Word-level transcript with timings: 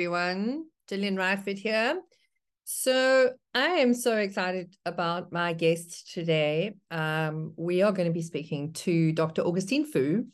everyone. 0.00 0.64
Gillian 0.88 1.14
Rightford 1.14 1.58
here. 1.58 2.00
So, 2.64 3.32
I 3.52 3.66
am 3.84 3.92
so 3.92 4.16
excited 4.16 4.74
about 4.86 5.30
my 5.30 5.52
guest 5.52 6.10
today. 6.14 6.72
Um, 6.90 7.52
we 7.58 7.82
are 7.82 7.92
going 7.92 8.08
to 8.08 8.14
be 8.14 8.22
speaking 8.22 8.72
to 8.84 9.12
Dr. 9.12 9.42
Augustine 9.42 9.84
Fou, 9.84 10.24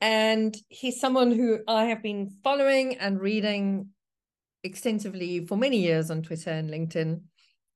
and 0.00 0.52
he's 0.68 0.98
someone 0.98 1.30
who 1.30 1.60
I 1.68 1.84
have 1.84 2.02
been 2.02 2.28
following 2.42 2.96
and 2.96 3.20
reading 3.20 3.90
extensively 4.64 5.46
for 5.46 5.56
many 5.56 5.78
years 5.78 6.10
on 6.10 6.22
Twitter 6.22 6.50
and 6.50 6.68
LinkedIn. 6.68 7.20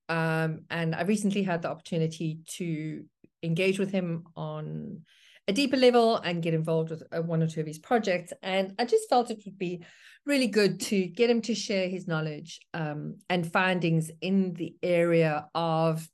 Um, 0.09 0.63
and 0.71 0.93
I 0.93 1.03
recently 1.03 1.45
had 1.45 1.63
the 1.63 1.71
opportunity 1.71 2.41
to 2.57 3.05
engage 3.45 3.79
with 3.79 3.93
him 3.93 4.25
on 4.35 5.03
a 5.49 5.53
deeper 5.53 5.77
level 5.77 6.17
and 6.17 6.43
get 6.43 6.55
involved 6.55 6.91
with 6.91 7.03
uh, 7.13 7.21
one 7.21 7.43
or 7.43 7.49
two 7.49 7.61
of 7.61 7.67
his 7.67 7.79
projects. 7.79 8.33
And 8.43 8.75
I 8.79 8.85
just 8.85 9.09
felt 9.09 9.31
it 9.31 9.43
would 9.45 9.59
be 9.59 9.85
really 10.25 10.47
good 10.47 10.81
to 10.81 11.07
get 11.07 11.31
him 11.31 11.43
to 11.43 11.55
share 11.55 11.89
his 11.89 12.07
knowledge 12.07 12.61
um, 12.75 13.19
and 13.29 13.51
findings 13.51 14.11
in 14.21 14.55
the 14.55 14.77
area 14.83 15.47
of 15.55 16.09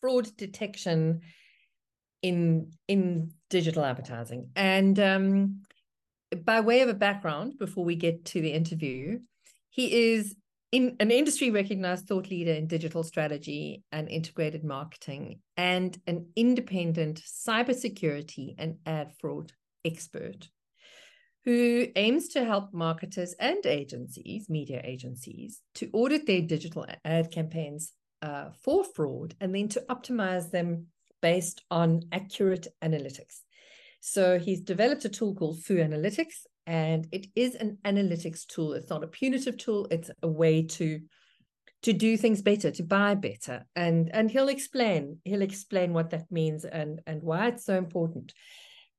fraud 0.00 0.28
detection 0.36 1.20
in 2.22 2.72
in 2.88 3.32
digital 3.50 3.84
advertising. 3.84 4.50
And 4.56 4.98
um, 4.98 5.62
by 6.44 6.60
way 6.60 6.80
of 6.80 6.88
a 6.88 6.94
background, 6.94 7.58
before 7.58 7.84
we 7.84 7.96
get 7.96 8.24
to 8.26 8.40
the 8.40 8.52
interview, 8.52 9.20
he 9.68 10.12
is 10.12 10.34
in 10.72 10.96
an 11.00 11.10
industry 11.10 11.50
recognized 11.50 12.08
thought 12.08 12.30
leader 12.30 12.52
in 12.52 12.66
digital 12.66 13.02
strategy 13.02 13.82
and 13.92 14.08
integrated 14.08 14.64
marketing 14.64 15.40
and 15.56 15.98
an 16.06 16.26
independent 16.34 17.20
cybersecurity 17.20 18.54
and 18.58 18.76
ad 18.86 19.12
fraud 19.20 19.52
expert 19.84 20.48
who 21.44 21.86
aims 21.96 22.28
to 22.28 22.44
help 22.44 22.72
marketers 22.72 23.34
and 23.40 23.66
agencies, 23.66 24.48
media 24.48 24.80
agencies, 24.84 25.60
to 25.74 25.90
audit 25.92 26.26
their 26.26 26.40
digital 26.40 26.86
ad 27.04 27.30
campaigns 27.32 27.92
uh, 28.22 28.50
for 28.62 28.84
fraud 28.84 29.34
and 29.40 29.54
then 29.54 29.68
to 29.68 29.84
optimize 29.90 30.50
them 30.52 30.86
based 31.20 31.62
on 31.70 32.02
accurate 32.12 32.68
analytics. 32.82 33.40
So 34.00 34.38
he's 34.38 34.60
developed 34.60 35.04
a 35.04 35.08
tool 35.08 35.34
called 35.34 35.62
Fou 35.62 35.76
Analytics, 35.76 36.46
and 36.66 37.06
it 37.12 37.26
is 37.34 37.54
an 37.54 37.78
analytics 37.84 38.46
tool. 38.46 38.74
It's 38.74 38.90
not 38.90 39.04
a 39.04 39.08
punitive 39.08 39.56
tool. 39.56 39.88
It's 39.90 40.10
a 40.22 40.28
way 40.28 40.62
to 40.62 41.00
to 41.82 41.92
do 41.92 42.16
things 42.16 42.42
better, 42.42 42.70
to 42.70 42.82
buy 42.84 43.14
better, 43.14 43.64
and 43.74 44.10
and 44.14 44.30
he'll 44.30 44.48
explain 44.48 45.18
he'll 45.24 45.42
explain 45.42 45.92
what 45.92 46.10
that 46.10 46.30
means 46.30 46.64
and 46.64 47.00
and 47.06 47.22
why 47.22 47.48
it's 47.48 47.64
so 47.64 47.76
important. 47.76 48.32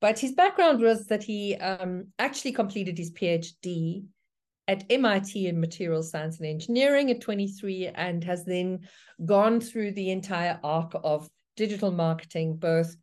But 0.01 0.19
his 0.19 0.33
background 0.33 0.81
was 0.81 1.07
that 1.07 1.23
he 1.23 1.55
um, 1.55 2.07
actually 2.19 2.51
completed 2.51 2.97
his 2.97 3.13
PhD 3.13 4.03
at 4.67 4.83
MIT 4.89 5.47
in 5.47 5.61
material 5.61 6.03
science 6.03 6.39
and 6.39 6.47
engineering 6.47 7.09
at 7.09 7.21
23 7.21 7.87
and 7.87 8.23
has 8.23 8.43
then 8.43 8.79
gone 9.25 9.61
through 9.61 9.91
the 9.91 10.11
entire 10.11 10.59
arc 10.61 10.93
of 11.03 11.29
digital 11.55 11.91
marketing, 11.91 12.57
both 12.57 12.95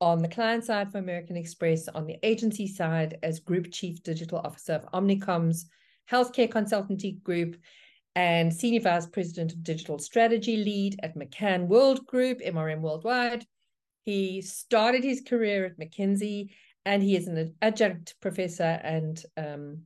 on 0.00 0.20
the 0.20 0.28
client 0.28 0.64
side 0.64 0.92
for 0.92 0.98
American 0.98 1.36
Express, 1.36 1.88
on 1.88 2.06
the 2.06 2.18
agency 2.22 2.66
side 2.66 3.18
as 3.22 3.40
Group 3.40 3.72
Chief 3.72 4.02
Digital 4.02 4.38
Officer 4.38 4.74
of 4.74 4.90
Omnicom's 4.92 5.66
Healthcare 6.10 6.48
Consultancy 6.48 7.22
Group 7.22 7.56
and 8.14 8.52
Senior 8.52 8.80
Vice 8.80 9.06
President 9.06 9.52
of 9.52 9.62
Digital 9.62 9.98
Strategy 9.98 10.56
Lead 10.56 11.00
at 11.02 11.16
McCann 11.16 11.66
World 11.66 12.06
Group, 12.06 12.40
MRM 12.40 12.80
Worldwide. 12.80 13.44
He 14.04 14.40
started 14.42 15.02
his 15.02 15.22
career 15.22 15.66
at 15.66 15.78
McKinsey 15.78 16.50
and 16.84 17.02
he 17.02 17.16
is 17.16 17.26
an 17.26 17.54
adjunct 17.60 18.14
professor 18.20 18.80
and 18.82 19.20
um, 19.36 19.82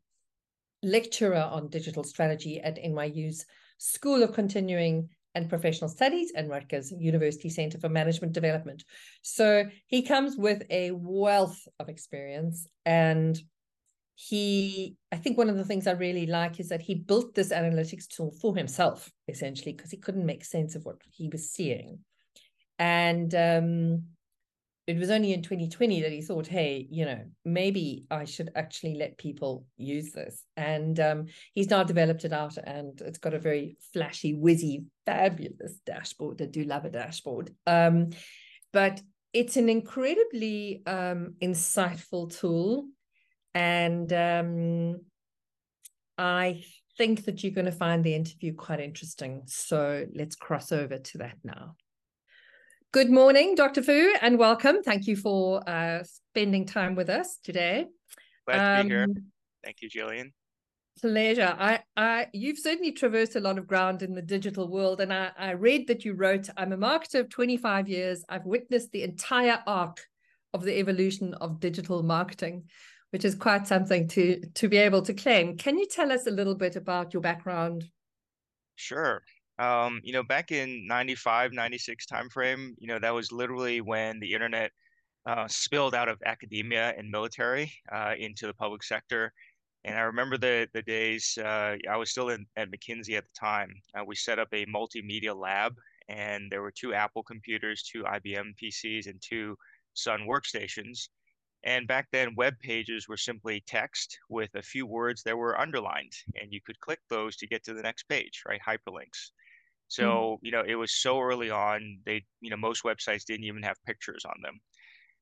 lecturer 0.82 1.48
on 1.50 1.68
digital 1.68 2.04
strategy 2.04 2.60
at 2.60 2.76
NYU's 2.76 3.46
School 3.78 4.22
of 4.22 4.34
Continuing 4.34 5.08
and 5.34 5.48
Professional 5.48 5.88
Studies 5.88 6.32
and 6.34 6.48
Rutgers 6.48 6.92
University 6.92 7.50
Center 7.50 7.78
for 7.78 7.88
Management 7.88 8.32
Development. 8.32 8.84
So 9.22 9.64
he 9.86 10.02
comes 10.02 10.36
with 10.36 10.62
a 10.70 10.90
wealth 10.92 11.66
of 11.78 11.88
experience. 11.88 12.66
And 12.84 13.40
he, 14.14 14.96
I 15.10 15.16
think 15.16 15.38
one 15.38 15.48
of 15.48 15.56
the 15.56 15.64
things 15.64 15.86
I 15.86 15.92
really 15.92 16.26
like 16.26 16.60
is 16.60 16.68
that 16.68 16.82
he 16.82 16.94
built 16.94 17.34
this 17.34 17.52
analytics 17.52 18.06
tool 18.06 18.34
for 18.40 18.54
himself, 18.54 19.10
essentially, 19.28 19.72
because 19.72 19.90
he 19.90 19.96
couldn't 19.96 20.26
make 20.26 20.44
sense 20.44 20.74
of 20.74 20.84
what 20.84 20.96
he 21.10 21.28
was 21.28 21.50
seeing. 21.50 22.00
And 22.78 23.34
um, 23.34 24.04
it 24.90 24.98
was 24.98 25.10
only 25.10 25.32
in 25.32 25.40
2020 25.40 26.02
that 26.02 26.10
he 26.10 26.20
thought, 26.20 26.48
hey, 26.48 26.86
you 26.90 27.04
know, 27.04 27.20
maybe 27.44 28.06
I 28.10 28.24
should 28.24 28.50
actually 28.56 28.96
let 28.96 29.18
people 29.18 29.64
use 29.76 30.10
this. 30.10 30.44
And 30.56 30.98
um, 30.98 31.26
he's 31.54 31.70
now 31.70 31.84
developed 31.84 32.24
it 32.24 32.32
out 32.32 32.56
and 32.56 33.00
it's 33.00 33.18
got 33.18 33.34
a 33.34 33.38
very 33.38 33.76
flashy, 33.92 34.34
whizzy, 34.34 34.86
fabulous 35.06 35.78
dashboard. 35.86 36.42
I 36.42 36.46
do 36.46 36.64
love 36.64 36.86
a 36.86 36.90
dashboard. 36.90 37.54
Um, 37.68 38.10
but 38.72 39.00
it's 39.32 39.56
an 39.56 39.68
incredibly 39.68 40.82
um, 40.86 41.34
insightful 41.40 42.36
tool. 42.36 42.88
And 43.54 44.12
um, 44.12 45.02
I 46.18 46.64
think 46.98 47.26
that 47.26 47.44
you're 47.44 47.52
going 47.52 47.66
to 47.66 47.72
find 47.72 48.02
the 48.02 48.14
interview 48.16 48.54
quite 48.54 48.80
interesting. 48.80 49.42
So 49.46 50.04
let's 50.16 50.34
cross 50.34 50.72
over 50.72 50.98
to 50.98 51.18
that 51.18 51.36
now. 51.44 51.76
Good 52.92 53.08
morning, 53.08 53.54
Dr. 53.54 53.84
Fou, 53.84 54.14
and 54.20 54.36
welcome. 54.36 54.82
Thank 54.82 55.06
you 55.06 55.14
for 55.14 55.62
uh, 55.68 56.02
spending 56.02 56.66
time 56.66 56.96
with 56.96 57.08
us 57.08 57.38
today. 57.44 57.86
Glad 58.48 58.78
to 58.78 58.82
be 58.82 58.88
here. 58.88 59.04
Um, 59.04 59.14
Thank 59.62 59.80
you, 59.80 59.88
Gillian. 59.88 60.32
Pleasure. 61.00 61.54
I, 61.56 61.84
I, 61.96 62.26
you've 62.32 62.58
certainly 62.58 62.90
traversed 62.90 63.36
a 63.36 63.40
lot 63.40 63.58
of 63.58 63.68
ground 63.68 64.02
in 64.02 64.12
the 64.12 64.22
digital 64.22 64.66
world, 64.66 65.00
and 65.00 65.12
I, 65.12 65.30
I 65.38 65.52
read 65.52 65.86
that 65.86 66.04
you 66.04 66.14
wrote, 66.14 66.50
"I'm 66.56 66.72
a 66.72 66.76
marketer 66.76 67.20
of 67.20 67.28
25 67.28 67.88
years. 67.88 68.24
I've 68.28 68.44
witnessed 68.44 68.90
the 68.90 69.04
entire 69.04 69.62
arc 69.68 70.00
of 70.52 70.64
the 70.64 70.76
evolution 70.76 71.34
of 71.34 71.60
digital 71.60 72.02
marketing." 72.02 72.64
Which 73.10 73.24
is 73.24 73.36
quite 73.36 73.68
something 73.68 74.08
to 74.08 74.40
to 74.54 74.68
be 74.68 74.78
able 74.78 75.02
to 75.02 75.14
claim. 75.14 75.56
Can 75.56 75.78
you 75.78 75.86
tell 75.86 76.10
us 76.10 76.26
a 76.26 76.32
little 76.32 76.56
bit 76.56 76.74
about 76.74 77.12
your 77.14 77.20
background? 77.20 77.84
Sure. 78.74 79.22
Um, 79.60 80.00
you 80.02 80.12
know, 80.14 80.22
back 80.22 80.52
in 80.52 80.86
95, 80.86 81.52
96 81.52 82.06
timeframe, 82.06 82.70
you 82.78 82.88
know, 82.88 82.98
that 82.98 83.14
was 83.14 83.30
literally 83.30 83.80
when 83.82 84.18
the 84.18 84.32
internet 84.32 84.72
uh, 85.26 85.48
spilled 85.48 85.94
out 85.94 86.08
of 86.08 86.18
academia 86.24 86.94
and 86.96 87.10
military 87.10 87.72
uh, 87.92 88.14
into 88.18 88.46
the 88.46 88.54
public 88.54 88.82
sector. 88.82 89.32
And 89.84 89.96
I 89.96 90.02
remember 90.02 90.38
the 90.38 90.68
the 90.74 90.82
days 90.82 91.38
uh, 91.38 91.76
I 91.90 91.96
was 91.96 92.10
still 92.10 92.30
in 92.30 92.46
at 92.56 92.70
McKinsey 92.70 93.16
at 93.18 93.26
the 93.26 93.32
time. 93.38 93.70
Uh, 93.94 94.04
we 94.06 94.16
set 94.16 94.38
up 94.38 94.48
a 94.52 94.66
multimedia 94.66 95.34
lab, 95.36 95.74
and 96.08 96.50
there 96.50 96.62
were 96.62 96.72
two 96.72 96.94
Apple 96.94 97.22
computers, 97.22 97.82
two 97.82 98.04
IBM 98.04 98.54
PCs, 98.62 99.06
and 99.08 99.20
two 99.22 99.56
Sun 99.94 100.22
workstations. 100.28 101.08
And 101.64 101.86
back 101.86 102.08
then, 102.12 102.34
web 102.36 102.58
pages 102.60 103.08
were 103.08 103.18
simply 103.18 103.62
text 103.66 104.18
with 104.30 104.54
a 104.54 104.62
few 104.62 104.86
words 104.86 105.22
that 105.24 105.36
were 105.36 105.60
underlined, 105.60 106.12
and 106.40 106.52
you 106.52 106.60
could 106.64 106.80
click 106.80 107.00
those 107.10 107.36
to 107.38 107.46
get 107.46 107.64
to 107.64 107.74
the 107.74 107.82
next 107.82 108.04
page, 108.04 108.42
right? 108.46 108.60
Hyperlinks. 108.66 109.32
Mm-hmm. 109.90 110.02
So, 110.02 110.08
mm-hmm. 110.08 110.46
you 110.46 110.52
know, 110.52 110.62
it 110.66 110.76
was 110.76 110.92
so 110.92 111.20
early 111.20 111.50
on, 111.50 111.98
they, 112.06 112.24
you 112.40 112.50
know, 112.50 112.56
most 112.56 112.84
websites 112.84 113.24
didn't 113.24 113.44
even 113.44 113.62
have 113.62 113.76
pictures 113.86 114.24
on 114.24 114.34
them. 114.42 114.60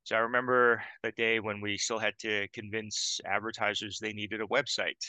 So 0.05 0.17
I 0.17 0.21
remember 0.21 0.83
the 1.03 1.13
day 1.13 1.39
when 1.39 1.61
we 1.61 1.77
still 1.77 1.99
had 1.99 2.15
to 2.21 2.49
convince 2.55 3.21
advertisers 3.27 3.99
they 3.99 4.13
needed 4.13 4.41
a 4.41 4.47
website, 4.47 5.03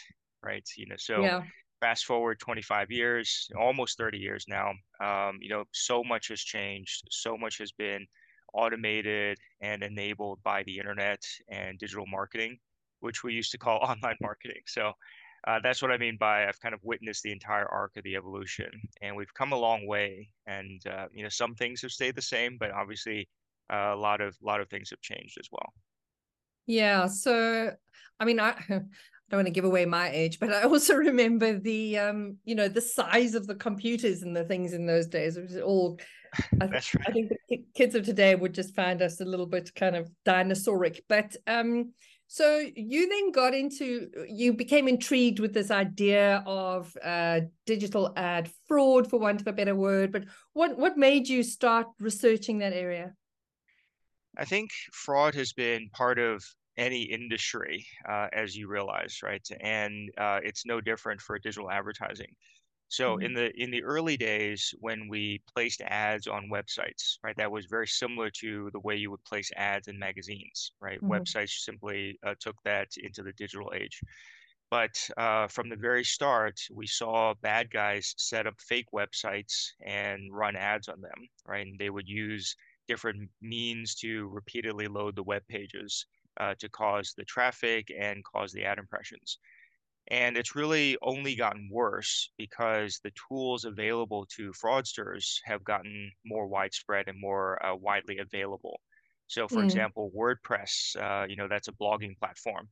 right? 0.43 0.67
You 0.75 0.87
know, 0.87 0.97
so 0.97 1.21
yeah. 1.21 1.43
fast 1.79 2.05
forward 2.05 2.39
25 2.39 2.91
years, 2.91 3.49
almost 3.57 3.97
30 3.97 4.17
years 4.17 4.45
now, 4.49 4.71
um, 5.01 5.37
you 5.39 5.49
know, 5.49 5.63
so 5.71 6.03
much 6.03 6.27
has 6.27 6.41
changed. 6.41 7.07
So 7.11 7.37
much 7.37 7.59
has 7.59 7.71
been 7.71 8.05
automated 8.53 9.37
and 9.61 9.83
enabled 9.83 10.39
by 10.43 10.63
the 10.63 10.77
internet 10.77 11.21
and 11.49 11.79
digital 11.79 12.05
marketing, 12.07 12.57
which 12.99 13.23
we 13.23 13.33
used 13.33 13.51
to 13.51 13.57
call 13.57 13.77
online 13.81 14.17
marketing. 14.21 14.61
So 14.67 14.91
uh, 15.47 15.59
that's 15.61 15.81
what 15.81 15.91
I 15.91 15.97
mean 15.97 16.17
by 16.19 16.47
I've 16.47 16.59
kind 16.59 16.73
of 16.73 16.81
witnessed 16.83 17.23
the 17.23 17.31
entire 17.31 17.65
arc 17.65 17.97
of 17.97 18.03
the 18.03 18.15
evolution, 18.15 18.69
and 19.01 19.15
we've 19.15 19.33
come 19.33 19.53
a 19.53 19.57
long 19.57 19.87
way. 19.87 20.29
And 20.47 20.81
uh, 20.87 21.07
you 21.13 21.23
know, 21.23 21.29
some 21.29 21.55
things 21.55 21.81
have 21.81 21.91
stayed 21.91 22.15
the 22.15 22.21
same, 22.21 22.57
but 22.59 22.71
obviously, 22.71 23.27
uh, 23.71 23.93
a 23.93 23.95
lot 23.95 24.21
of 24.21 24.35
a 24.41 24.45
lot 24.45 24.61
of 24.61 24.69
things 24.69 24.89
have 24.89 25.01
changed 25.01 25.37
as 25.39 25.47
well. 25.51 25.73
Yeah. 26.65 27.07
So, 27.07 27.71
I 28.19 28.25
mean, 28.25 28.39
I. 28.39 28.51
I 28.51 28.81
don't 29.31 29.37
want 29.37 29.47
to 29.47 29.53
give 29.53 29.65
away 29.65 29.85
my 29.85 30.09
age, 30.09 30.39
but 30.39 30.51
I 30.51 30.63
also 30.63 30.95
remember 31.09 31.59
the 31.59 31.99
um, 31.99 32.37
you 32.45 32.55
know, 32.55 32.67
the 32.67 32.81
size 32.81 33.35
of 33.35 33.45
the 33.45 33.53
computers 33.53 34.23
and 34.23 34.35
the 34.35 34.43
things 34.43 34.73
in 34.73 34.87
those 34.87 35.05
days. 35.05 35.37
It 35.37 35.43
was 35.43 35.57
all 35.57 35.99
I, 36.61 36.67
th- 36.67 36.95
right. 36.95 37.05
I 37.07 37.11
think 37.11 37.31
the 37.47 37.63
kids 37.75 37.95
of 37.95 38.05
today 38.05 38.35
would 38.35 38.53
just 38.53 38.75
find 38.75 39.01
us 39.01 39.21
a 39.21 39.25
little 39.25 39.45
bit 39.45 39.73
kind 39.75 39.95
of 39.95 40.09
dinosauric. 40.25 41.01
But 41.07 41.35
um, 41.47 41.93
so 42.31 42.63
you 42.75 43.09
then 43.09 43.31
got 43.31 43.55
into, 43.55 44.11
you 44.29 44.53
became 44.53 44.87
intrigued 44.87 45.39
with 45.39 45.51
this 45.51 45.71
idea 45.71 46.43
of 46.45 46.95
uh, 47.03 47.41
digital 47.65 48.13
ad 48.15 48.51
fraud, 48.67 49.09
for 49.09 49.19
want 49.19 49.41
of 49.41 49.47
a 49.47 49.51
better 49.51 49.73
word. 49.73 50.11
But 50.11 50.25
what 50.53 50.77
what 50.77 50.95
made 50.95 51.27
you 51.27 51.41
start 51.41 51.87
researching 51.99 52.59
that 52.59 52.71
area? 52.71 53.15
I 54.37 54.45
think 54.45 54.69
fraud 54.93 55.33
has 55.33 55.53
been 55.53 55.89
part 55.91 56.19
of 56.19 56.45
any 56.77 57.01
industry, 57.01 57.83
uh, 58.07 58.27
as 58.31 58.55
you 58.55 58.69
realize, 58.69 59.21
right? 59.23 59.45
And 59.59 60.11
uh, 60.15 60.39
it's 60.43 60.67
no 60.67 60.81
different 60.81 61.21
for 61.21 61.39
digital 61.39 61.71
advertising. 61.71 62.35
So 62.89 63.17
Mhm. 63.17 63.19
in 63.19 63.33
the 63.33 63.51
in 63.61 63.71
the 63.71 63.83
early 63.83 64.17
days 64.17 64.73
when 64.79 65.07
we 65.09 65.39
placed 65.47 65.81
ads 65.81 66.27
on 66.27 66.49
websites, 66.49 67.17
right, 67.23 67.37
that 67.37 67.51
was 67.51 67.67
very 67.67 67.87
similar 67.87 68.31
to 68.41 68.69
the 68.71 68.79
way 68.79 68.95
you 68.95 69.11
would 69.11 69.23
place 69.25 69.51
ads 69.55 69.87
in 69.87 69.99
magazines, 69.99 70.73
right? 70.81 70.99
Mhm. 71.01 71.25
Websites 71.25 71.51
simply 71.59 72.19
uh, 72.25 72.35
took 72.39 72.57
that 72.63 72.89
into 72.97 73.23
the 73.23 73.33
digital 73.33 73.71
age. 73.75 74.01
But 74.71 75.09
uh, 75.17 75.47
from 75.47 75.69
the 75.69 75.75
very 75.75 76.03
start, 76.03 76.59
we 76.71 76.85
saw 76.87 77.33
bad 77.33 77.71
guys 77.71 78.13
set 78.17 78.45
up 78.47 78.61
fake 78.61 78.87
websites 78.93 79.69
and 79.81 80.31
run 80.33 80.55
ads 80.55 80.87
on 80.87 81.01
them, 81.01 81.27
right? 81.45 81.65
And 81.67 81.79
they 81.79 81.89
would 81.89 82.07
use 82.07 82.55
different 82.87 83.31
means 83.41 83.95
to 83.95 84.27
repeatedly 84.27 84.87
load 84.87 85.15
the 85.15 85.23
web 85.23 85.47
pages 85.47 86.05
uh, 86.39 86.53
to 86.59 86.69
cause 86.69 87.13
the 87.15 87.25
traffic 87.25 87.91
and 87.97 88.23
cause 88.23 88.51
the 88.53 88.63
ad 88.65 88.77
impressions. 88.77 89.39
And 90.11 90.37
it's 90.37 90.55
really 90.55 90.97
only 91.01 91.35
gotten 91.35 91.69
worse 91.71 92.31
because 92.37 92.99
the 93.03 93.11
tools 93.11 93.65
available 93.65 94.25
to 94.37 94.51
fraudsters 94.51 95.39
have 95.45 95.63
gotten 95.63 96.11
more 96.25 96.47
widespread 96.47 97.07
and 97.07 97.19
more 97.19 97.63
uh, 97.65 97.75
widely 97.75 98.17
available. 98.19 98.81
So, 99.27 99.47
for 99.47 99.61
Mm. 99.61 99.63
example, 99.63 100.11
WordPress, 100.15 100.95
uh, 100.95 101.25
you 101.27 101.35
know, 101.35 101.47
that's 101.47 101.67
a 101.67 101.71
blogging 101.73 102.17
platform. 102.17 102.69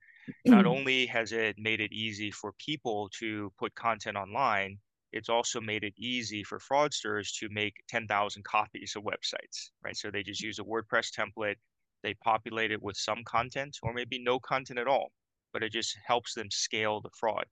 Not 0.50 0.66
only 0.66 1.06
has 1.08 1.32
it 1.32 1.58
made 1.60 1.80
it 1.80 1.92
easy 1.94 2.32
for 2.32 2.54
people 2.54 3.10
to 3.20 3.52
put 3.58 3.76
content 3.76 4.18
online, 4.18 4.80
it's 5.12 5.30
also 5.30 5.62
made 5.62 5.84
it 5.84 5.94
easy 5.98 6.44
for 6.44 6.60
fraudsters 6.60 7.36
to 7.40 7.50
make 7.50 7.84
10,000 7.88 8.44
copies 8.46 8.96
of 8.96 9.04
websites, 9.04 9.72
right? 9.84 9.96
So 9.96 10.10
they 10.12 10.24
just 10.24 10.42
use 10.42 10.60
a 10.60 10.64
WordPress 10.64 11.12
template, 11.16 11.58
they 12.04 12.14
populate 12.16 12.72
it 12.72 12.82
with 12.82 12.98
some 12.98 13.24
content 13.24 13.78
or 13.84 13.94
maybe 13.94 14.18
no 14.20 14.40
content 14.40 14.80
at 14.80 14.88
all 14.88 15.12
but 15.58 15.64
it 15.66 15.72
just 15.74 15.98
helps 16.06 16.36
them 16.36 16.52
scale 16.52 17.02
the 17.02 17.10
fraud. 17.20 17.48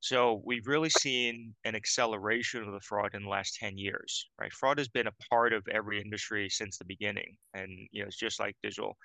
So 0.00 0.42
we've 0.44 0.66
really 0.68 0.90
seen 0.90 1.56
an 1.64 1.74
acceleration 1.74 2.62
of 2.62 2.72
the 2.72 2.80
fraud 2.80 3.14
in 3.14 3.24
the 3.24 3.28
last 3.28 3.54
10 3.56 3.78
years, 3.78 4.30
right? 4.38 4.52
Fraud 4.52 4.78
has 4.78 4.88
been 4.88 5.08
a 5.08 5.12
part 5.30 5.52
of 5.52 5.66
every 5.68 6.00
industry 6.00 6.48
since 6.50 6.78
the 6.78 6.84
beginning. 6.84 7.36
And, 7.54 7.88
you 7.92 8.02
know, 8.02 8.08
it's 8.08 8.16
just 8.16 8.38
like 8.40 8.56
digital. 8.62 8.96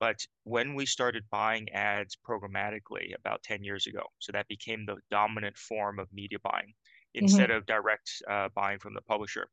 But 0.00 0.26
when 0.44 0.74
we 0.74 0.86
started 0.86 1.30
buying 1.30 1.70
ads 1.72 2.16
programmatically 2.16 3.14
about 3.14 3.42
10 3.44 3.64
years 3.64 3.86
ago, 3.86 4.04
so 4.20 4.32
that 4.32 4.48
became 4.48 4.86
the 4.86 4.98
dominant 5.10 5.56
form 5.58 5.98
of 5.98 6.12
media 6.12 6.38
buying 6.42 6.74
instead 7.14 7.50
Mhm. 7.50 7.52
of 7.52 7.66
direct 7.66 8.10
uh, 8.28 8.48
buying 8.50 8.78
from 8.80 8.94
the 8.94 9.02
publisher, 9.02 9.48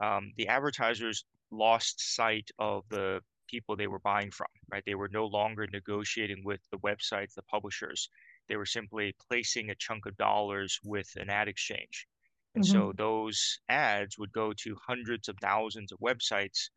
um, 0.00 0.32
the 0.36 0.48
advertisers 0.48 1.26
lost 1.50 2.00
sight 2.00 2.50
of 2.58 2.88
the 2.90 3.22
people 3.46 3.76
they 3.76 3.86
were 3.86 3.98
buying 4.00 4.30
from, 4.30 4.48
right? 4.70 4.84
They 4.84 4.94
were 4.94 5.08
no 5.08 5.26
longer 5.26 5.66
negotiating 5.66 6.44
with 6.44 6.62
the 6.70 6.78
websites, 6.78 7.34
the 7.34 7.42
publishers. 7.42 8.08
They 8.48 8.56
were 8.56 8.66
simply 8.66 9.14
placing 9.28 9.70
a 9.70 9.74
chunk 9.74 10.06
of 10.06 10.16
dollars 10.16 10.78
with 10.84 11.16
an 11.16 11.30
ad 11.30 11.48
exchange. 11.48 12.06
And 12.54 12.64
so 12.64 12.92
Mhm. 12.92 12.96
those 12.96 13.58
ads 13.68 14.18
would 14.18 14.32
go 14.32 14.52
to 14.52 14.76
hundreds 14.86 15.28
of 15.28 15.36
thousands 15.40 15.92
of 15.92 15.98
websites, 16.00 16.70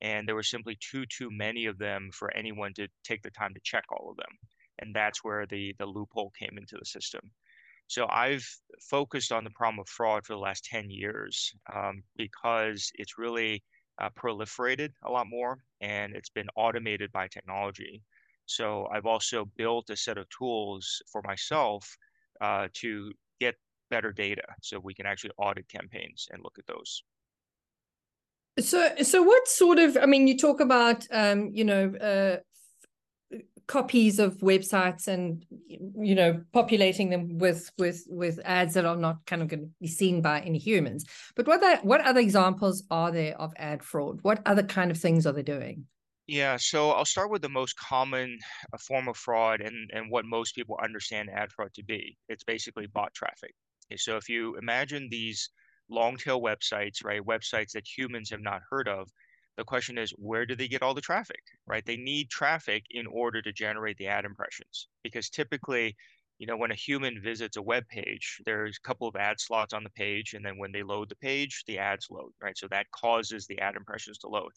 and 0.00 0.26
there 0.28 0.34
were 0.34 0.42
simply 0.42 0.76
too 0.80 1.06
too 1.06 1.30
many 1.30 1.66
of 1.66 1.78
them 1.78 2.10
for 2.12 2.32
anyone 2.34 2.74
to 2.74 2.88
take 3.04 3.22
the 3.22 3.30
time 3.30 3.54
to 3.54 3.60
check 3.60 3.84
all 3.90 4.10
of 4.10 4.16
them. 4.16 4.38
And 4.78 4.94
that's 4.94 5.24
where 5.24 5.46
the 5.46 5.74
the 5.78 5.86
loophole 5.86 6.30
came 6.30 6.56
into 6.58 6.76
the 6.78 6.84
system. 6.86 7.32
So 7.88 8.06
I've 8.08 8.46
focused 8.90 9.32
on 9.32 9.44
the 9.44 9.50
problem 9.50 9.80
of 9.80 9.88
fraud 9.88 10.26
for 10.26 10.34
the 10.34 10.38
last 10.40 10.64
10 10.64 10.90
years 10.90 11.54
um, 11.72 12.04
because 12.16 12.90
it's 12.94 13.18
really 13.18 13.64
uh, 14.00 14.10
proliferated 14.10 14.90
a 15.04 15.10
lot 15.10 15.26
more 15.28 15.58
and 15.80 16.14
it's 16.14 16.30
been 16.30 16.48
automated 16.56 17.10
by 17.12 17.28
technology. 17.28 18.02
So 18.46 18.86
I've 18.92 19.06
also 19.06 19.50
built 19.56 19.90
a 19.90 19.96
set 19.96 20.18
of 20.18 20.26
tools 20.28 21.02
for 21.10 21.22
myself 21.22 21.96
uh, 22.40 22.68
to 22.74 23.12
get 23.40 23.56
better 23.90 24.12
data 24.12 24.42
so 24.62 24.78
we 24.78 24.94
can 24.94 25.06
actually 25.06 25.32
audit 25.38 25.68
campaigns 25.68 26.28
and 26.30 26.42
look 26.42 26.58
at 26.58 26.66
those. 26.66 27.02
So, 28.58 28.94
so 29.02 29.22
what 29.22 29.46
sort 29.48 29.78
of? 29.78 29.98
I 30.00 30.06
mean, 30.06 30.26
you 30.26 30.36
talk 30.38 30.60
about, 30.60 31.06
um, 31.10 31.50
you 31.52 31.64
know, 31.64 31.94
uh, 31.96 32.38
copies 33.66 34.18
of 34.18 34.36
websites 34.38 35.08
and 35.08 35.44
you 35.68 36.14
know 36.14 36.42
populating 36.52 37.10
them 37.10 37.38
with 37.38 37.70
with 37.78 38.04
with 38.08 38.38
ads 38.44 38.74
that 38.74 38.84
are 38.84 38.96
not 38.96 39.24
kind 39.26 39.42
of 39.42 39.48
going 39.48 39.60
to 39.60 39.70
be 39.80 39.88
seen 39.88 40.22
by 40.22 40.40
any 40.40 40.58
humans 40.58 41.04
but 41.34 41.46
what 41.46 41.60
that 41.60 41.84
what 41.84 42.00
other 42.02 42.20
examples 42.20 42.84
are 42.90 43.10
there 43.10 43.36
of 43.40 43.52
ad 43.56 43.82
fraud 43.82 44.20
what 44.22 44.40
other 44.46 44.62
kind 44.62 44.90
of 44.90 44.98
things 44.98 45.26
are 45.26 45.32
they 45.32 45.42
doing 45.42 45.86
Yeah, 46.26 46.56
so 46.56 46.90
I'll 46.90 47.04
start 47.04 47.30
with 47.30 47.42
the 47.42 47.48
most 47.48 47.76
common 47.76 48.38
uh, 48.72 48.78
form 48.78 49.08
of 49.08 49.16
fraud 49.16 49.60
and, 49.60 49.90
and 49.92 50.10
what 50.10 50.24
most 50.24 50.54
people 50.56 50.76
understand 50.82 51.30
ad 51.30 51.52
fraud 51.52 51.72
to 51.74 51.84
be. 51.84 52.18
It's 52.28 52.42
basically 52.44 52.86
bot 52.88 53.14
traffic. 53.14 53.54
Okay, 53.86 53.96
so 53.96 54.16
if 54.16 54.28
you 54.28 54.56
imagine 54.56 55.08
these 55.08 55.50
long 55.88 56.16
tail 56.16 56.40
websites, 56.40 57.04
right, 57.04 57.22
websites 57.22 57.72
that 57.72 57.86
humans 57.86 58.30
have 58.30 58.40
not 58.40 58.62
heard 58.70 58.88
of, 58.88 59.08
the 59.56 59.64
question 59.64 59.96
is, 59.96 60.10
where 60.12 60.44
do 60.44 60.54
they 60.54 60.68
get 60.68 60.82
all 60.82 60.94
the 60.94 61.00
traffic, 61.00 61.42
right? 61.66 61.84
They 61.84 61.96
need 61.96 62.28
traffic 62.28 62.84
in 62.90 63.06
order 63.06 63.40
to 63.40 63.52
generate 63.52 63.96
the 63.96 64.08
ad 64.08 64.24
impressions 64.24 64.88
because 65.02 65.30
typically, 65.30 65.96
you 66.38 66.46
know, 66.46 66.56
when 66.56 66.70
a 66.70 66.74
human 66.74 67.22
visits 67.22 67.56
a 67.56 67.62
web 67.62 67.84
page, 67.88 68.40
there's 68.44 68.76
a 68.76 68.86
couple 68.86 69.08
of 69.08 69.16
ad 69.16 69.40
slots 69.40 69.72
on 69.72 69.82
the 69.82 69.90
page, 69.90 70.34
and 70.34 70.44
then 70.44 70.58
when 70.58 70.72
they 70.72 70.82
load 70.82 71.08
the 71.08 71.16
page, 71.16 71.64
the 71.66 71.78
ads 71.78 72.08
load, 72.10 72.32
right? 72.42 72.56
So 72.58 72.68
that 72.68 72.90
causes 72.90 73.46
the 73.46 73.58
ad 73.60 73.76
impressions 73.76 74.18
to 74.18 74.28
load. 74.28 74.52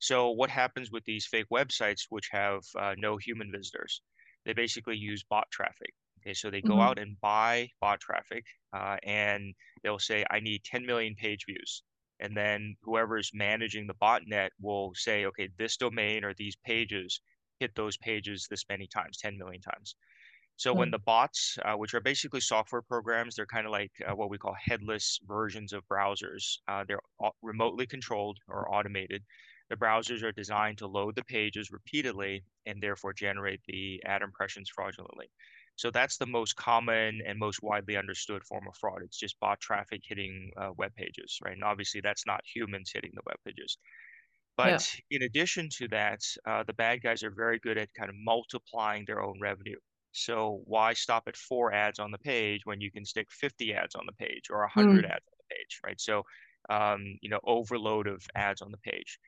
So 0.00 0.30
what 0.30 0.50
happens 0.50 0.90
with 0.90 1.04
these 1.04 1.26
fake 1.26 1.46
websites 1.52 2.06
which 2.08 2.28
have 2.32 2.62
uh, 2.76 2.94
no 2.98 3.16
human 3.16 3.52
visitors? 3.52 4.02
They 4.44 4.52
basically 4.52 4.96
use 4.96 5.22
bot 5.22 5.46
traffic. 5.52 5.94
Okay, 6.20 6.34
so 6.34 6.50
they 6.50 6.60
go 6.60 6.74
mm-hmm. 6.74 6.80
out 6.80 6.98
and 6.98 7.20
buy 7.20 7.68
bot 7.80 8.00
traffic, 8.00 8.44
uh, 8.72 8.96
and 9.04 9.54
they'll 9.82 9.98
say, 10.00 10.24
"I 10.30 10.40
need 10.40 10.64
10 10.64 10.84
million 10.84 11.14
page 11.14 11.44
views." 11.46 11.82
And 12.22 12.36
then 12.36 12.76
whoever 12.82 13.18
is 13.18 13.30
managing 13.34 13.86
the 13.86 13.94
botnet 13.94 14.50
will 14.60 14.94
say, 14.94 15.26
"Okay, 15.26 15.48
this 15.58 15.76
domain 15.76 16.24
or 16.24 16.32
these 16.34 16.56
pages 16.64 17.20
hit 17.58 17.74
those 17.74 17.96
pages 17.98 18.46
this 18.48 18.64
many 18.68 18.86
times, 18.86 19.18
10 19.18 19.36
million 19.36 19.60
times." 19.60 19.96
So 20.56 20.72
when 20.72 20.86
mm-hmm. 20.86 20.92
the 20.92 20.98
bots, 21.00 21.58
uh, 21.64 21.74
which 21.74 21.94
are 21.94 22.00
basically 22.00 22.40
software 22.40 22.82
programs, 22.82 23.34
they're 23.34 23.46
kind 23.46 23.66
of 23.66 23.72
like 23.72 23.90
uh, 24.06 24.14
what 24.14 24.30
we 24.30 24.38
call 24.38 24.54
headless 24.54 25.18
versions 25.26 25.72
of 25.72 25.82
browsers. 25.88 26.58
Uh, 26.68 26.84
they're 26.86 27.00
remotely 27.42 27.86
controlled 27.86 28.38
or 28.48 28.72
automated. 28.72 29.24
The 29.70 29.76
browsers 29.76 30.22
are 30.22 30.32
designed 30.32 30.78
to 30.78 30.86
load 30.86 31.16
the 31.16 31.24
pages 31.24 31.70
repeatedly 31.72 32.44
and 32.66 32.80
therefore 32.80 33.12
generate 33.12 33.62
the 33.66 34.02
ad 34.04 34.22
impressions 34.22 34.70
fraudulently. 34.72 35.30
So 35.82 35.90
that's 35.90 36.16
the 36.18 36.26
most 36.38 36.54
common 36.56 37.20
and 37.26 37.38
most 37.38 37.60
widely 37.62 37.96
understood 37.96 38.42
form 38.44 38.66
of 38.68 38.76
fraud. 38.76 39.02
It's 39.04 39.18
just 39.18 39.40
bot 39.40 39.58
traffic 39.60 40.02
hitting 40.04 40.52
uh, 40.56 40.70
web 40.78 40.94
pages, 40.94 41.38
right? 41.44 41.54
And 41.54 41.64
obviously 41.64 42.00
that's 42.00 42.26
not 42.26 42.40
humans 42.54 42.90
hitting 42.94 43.12
the 43.14 43.22
web 43.26 43.38
pages. 43.44 43.78
yeah 44.62 44.82
But 44.82 44.82
in 45.10 45.22
addition 45.22 45.68
to 45.78 45.88
that, 45.88 46.20
uh, 46.46 46.62
the 46.64 46.72
bad 46.74 47.02
guys 47.02 47.22
are 47.22 47.30
very 47.44 47.58
good 47.58 47.78
at 47.78 47.92
kind 47.94 48.10
of 48.10 48.16
multiplying 48.18 49.04
their 49.06 49.22
own 49.22 49.38
revenue. 49.40 49.78
So 50.12 50.62
why 50.66 50.92
stop 50.94 51.24
at 51.28 51.36
four 51.36 51.72
ads 51.72 51.98
on 51.98 52.10
the 52.12 52.18
page 52.18 52.62
when 52.64 52.80
you 52.80 52.90
can 52.90 53.04
stick 53.04 53.28
50 53.32 53.74
ads 53.74 53.94
on 53.94 54.06
the 54.06 54.12
page 54.26 54.44
or 54.50 54.60
100 54.60 55.04
mm. 55.04 55.10
ads 55.14 55.26
on 55.32 55.36
the 55.38 55.54
page, 55.56 55.80
right? 55.84 56.00
So, 56.00 56.22
um, 56.70 57.00
you 57.22 57.30
know, 57.30 57.40
overload 57.44 58.06
of 58.06 58.22
ads 58.34 58.62
on 58.62 58.70
the 58.70 58.78
page. 58.78 59.18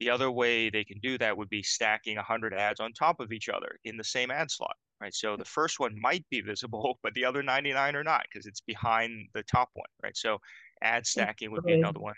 The 0.00 0.10
other 0.10 0.30
way 0.30 0.68
they 0.68 0.84
can 0.84 0.98
do 1.00 1.16
that 1.18 1.36
would 1.36 1.48
be 1.48 1.62
stacking 1.62 2.16
100 2.16 2.52
ads 2.54 2.80
on 2.80 2.92
top 2.92 3.20
of 3.20 3.32
each 3.32 3.48
other 3.48 3.78
in 3.84 3.96
the 3.96 4.04
same 4.04 4.30
ad 4.30 4.50
slot, 4.50 4.76
right? 5.00 5.14
So 5.14 5.36
the 5.36 5.44
first 5.44 5.80
one 5.80 5.98
might 6.00 6.26
be 6.30 6.40
visible, 6.40 6.98
but 7.02 7.14
the 7.14 7.24
other 7.24 7.42
99 7.42 7.96
are 7.96 8.04
not 8.04 8.26
because 8.30 8.46
it's 8.46 8.60
behind 8.60 9.28
the 9.32 9.42
top 9.44 9.70
one, 9.74 9.88
right? 10.02 10.16
So 10.16 10.38
ad 10.82 11.06
stacking 11.06 11.50
would 11.52 11.64
be 11.64 11.72
another 11.74 12.00
one. 12.00 12.14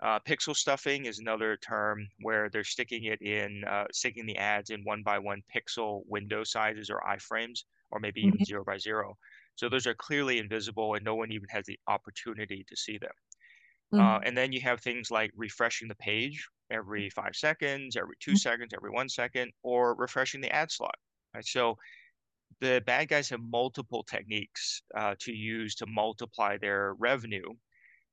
Uh, 0.00 0.20
pixel 0.20 0.54
stuffing 0.54 1.06
is 1.06 1.18
another 1.18 1.56
term 1.56 2.06
where 2.20 2.48
they're 2.50 2.62
sticking 2.62 3.04
it 3.04 3.20
in, 3.20 3.64
uh, 3.64 3.84
sticking 3.92 4.26
the 4.26 4.36
ads 4.36 4.70
in 4.70 4.82
one 4.84 5.02
by 5.02 5.18
one 5.18 5.42
pixel 5.54 6.02
window 6.06 6.44
sizes 6.44 6.88
or 6.88 7.02
iframes, 7.08 7.64
or 7.90 7.98
maybe 7.98 8.20
even 8.20 8.34
mm-hmm. 8.34 8.44
zero 8.44 8.62
by 8.64 8.78
zero. 8.78 9.16
So 9.56 9.68
those 9.68 9.88
are 9.88 9.94
clearly 9.94 10.38
invisible 10.38 10.94
and 10.94 11.04
no 11.04 11.16
one 11.16 11.32
even 11.32 11.48
has 11.50 11.66
the 11.66 11.78
opportunity 11.88 12.64
to 12.68 12.76
see 12.76 12.96
them. 12.98 13.10
Mm. 13.92 14.00
Uh, 14.00 14.20
and 14.24 14.36
then 14.36 14.52
you 14.52 14.60
have 14.60 14.80
things 14.80 15.10
like 15.10 15.30
refreshing 15.36 15.88
the 15.88 15.94
page 15.96 16.46
every 16.70 17.10
five 17.10 17.34
seconds, 17.34 17.96
every 17.96 18.14
two 18.20 18.36
seconds, 18.36 18.72
every 18.74 18.90
one 18.90 19.08
second, 19.08 19.50
or 19.62 19.94
refreshing 19.94 20.40
the 20.40 20.52
ad 20.54 20.70
slot. 20.70 20.94
Right. 21.34 21.44
So 21.44 21.76
the 22.60 22.82
bad 22.86 23.08
guys 23.08 23.28
have 23.30 23.40
multiple 23.40 24.02
techniques 24.02 24.82
uh, 24.96 25.14
to 25.20 25.32
use 25.32 25.74
to 25.76 25.86
multiply 25.86 26.56
their 26.58 26.94
revenue. 26.98 27.48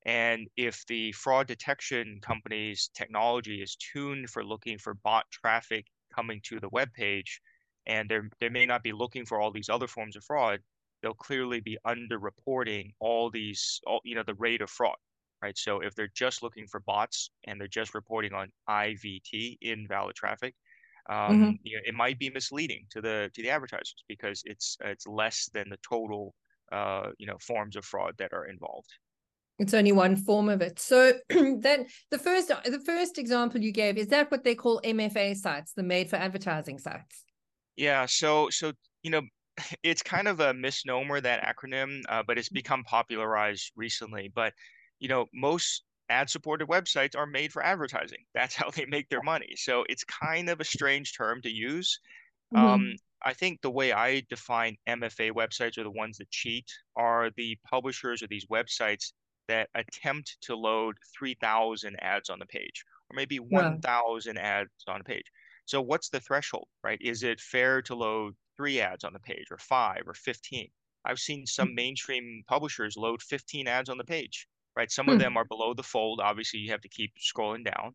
And 0.06 0.48
if 0.56 0.86
the 0.88 1.12
fraud 1.14 1.48
detection 1.48 2.20
company's 2.22 2.90
technology 2.96 3.62
is 3.62 3.76
tuned 3.76 4.30
for 4.30 4.44
looking 4.44 4.78
for 4.78 4.94
bot 4.94 5.26
traffic 5.32 5.86
coming 6.14 6.42
to 6.44 6.60
the 6.60 6.70
web 6.70 6.94
page, 6.94 7.42
and 7.88 8.08
they 8.10 8.20
they 8.40 8.50
may 8.50 8.66
not 8.66 8.84
be 8.84 8.92
looking 8.92 9.26
for 9.26 9.40
all 9.40 9.52
these 9.52 9.70
other 9.70 9.88
forms 9.88 10.16
of 10.16 10.24
fraud, 10.24 10.60
they'll 11.02 11.14
clearly 11.14 11.60
be 11.60 11.78
underreporting 11.88 12.92
all 13.00 13.32
these, 13.32 13.80
all, 13.88 14.00
you 14.04 14.16
know, 14.16 14.24
the 14.24 14.36
rate 14.36 14.62
of 14.62 14.70
fraud 14.70 14.96
right? 15.42 15.58
So 15.58 15.80
if 15.82 15.96
they're 15.96 16.12
just 16.16 16.44
looking 16.44 16.68
for 16.68 16.80
bots 16.82 17.32
and 17.46 17.60
they're 17.60 17.68
just 17.68 17.94
reporting 17.94 18.34
on 18.34 18.52
IVT, 18.70 19.58
invalid 19.62 20.16
traffic, 20.16 20.56
um, 21.10 21.16
mm-hmm. 21.18 21.52
you 21.64 21.76
know, 21.76 21.82
it 21.86 21.94
might 21.94 22.18
be 22.18 22.30
misleading 22.30 22.86
to 22.92 23.02
the 23.02 23.30
to 23.36 23.42
the 23.42 23.50
advertisers 23.50 24.04
because 24.08 24.42
it's 24.46 24.78
it's 24.84 25.06
less 25.06 25.50
than 25.54 25.70
the 25.70 25.78
total 25.88 26.34
uh, 26.72 27.10
you 27.18 27.28
know 27.28 27.38
forms 27.40 27.76
of 27.76 27.86
fraud 27.86 28.16
that 28.18 28.34
are 28.34 28.46
involved. 28.46 28.90
It's 29.58 29.74
only 29.74 29.94
one 29.94 30.16
form 30.18 30.50
of 30.50 30.62
it. 30.62 30.80
So 30.80 31.14
then 31.30 31.88
the 32.12 32.18
first 32.18 32.48
the 32.48 32.82
first 32.86 33.18
example 33.18 33.62
you 33.62 33.72
gave 33.72 33.98
is 33.98 34.08
that 34.08 34.32
what 34.32 34.44
they 34.44 34.56
call 34.56 34.82
MFA 34.84 35.36
sites, 35.36 35.74
the 35.74 35.84
made 35.84 36.10
for 36.10 36.18
advertising 36.18 36.80
sites. 36.80 37.24
Yeah. 37.76 38.06
So 38.08 38.50
so 38.50 38.74
you 39.04 39.12
know 39.12 39.22
it's 39.84 40.02
kind 40.02 40.28
of 40.28 40.40
a 40.40 40.54
misnomer 40.54 41.22
that 41.22 41.44
acronym, 41.44 42.02
uh, 42.10 42.24
but 42.26 42.38
it's 42.38 42.50
become 42.50 42.84
popularized 42.84 43.72
recently. 43.76 44.32
But 44.34 44.54
you 45.00 45.08
know 45.08 45.26
most 45.34 45.84
ad 46.10 46.30
supported 46.30 46.68
websites 46.68 47.16
are 47.16 47.26
made 47.26 47.52
for 47.52 47.64
advertising. 47.64 48.24
That's 48.34 48.56
how 48.56 48.70
they 48.70 48.86
make 48.86 49.10
their 49.10 49.24
money. 49.24 49.54
So 49.56 49.86
it's 49.90 50.04
kind 50.04 50.50
of 50.50 50.60
a 50.62 50.66
strange 50.66 51.18
term 51.18 51.42
to 51.42 51.50
use. 51.50 52.00
Mm-hmm. 52.54 52.66
Um, 52.66 52.96
I 53.24 53.34
think 53.34 53.62
the 53.62 53.72
way 53.72 53.92
I 53.92 54.22
define 54.30 54.78
MFA 54.88 55.32
websites 55.32 55.80
or 55.80 55.84
the 55.84 55.90
ones 55.90 56.18
that 56.20 56.30
cheat 56.30 56.72
are 56.96 57.32
the 57.36 57.58
publishers 57.68 58.22
or 58.22 58.28
these 58.28 58.46
websites 58.46 59.14
that 59.48 59.70
attempt 59.74 60.38
to 60.42 60.56
load 60.56 60.96
3,000 61.18 61.96
ads 62.02 62.30
on 62.30 62.40
the 62.40 62.46
page 62.46 62.84
or 63.10 63.16
maybe 63.16 63.38
1,000 63.40 64.38
ads 64.38 64.70
on 64.88 65.02
a 65.02 65.04
page. 65.04 65.26
So 65.66 65.82
what's 65.82 66.10
the 66.10 66.20
threshold, 66.20 66.68
right? 66.84 67.00
Is 67.02 67.24
it 67.24 67.40
fair 67.42 67.82
to 67.84 67.96
load 67.96 68.36
three 68.56 68.80
ads 68.80 69.04
on 69.04 69.14
the 69.14 69.20
page 69.20 69.48
or 69.50 69.58
five 69.58 70.04
or 70.06 70.14
15? 70.14 70.68
I've 71.04 71.20
seen 71.20 71.46
some 71.46 71.70
mm. 71.70 71.76
mainstream 71.76 72.44
publishers 72.48 72.98
load 72.98 73.22
15 73.22 73.68
ads 73.68 73.90
on 73.90 73.98
the 73.98 74.04
page, 74.04 74.48
right? 74.76 74.92
Some 74.92 75.10
of 75.10 75.16
hmm. 75.16 75.22
them 75.22 75.38
are 75.38 75.46
below 75.46 75.74
the 75.74 75.84
fold. 75.84 76.20
Obviously, 76.22 76.60
you 76.60 76.72
have 76.72 76.82
to 76.82 76.90
keep 76.90 77.14
scrolling 77.20 77.66
down. 77.66 77.94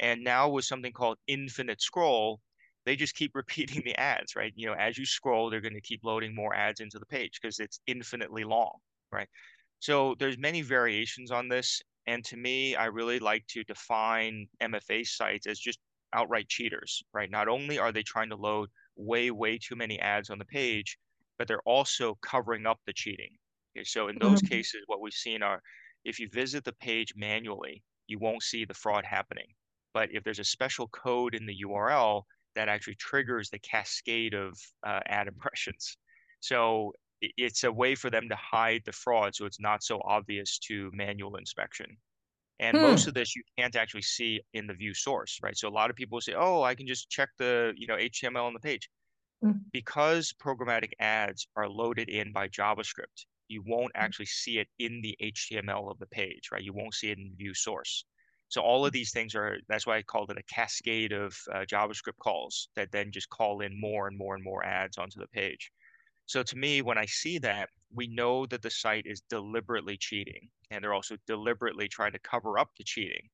And 0.00 0.22
now 0.22 0.48
with 0.48 0.64
something 0.64 0.92
called 0.92 1.18
infinite 1.26 1.80
scroll, 1.80 2.40
they 2.84 2.96
just 2.96 3.14
keep 3.14 3.32
repeating 3.34 3.82
the 3.84 3.98
ads, 3.98 4.36
right? 4.36 4.52
You 4.56 4.68
know, 4.68 4.74
as 4.74 4.98
you 4.98 5.06
scroll, 5.06 5.50
they're 5.50 5.60
going 5.60 5.74
to 5.74 5.80
keep 5.80 6.00
loading 6.04 6.34
more 6.34 6.54
ads 6.54 6.80
into 6.80 6.98
the 6.98 7.06
page 7.06 7.38
because 7.40 7.58
it's 7.58 7.80
infinitely 7.86 8.44
long, 8.44 8.76
right? 9.12 9.28
So 9.80 10.14
there's 10.18 10.38
many 10.38 10.62
variations 10.62 11.30
on 11.30 11.48
this. 11.48 11.80
And 12.06 12.24
to 12.26 12.36
me, 12.36 12.76
I 12.76 12.86
really 12.86 13.18
like 13.18 13.46
to 13.48 13.64
define 13.64 14.46
MFA 14.62 15.06
sites 15.06 15.46
as 15.46 15.58
just 15.58 15.80
outright 16.12 16.48
cheaters, 16.48 17.02
right? 17.12 17.30
Not 17.30 17.48
only 17.48 17.78
are 17.78 17.92
they 17.92 18.02
trying 18.02 18.30
to 18.30 18.36
load 18.36 18.68
way, 18.96 19.30
way 19.30 19.58
too 19.58 19.76
many 19.76 19.98
ads 20.00 20.30
on 20.30 20.38
the 20.38 20.44
page, 20.44 20.96
but 21.38 21.48
they're 21.48 21.60
also 21.66 22.16
covering 22.22 22.64
up 22.64 22.78
the 22.86 22.92
cheating. 22.92 23.30
Okay, 23.76 23.84
so 23.84 24.08
in 24.08 24.16
those 24.20 24.40
mm-hmm. 24.40 24.54
cases, 24.54 24.82
what 24.86 25.00
we've 25.00 25.12
seen 25.12 25.42
are 25.42 25.60
if 26.06 26.20
you 26.20 26.28
visit 26.32 26.64
the 26.64 26.72
page 26.72 27.12
manually, 27.16 27.82
you 28.06 28.18
won't 28.18 28.42
see 28.42 28.64
the 28.64 28.74
fraud 28.74 29.04
happening. 29.04 29.48
But 29.92 30.10
if 30.12 30.22
there's 30.22 30.38
a 30.38 30.44
special 30.44 30.88
code 30.88 31.34
in 31.34 31.46
the 31.46 31.64
URL 31.66 32.22
that 32.54 32.68
actually 32.68 32.94
triggers 32.94 33.50
the 33.50 33.58
cascade 33.58 34.34
of 34.34 34.58
uh, 34.84 35.00
ad 35.06 35.28
impressions. 35.28 35.98
So 36.40 36.92
it's 37.20 37.64
a 37.64 37.72
way 37.72 37.94
for 37.94 38.10
them 38.10 38.28
to 38.28 38.36
hide 38.36 38.82
the 38.84 38.92
fraud 38.92 39.34
so 39.34 39.46
it's 39.46 39.60
not 39.60 39.82
so 39.82 40.00
obvious 40.04 40.58
to 40.58 40.90
manual 40.92 41.36
inspection. 41.36 41.96
And 42.60 42.76
hmm. 42.76 42.82
most 42.84 43.06
of 43.06 43.14
this 43.14 43.34
you 43.36 43.42
can't 43.58 43.76
actually 43.76 44.02
see 44.02 44.40
in 44.54 44.66
the 44.66 44.74
view 44.74 44.94
source, 44.94 45.38
right? 45.42 45.56
So 45.56 45.68
a 45.68 45.70
lot 45.70 45.90
of 45.90 45.96
people 45.96 46.20
say, 46.20 46.34
"Oh, 46.34 46.62
I 46.62 46.74
can 46.74 46.86
just 46.86 47.10
check 47.10 47.28
the, 47.38 47.72
you 47.76 47.86
know, 47.86 47.96
HTML 47.96 48.46
on 48.46 48.54
the 48.54 48.60
page." 48.60 48.88
Hmm. 49.42 49.52
Because 49.72 50.32
programmatic 50.32 50.92
ads 50.98 51.48
are 51.56 51.68
loaded 51.68 52.08
in 52.08 52.32
by 52.32 52.48
JavaScript, 52.48 53.26
you 53.48 53.62
won't 53.66 53.92
hmm. 53.94 54.02
actually 54.02 54.26
see 54.26 54.58
it 54.58 54.68
in 54.78 55.00
the 55.02 55.16
HTML 55.22 55.90
of 55.90 55.98
the 55.98 56.06
page, 56.06 56.50
right? 56.52 56.62
You 56.62 56.72
won't 56.72 56.94
see 56.94 57.10
it 57.10 57.18
in 57.18 57.34
view 57.36 57.54
source. 57.54 58.04
So 58.48 58.60
all 58.60 58.86
of 58.86 58.92
these 58.92 59.10
things 59.10 59.34
are 59.34 59.58
that's 59.68 59.86
why 59.86 59.96
I 59.96 60.02
called 60.02 60.30
it 60.30 60.38
a 60.38 60.54
cascade 60.54 61.12
of 61.12 61.36
uh, 61.52 61.64
JavaScript 61.70 62.18
calls 62.20 62.68
that 62.76 62.92
then 62.92 63.10
just 63.10 63.28
call 63.28 63.60
in 63.60 63.78
more 63.78 64.06
and 64.06 64.16
more 64.16 64.36
and 64.36 64.44
more 64.44 64.64
ads 64.64 64.98
onto 64.98 65.18
the 65.18 65.26
page. 65.28 65.72
So 66.26 66.42
to 66.42 66.56
me, 66.56 66.82
when 66.82 66.98
I 66.98 67.06
see 67.06 67.38
that, 67.38 67.70
we 67.92 68.06
know 68.08 68.46
that 68.46 68.62
the 68.62 68.70
site 68.70 69.06
is 69.06 69.22
deliberately 69.28 69.96
cheating 69.96 70.48
and 70.70 70.82
they're 70.82 70.94
also 70.94 71.16
deliberately 71.26 71.88
trying 71.88 72.12
to 72.12 72.18
cover 72.20 72.58
up 72.58 72.70
the 72.76 72.84
cheating. 72.84 73.28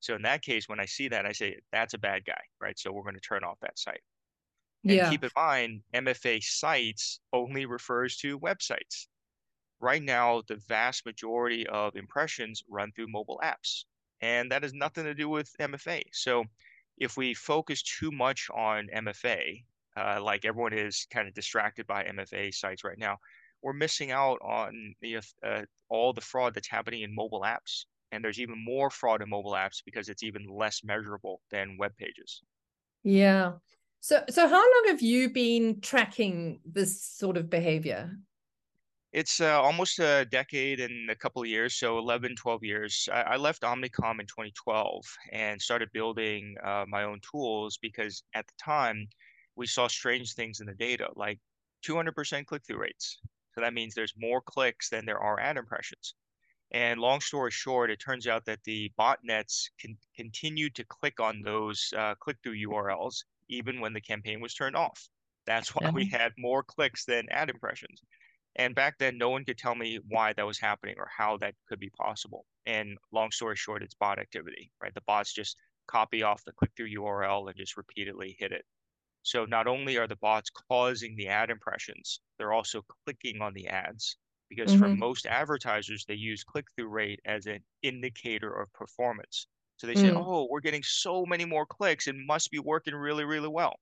So 0.00 0.14
in 0.14 0.22
that 0.22 0.42
case, 0.42 0.68
when 0.68 0.80
I 0.80 0.86
see 0.86 1.08
that, 1.08 1.26
I 1.26 1.32
say 1.32 1.58
that's 1.72 1.94
a 1.94 1.98
bad 1.98 2.24
guy, 2.24 2.40
right? 2.60 2.78
So 2.78 2.92
we're 2.92 3.02
going 3.02 3.14
to 3.14 3.20
turn 3.20 3.44
off 3.44 3.58
that 3.62 3.78
site. 3.78 4.00
And 4.84 4.92
yeah. 4.92 5.10
keep 5.10 5.24
in 5.24 5.30
mind, 5.34 5.82
MFA 5.94 6.42
sites 6.42 7.20
only 7.32 7.66
refers 7.66 8.16
to 8.18 8.38
websites. 8.38 9.06
Right 9.80 10.02
now, 10.02 10.42
the 10.48 10.56
vast 10.56 11.06
majority 11.06 11.66
of 11.66 11.96
impressions 11.96 12.64
run 12.68 12.92
through 12.92 13.08
mobile 13.08 13.40
apps, 13.42 13.84
and 14.20 14.50
that 14.50 14.62
has 14.62 14.74
nothing 14.74 15.04
to 15.04 15.14
do 15.14 15.28
with 15.28 15.54
MFA. 15.60 16.02
So 16.12 16.44
if 16.96 17.16
we 17.16 17.34
focus 17.34 17.82
too 17.82 18.10
much 18.10 18.50
on 18.54 18.88
MFA, 18.92 19.64
uh, 19.96 20.20
like 20.22 20.44
everyone 20.44 20.72
is 20.72 21.06
kind 21.10 21.28
of 21.28 21.34
distracted 21.34 21.86
by 21.86 22.04
MFA 22.04 22.50
sites 22.52 22.84
right 22.84 22.98
now, 22.98 23.18
we're 23.62 23.72
missing 23.72 24.10
out 24.10 24.38
on 24.42 24.94
the, 25.00 25.18
uh, 25.42 25.62
all 25.88 26.12
the 26.12 26.20
fraud 26.20 26.54
that's 26.54 26.68
happening 26.68 27.02
in 27.02 27.14
mobile 27.14 27.42
apps. 27.42 27.84
And 28.10 28.24
there's 28.24 28.40
even 28.40 28.64
more 28.64 28.90
fraud 28.90 29.22
in 29.22 29.28
mobile 29.28 29.52
apps 29.52 29.82
because 29.84 30.08
it's 30.08 30.22
even 30.22 30.46
less 30.46 30.82
measurable 30.82 31.42
than 31.50 31.76
web 31.78 31.96
pages. 31.96 32.42
Yeah. 33.02 33.54
So, 34.00 34.24
so 34.30 34.48
how 34.48 34.56
long 34.56 34.84
have 34.88 35.02
you 35.02 35.30
been 35.30 35.80
tracking 35.80 36.60
this 36.64 37.02
sort 37.02 37.36
of 37.36 37.50
behavior? 37.50 38.16
It's 39.12 39.40
uh, 39.40 39.60
almost 39.62 39.98
a 40.00 40.26
decade 40.26 40.80
and 40.80 41.10
a 41.10 41.16
couple 41.16 41.40
of 41.40 41.48
years, 41.48 41.76
so 41.76 41.98
11, 41.98 42.36
12 42.36 42.62
years. 42.62 43.08
I, 43.10 43.22
I 43.22 43.36
left 43.36 43.62
Omnicom 43.62 44.20
in 44.20 44.26
2012 44.26 45.02
and 45.32 45.60
started 45.60 45.88
building 45.92 46.56
uh, 46.62 46.84
my 46.86 47.04
own 47.04 47.20
tools 47.20 47.78
because 47.80 48.22
at 48.34 48.46
the 48.46 48.52
time, 48.62 49.08
we 49.56 49.66
saw 49.66 49.88
strange 49.88 50.34
things 50.34 50.60
in 50.60 50.66
the 50.66 50.74
data, 50.74 51.08
like 51.16 51.40
200% 51.86 52.46
click-through 52.46 52.78
rates. 52.78 53.18
So 53.54 53.62
that 53.62 53.74
means 53.74 53.94
there's 53.94 54.14
more 54.16 54.42
clicks 54.42 54.90
than 54.90 55.06
there 55.06 55.18
are 55.18 55.40
ad 55.40 55.56
impressions. 55.56 56.14
And 56.70 57.00
long 57.00 57.20
story 57.20 57.50
short, 57.50 57.90
it 57.90 57.98
turns 57.98 58.26
out 58.26 58.44
that 58.44 58.62
the 58.64 58.92
botnets 58.98 59.70
can 59.80 59.96
continue 60.14 60.68
to 60.70 60.84
click 60.84 61.18
on 61.18 61.40
those 61.42 61.92
uh, 61.96 62.14
click-through 62.20 62.56
URLs 62.68 63.24
even 63.48 63.80
when 63.80 63.94
the 63.94 64.00
campaign 64.02 64.40
was 64.40 64.54
turned 64.54 64.76
off. 64.76 65.08
That's 65.46 65.74
why 65.74 65.90
we 65.90 66.06
had 66.06 66.32
more 66.36 66.62
clicks 66.62 67.06
than 67.06 67.26
ad 67.30 67.48
impressions. 67.48 68.02
And 68.56 68.74
back 68.74 68.96
then, 68.98 69.18
no 69.18 69.30
one 69.30 69.44
could 69.44 69.58
tell 69.58 69.74
me 69.74 70.00
why 70.08 70.32
that 70.32 70.46
was 70.46 70.58
happening 70.58 70.96
or 70.98 71.08
how 71.16 71.36
that 71.38 71.54
could 71.68 71.78
be 71.78 71.90
possible. 71.90 72.44
And 72.66 72.96
long 73.12 73.30
story 73.30 73.56
short, 73.56 73.82
it's 73.82 73.94
bot 73.94 74.18
activity, 74.18 74.70
right? 74.82 74.92
The 74.94 75.02
bots 75.06 75.32
just 75.32 75.56
copy 75.86 76.22
off 76.22 76.44
the 76.44 76.52
click-through 76.52 76.90
URL 76.90 77.48
and 77.48 77.56
just 77.56 77.76
repeatedly 77.76 78.36
hit 78.38 78.52
it. 78.52 78.64
So 79.22 79.44
not 79.44 79.66
only 79.66 79.96
are 79.96 80.06
the 80.06 80.16
bots 80.16 80.50
causing 80.50 81.16
the 81.16 81.28
ad 81.28 81.50
impressions, 81.50 82.20
they're 82.38 82.52
also 82.52 82.82
clicking 83.04 83.40
on 83.40 83.54
the 83.54 83.68
ads 83.68 84.16
because 84.48 84.72
mm-hmm. 84.72 84.82
for 84.82 84.88
most 84.88 85.26
advertisers, 85.26 86.04
they 86.06 86.14
use 86.14 86.44
click 86.44 86.66
through 86.74 86.88
rate 86.88 87.20
as 87.26 87.46
an 87.46 87.60
indicator 87.82 88.52
of 88.60 88.72
performance. 88.72 89.46
So 89.76 89.86
they 89.86 89.94
say, 89.94 90.10
mm. 90.10 90.16
oh, 90.16 90.48
we're 90.50 90.60
getting 90.60 90.82
so 90.82 91.24
many 91.24 91.44
more 91.44 91.66
clicks. 91.66 92.08
It 92.08 92.16
must 92.26 92.50
be 92.50 92.58
working 92.58 92.94
really, 92.94 93.24
really 93.24 93.48
well. 93.48 93.76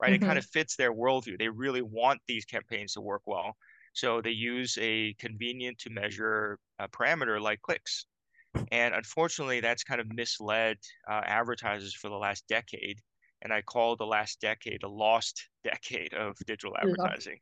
Right. 0.00 0.12
Mm-hmm. 0.12 0.24
It 0.24 0.26
kind 0.26 0.38
of 0.38 0.46
fits 0.46 0.76
their 0.76 0.92
worldview. 0.92 1.38
They 1.38 1.48
really 1.48 1.82
want 1.82 2.20
these 2.26 2.44
campaigns 2.44 2.92
to 2.92 3.00
work 3.00 3.22
well. 3.26 3.56
So 3.92 4.20
they 4.22 4.30
use 4.30 4.78
a 4.80 5.14
convenient 5.14 5.78
to 5.80 5.90
measure 5.90 6.58
a 6.78 6.88
parameter 6.88 7.40
like 7.40 7.60
clicks. 7.62 8.06
And 8.70 8.94
unfortunately, 8.94 9.60
that's 9.60 9.84
kind 9.84 10.00
of 10.00 10.08
misled 10.12 10.78
uh, 11.10 11.22
advertisers 11.24 11.94
for 11.94 12.08
the 12.08 12.16
last 12.16 12.46
decade 12.48 12.98
and 13.42 13.52
I 13.52 13.60
call 13.62 13.96
the 13.96 14.06
last 14.06 14.40
decade 14.40 14.82
a 14.82 14.88
lost 14.88 15.48
decade 15.64 16.14
of 16.14 16.36
digital 16.46 16.76
advertising 16.78 17.38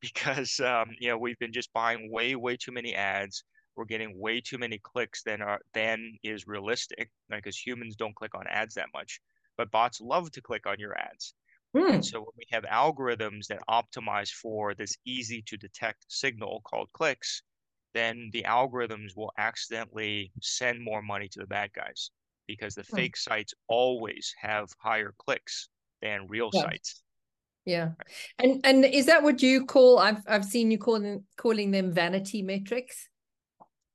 because 0.00 0.60
um, 0.60 0.90
you 1.00 1.08
know 1.08 1.18
we've 1.18 1.38
been 1.38 1.52
just 1.52 1.72
buying 1.72 2.10
way 2.12 2.36
way 2.36 2.56
too 2.56 2.72
many 2.72 2.94
ads. 2.94 3.44
We're 3.76 3.84
getting 3.86 4.18
way 4.18 4.40
too 4.40 4.58
many 4.58 4.78
clicks 4.78 5.22
than 5.22 5.42
are 5.42 5.60
than 5.74 6.18
is 6.22 6.46
realistic 6.46 7.10
because 7.30 7.58
humans 7.58 7.96
don't 7.96 8.14
click 8.16 8.34
on 8.34 8.46
ads 8.48 8.74
that 8.74 8.88
much, 8.94 9.20
but 9.56 9.70
bots 9.70 10.00
love 10.00 10.30
to 10.32 10.42
click 10.42 10.66
on 10.66 10.78
your 10.80 10.96
ads. 10.98 11.34
Mm. 11.76 11.94
And 11.94 12.04
so 12.04 12.20
when 12.20 12.34
we 12.36 12.46
have 12.50 12.64
algorithms 12.64 13.46
that 13.48 13.60
optimize 13.68 14.30
for 14.30 14.74
this 14.74 14.96
easy 15.04 15.42
to 15.46 15.56
detect 15.56 16.06
signal 16.08 16.62
called 16.64 16.88
clicks, 16.92 17.42
then 17.94 18.30
the 18.32 18.44
algorithms 18.44 19.16
will 19.16 19.32
accidentally 19.38 20.32
send 20.40 20.82
more 20.82 21.02
money 21.02 21.28
to 21.28 21.40
the 21.40 21.46
bad 21.46 21.70
guys 21.74 22.10
because 22.46 22.74
the 22.74 22.84
hmm. 22.88 22.96
fake 22.96 23.16
sites 23.16 23.54
always 23.68 24.34
have 24.40 24.68
higher 24.78 25.14
clicks 25.18 25.68
than 26.00 26.26
real 26.28 26.50
yeah. 26.52 26.62
sites. 26.62 27.02
Yeah. 27.64 27.90
And 28.38 28.60
and 28.64 28.84
is 28.84 29.06
that 29.06 29.22
what 29.22 29.42
you 29.42 29.66
call 29.66 29.98
I've 29.98 30.22
I've 30.26 30.44
seen 30.44 30.70
you 30.70 30.78
calling 30.78 31.24
calling 31.36 31.70
them 31.70 31.92
vanity 31.92 32.40
metrics? 32.40 33.08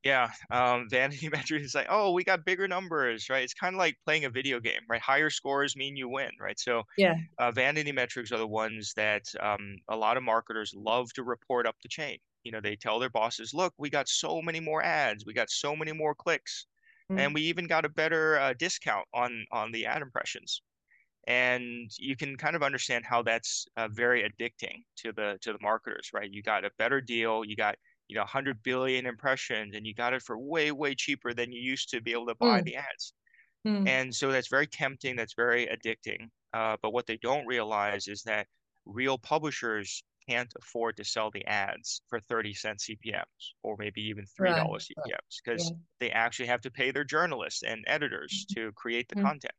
Yeah, 0.03 0.31
um, 0.51 0.87
vanity 0.91 1.29
metrics 1.29 1.65
is 1.67 1.75
like, 1.75 1.87
oh, 1.89 2.11
we 2.11 2.23
got 2.23 2.45
bigger 2.45 2.67
numbers, 2.67 3.29
right? 3.29 3.43
It's 3.43 3.53
kind 3.53 3.73
of 3.75 3.79
like 3.79 3.97
playing 4.05 4.25
a 4.25 4.29
video 4.29 4.59
game, 4.59 4.81
right? 4.89 5.01
Higher 5.01 5.29
scores 5.29 5.75
mean 5.75 5.95
you 5.95 6.09
win, 6.09 6.31
right? 6.39 6.59
So, 6.59 6.83
yeah, 6.97 7.15
uh, 7.37 7.51
vanity 7.51 7.91
metrics 7.91 8.31
are 8.31 8.37
the 8.37 8.47
ones 8.47 8.93
that 8.95 9.23
um, 9.41 9.77
a 9.87 9.95
lot 9.95 10.17
of 10.17 10.23
marketers 10.23 10.73
love 10.75 11.11
to 11.13 11.23
report 11.23 11.65
up 11.67 11.75
the 11.81 11.89
chain. 11.89 12.17
You 12.43 12.51
know, 12.51 12.61
they 12.61 12.75
tell 12.75 12.99
their 12.99 13.09
bosses, 13.09 13.53
look, 13.53 13.73
we 13.77 13.89
got 13.89 14.09
so 14.09 14.41
many 14.41 14.59
more 14.59 14.83
ads, 14.83 15.25
we 15.25 15.33
got 15.33 15.49
so 15.49 15.75
many 15.75 15.93
more 15.93 16.13
clicks, 16.15 16.65
mm-hmm. 17.09 17.19
and 17.19 17.33
we 17.33 17.41
even 17.43 17.67
got 17.67 17.85
a 17.85 17.89
better 17.89 18.37
uh, 18.39 18.53
discount 18.59 19.07
on 19.13 19.45
on 19.51 19.71
the 19.71 19.85
ad 19.85 20.01
impressions. 20.01 20.61
and 21.27 21.89
you 21.99 22.15
can 22.17 22.35
kind 22.37 22.55
of 22.55 22.63
understand 22.63 23.05
how 23.05 23.21
that's 23.23 23.65
uh, 23.77 23.87
very 23.89 24.23
addicting 24.29 24.83
to 24.97 25.11
the 25.13 25.37
to 25.41 25.53
the 25.53 25.59
marketers, 25.61 26.09
right? 26.13 26.31
You 26.31 26.43
got 26.43 26.65
a 26.65 26.71
better 26.77 26.99
deal, 27.01 27.45
you 27.45 27.55
got 27.55 27.75
you 28.07 28.15
know 28.15 28.21
100 28.21 28.61
billion 28.63 29.05
impressions, 29.05 29.75
and 29.75 29.85
you 29.85 29.93
got 29.93 30.13
it 30.13 30.21
for 30.21 30.37
way 30.37 30.71
way 30.71 30.95
cheaper 30.95 31.33
than 31.33 31.51
you 31.51 31.61
used 31.61 31.89
to 31.89 32.01
be 32.01 32.11
able 32.11 32.27
to 32.27 32.35
buy 32.35 32.61
mm. 32.61 32.65
the 32.65 32.75
ads. 32.75 33.13
Mm. 33.67 33.87
And 33.87 34.13
so 34.13 34.31
that's 34.31 34.49
very 34.49 34.67
tempting, 34.67 35.15
that's 35.15 35.35
very 35.35 35.67
addicting. 35.67 36.29
Uh, 36.53 36.77
but 36.81 36.93
what 36.93 37.07
they 37.07 37.17
don't 37.17 37.45
realize 37.45 38.07
is 38.07 38.21
that 38.23 38.47
real 38.85 39.17
publishers 39.17 40.03
can't 40.29 40.53
afford 40.61 40.97
to 40.97 41.03
sell 41.03 41.31
the 41.31 41.45
ads 41.45 42.01
for 42.07 42.19
30 42.19 42.53
cent 42.53 42.79
CPMs 42.79 43.23
or 43.61 43.75
maybe 43.77 44.01
even 44.01 44.25
$3 44.39 44.49
right. 44.49 44.65
CPMs 44.65 45.41
because 45.43 45.69
yeah. 45.69 45.77
they 45.99 46.11
actually 46.11 46.45
have 46.47 46.61
to 46.61 46.71
pay 46.71 46.91
their 46.91 47.03
journalists 47.03 47.63
and 47.63 47.83
editors 47.87 48.45
mm-hmm. 48.51 48.67
to 48.67 48.71
create 48.73 49.07
the 49.09 49.15
mm-hmm. 49.15 49.25
content. 49.25 49.53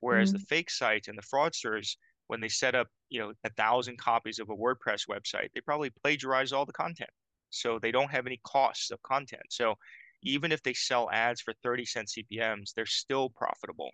Whereas 0.00 0.30
mm-hmm. 0.30 0.38
the 0.38 0.46
fake 0.46 0.70
sites 0.70 1.08
and 1.08 1.16
the 1.16 1.22
fraudsters, 1.22 1.96
when 2.26 2.40
they 2.40 2.48
set 2.48 2.74
up, 2.74 2.88
you 3.10 3.20
know, 3.20 3.32
a 3.44 3.50
thousand 3.50 3.98
copies 3.98 4.38
of 4.38 4.50
a 4.50 4.56
WordPress 4.56 5.08
website, 5.08 5.48
they 5.54 5.60
probably 5.60 5.90
plagiarize 6.02 6.52
all 6.52 6.66
the 6.66 6.72
content. 6.72 7.10
So 7.52 7.78
they 7.78 7.92
don't 7.92 8.10
have 8.10 8.26
any 8.26 8.40
costs 8.44 8.90
of 8.90 9.02
content. 9.02 9.44
So 9.50 9.76
even 10.22 10.52
if 10.52 10.62
they 10.62 10.74
sell 10.74 11.10
ads 11.10 11.40
for 11.40 11.52
30 11.62 11.84
cent 11.86 12.08
CPMs, 12.08 12.74
they're 12.74 12.86
still 12.86 13.30
profitable. 13.30 13.92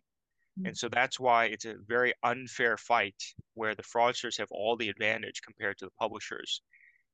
And 0.65 0.77
so 0.77 0.89
that's 0.89 1.21
why 1.21 1.47
it's 1.47 1.65
a 1.65 1.77
very 1.87 2.15
unfair 2.23 2.77
fight 2.77 3.23
where 3.55 3.75
the 3.75 3.83
fraudsters 3.83 4.39
have 4.39 4.51
all 4.53 4.77
the 4.77 4.89
advantage 4.89 5.43
compared 5.43 5.79
to 5.79 5.87
the 5.87 5.93
publishers. 5.99 6.63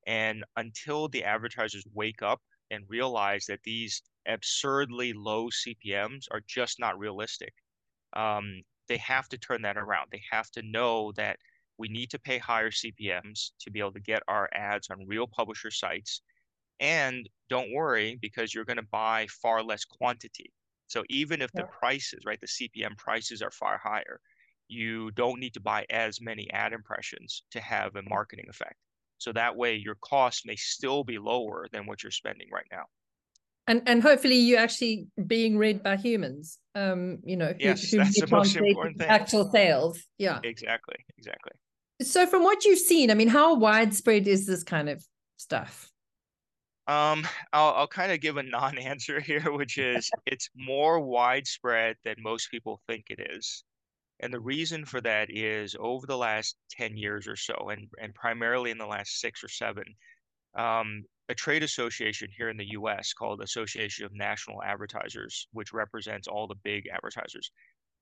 And 0.06 0.44
until 0.56 1.08
the 1.08 1.24
advertisers 1.24 1.86
wake 1.94 2.22
up 2.22 2.42
and 2.70 2.84
realize 2.88 3.46
that 3.46 3.62
these 3.64 4.02
absurdly 4.26 5.12
low 5.12 5.50
CPMs 5.50 6.26
are 6.30 6.42
just 6.46 6.80
not 6.80 6.98
realistic, 6.98 7.54
um, 8.14 8.62
they 8.88 8.98
have 8.98 9.28
to 9.30 9.38
turn 9.38 9.62
that 9.62 9.76
around. 9.76 10.08
They 10.10 10.22
have 10.30 10.50
to 10.52 10.62
know 10.62 11.12
that 11.12 11.38
we 11.78 11.88
need 11.88 12.10
to 12.10 12.18
pay 12.18 12.38
higher 12.38 12.70
CPMs 12.70 13.52
to 13.60 13.70
be 13.70 13.80
able 13.80 13.92
to 13.92 14.00
get 14.00 14.22
our 14.28 14.48
ads 14.54 14.90
on 14.90 15.06
real 15.06 15.26
publisher 15.26 15.70
sites. 15.70 16.22
And 16.80 17.28
don't 17.48 17.72
worry 17.72 18.18
because 18.20 18.54
you're 18.54 18.64
going 18.64 18.78
to 18.78 18.86
buy 18.90 19.26
far 19.42 19.62
less 19.62 19.84
quantity. 19.84 20.52
So 20.86 21.02
even 21.08 21.40
if 21.40 21.50
yeah. 21.54 21.62
the 21.62 21.68
prices, 21.68 22.24
right, 22.26 22.40
the 22.40 22.46
CPM 22.46 22.96
prices 22.96 23.42
are 23.42 23.50
far 23.50 23.78
higher, 23.82 24.20
you 24.68 25.10
don't 25.12 25.40
need 25.40 25.54
to 25.54 25.60
buy 25.60 25.86
as 25.90 26.20
many 26.20 26.50
ad 26.52 26.72
impressions 26.72 27.42
to 27.52 27.60
have 27.60 27.96
a 27.96 28.02
marketing 28.08 28.46
effect. 28.48 28.76
So 29.18 29.32
that 29.32 29.56
way 29.56 29.76
your 29.76 29.96
cost 29.96 30.46
may 30.46 30.56
still 30.56 31.04
be 31.04 31.18
lower 31.18 31.66
than 31.72 31.86
what 31.86 32.02
you're 32.02 32.12
spending 32.12 32.48
right 32.52 32.66
now. 32.70 32.84
And 33.66 33.82
and 33.86 34.02
hopefully 34.02 34.36
you're 34.36 34.60
actually 34.60 35.06
being 35.26 35.56
read 35.56 35.82
by 35.82 35.96
humans. 35.96 36.58
Um, 36.74 37.20
you 37.24 37.36
know, 37.36 37.54
yes, 37.58 37.90
who, 37.90 37.96
who 37.96 38.04
that's 38.04 38.20
the 38.20 38.26
most 38.26 38.56
important 38.56 38.98
thing. 38.98 39.08
Actual 39.08 39.50
sales. 39.50 39.98
Yeah. 40.18 40.40
Exactly. 40.42 40.96
Exactly. 41.16 41.52
So 42.02 42.26
from 42.26 42.42
what 42.42 42.64
you've 42.64 42.78
seen, 42.78 43.10
I 43.10 43.14
mean, 43.14 43.28
how 43.28 43.54
widespread 43.54 44.26
is 44.28 44.46
this 44.46 44.62
kind 44.62 44.90
of 44.90 45.02
stuff? 45.38 45.90
Um, 46.86 47.26
I'll, 47.52 47.72
I'll 47.74 47.86
kind 47.86 48.12
of 48.12 48.20
give 48.20 48.36
a 48.36 48.42
non-answer 48.42 49.20
here, 49.20 49.52
which 49.52 49.78
is 49.78 50.10
it's 50.26 50.50
more 50.54 51.00
widespread 51.00 51.96
than 52.04 52.16
most 52.18 52.50
people 52.50 52.80
think 52.86 53.06
it 53.10 53.20
is. 53.30 53.64
And 54.20 54.32
the 54.32 54.40
reason 54.40 54.84
for 54.84 55.00
that 55.00 55.28
is 55.30 55.76
over 55.78 56.06
the 56.06 56.16
last 56.16 56.56
10 56.70 56.96
years 56.96 57.26
or 57.26 57.36
so, 57.36 57.70
and, 57.70 57.88
and 58.00 58.14
primarily 58.14 58.70
in 58.70 58.78
the 58.78 58.86
last 58.86 59.20
six 59.20 59.42
or 59.42 59.48
seven, 59.48 59.84
um, 60.54 61.04
a 61.28 61.34
trade 61.34 61.62
association 61.62 62.28
here 62.36 62.48
in 62.48 62.56
the 62.56 62.70
US 62.72 63.12
called 63.12 63.42
Association 63.42 64.04
of 64.04 64.14
National 64.14 64.62
Advertisers, 64.62 65.48
which 65.52 65.72
represents 65.72 66.28
all 66.28 66.46
the 66.46 66.54
big 66.62 66.86
advertisers, 66.92 67.50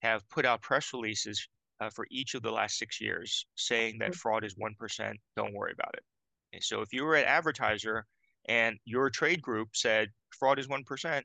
have 0.03 0.29
put 0.29 0.45
out 0.45 0.61
press 0.61 0.93
releases 0.93 1.49
uh, 1.81 1.89
for 1.89 2.07
each 2.11 2.35
of 2.35 2.43
the 2.43 2.51
last 2.51 2.79
six 2.79 3.01
years 3.01 3.47
saying 3.55 3.99
that 3.99 4.11
mm. 4.11 4.15
fraud 4.17 4.45
is 4.45 4.57
1%, 4.57 5.14
don't 5.37 5.55
worry 5.55 5.73
about 5.73 5.95
it. 5.95 6.05
And 6.53 6.62
so 6.62 6.83
if 6.83 6.92
you 6.92 7.05
were 7.05 7.14
an 7.14 7.25
advertiser 7.25 8.05
and 8.46 8.78
your 8.85 9.11
trade 9.11 9.42
group 9.42 9.70
said 9.74 10.09
fraud 10.38 10.59
is 10.59 10.68
1%, 10.68 11.22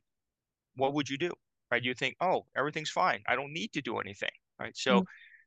what 0.76 0.94
would 0.94 1.10
you 1.10 1.18
do? 1.18 1.32
Right? 1.72 1.84
You 1.84 1.94
think, 1.94 2.16
oh, 2.22 2.46
everything's 2.56 2.92
fine. 2.92 3.22
I 3.28 3.36
don't 3.36 3.54
need 3.54 3.74
to 3.74 3.82
do 3.82 3.98
anything. 3.98 4.30
Right. 4.60 4.76
So, 4.76 4.98
mm-hmm. 4.98 5.06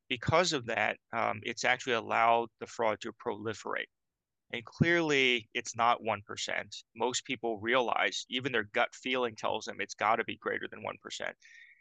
because 0.09 0.53
of 0.53 0.67
that, 0.67 0.97
um, 1.13 1.41
it's 1.43 1.65
actually 1.65 1.95
allowed 1.95 2.49
the 2.61 2.67
fraud 2.67 3.01
to 3.01 3.13
proliferate. 3.13 3.87
And 4.53 4.65
clearly, 4.65 5.49
it's 5.55 5.77
not 5.77 6.03
1%. 6.03 6.21
Most 6.97 7.25
people 7.25 7.61
realize, 7.61 8.27
even 8.29 8.51
their 8.53 8.69
gut 8.73 8.89
feeling 8.93 9.37
tells 9.37 9.65
them 9.65 9.77
it's 9.81 9.95
got 9.95 10.17
to 10.17 10.25
be 10.25 10.37
greater 10.37 10.67
than 10.69 10.83
1%. 10.83 11.33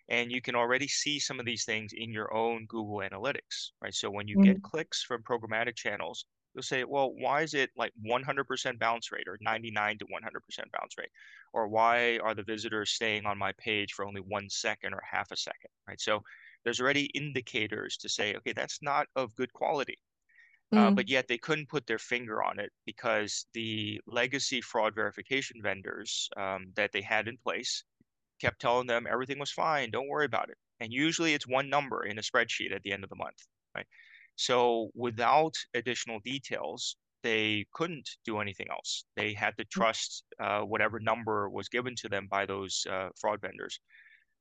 And 0.09 0.31
you 0.31 0.41
can 0.41 0.55
already 0.55 0.87
see 0.87 1.19
some 1.19 1.39
of 1.39 1.45
these 1.45 1.65
things 1.65 1.93
in 1.95 2.11
your 2.11 2.33
own 2.33 2.65
Google 2.67 2.97
Analytics, 2.97 3.71
right? 3.81 3.93
So 3.93 4.09
when 4.09 4.27
you 4.27 4.37
mm-hmm. 4.37 4.53
get 4.53 4.63
clicks 4.63 5.03
from 5.03 5.23
programmatic 5.23 5.75
channels, 5.75 6.25
you'll 6.53 6.63
say, 6.63 6.83
well, 6.83 7.13
why 7.13 7.41
is 7.41 7.53
it 7.53 7.69
like 7.77 7.93
100% 8.05 8.79
bounce 8.79 9.11
rate 9.11 9.27
or 9.27 9.37
99 9.41 9.97
to 9.99 10.05
100% 10.05 10.09
bounce 10.71 10.97
rate? 10.97 11.11
Or 11.53 11.67
why 11.67 12.17
are 12.19 12.33
the 12.33 12.43
visitors 12.43 12.91
staying 12.91 13.25
on 13.25 13.37
my 13.37 13.51
page 13.57 13.93
for 13.93 14.05
only 14.05 14.21
one 14.21 14.49
second 14.49 14.93
or 14.93 15.01
half 15.09 15.31
a 15.31 15.37
second, 15.37 15.69
right? 15.87 15.99
So 15.99 16.21
there's 16.63 16.81
already 16.81 17.05
indicators 17.05 17.97
to 17.97 18.09
say, 18.09 18.35
okay, 18.35 18.53
that's 18.53 18.81
not 18.81 19.07
of 19.15 19.35
good 19.35 19.53
quality. 19.53 19.97
Mm. 20.73 20.77
Uh, 20.77 20.91
but 20.91 21.09
yet 21.09 21.27
they 21.27 21.37
couldn't 21.37 21.69
put 21.69 21.87
their 21.87 21.97
finger 21.97 22.43
on 22.43 22.59
it 22.59 22.71
because 22.85 23.45
the 23.53 23.99
legacy 24.05 24.61
fraud 24.61 24.93
verification 24.93 25.61
vendors 25.63 26.29
um, 26.37 26.67
that 26.75 26.91
they 26.91 27.01
had 27.01 27.27
in 27.27 27.37
place 27.37 27.83
kept 28.39 28.61
telling 28.61 28.87
them 28.87 29.07
everything 29.09 29.39
was 29.39 29.51
fine, 29.51 29.91
don't 29.91 30.07
worry 30.07 30.25
about 30.25 30.49
it. 30.49 30.57
And 30.79 30.93
usually 30.93 31.33
it's 31.33 31.47
one 31.47 31.69
number 31.69 32.05
in 32.05 32.19
a 32.19 32.21
spreadsheet 32.21 32.73
at 32.73 32.83
the 32.83 32.93
end 32.93 33.03
of 33.03 33.09
the 33.09 33.15
month, 33.15 33.37
right? 33.75 33.85
So 34.39 34.89
without 34.95 35.53
additional 35.73 36.21
details, 36.21 36.95
they 37.23 37.65
couldn't 37.73 38.09
do 38.23 38.39
anything 38.39 38.67
else. 38.71 39.03
They 39.17 39.33
had 39.33 39.57
to 39.57 39.65
mm. 39.65 39.69
trust 39.69 40.23
uh, 40.39 40.61
whatever 40.61 40.97
number 41.01 41.49
was 41.49 41.67
given 41.67 41.93
to 41.97 42.07
them 42.07 42.29
by 42.31 42.45
those 42.45 42.87
uh, 42.89 43.09
fraud 43.19 43.41
vendors. 43.41 43.81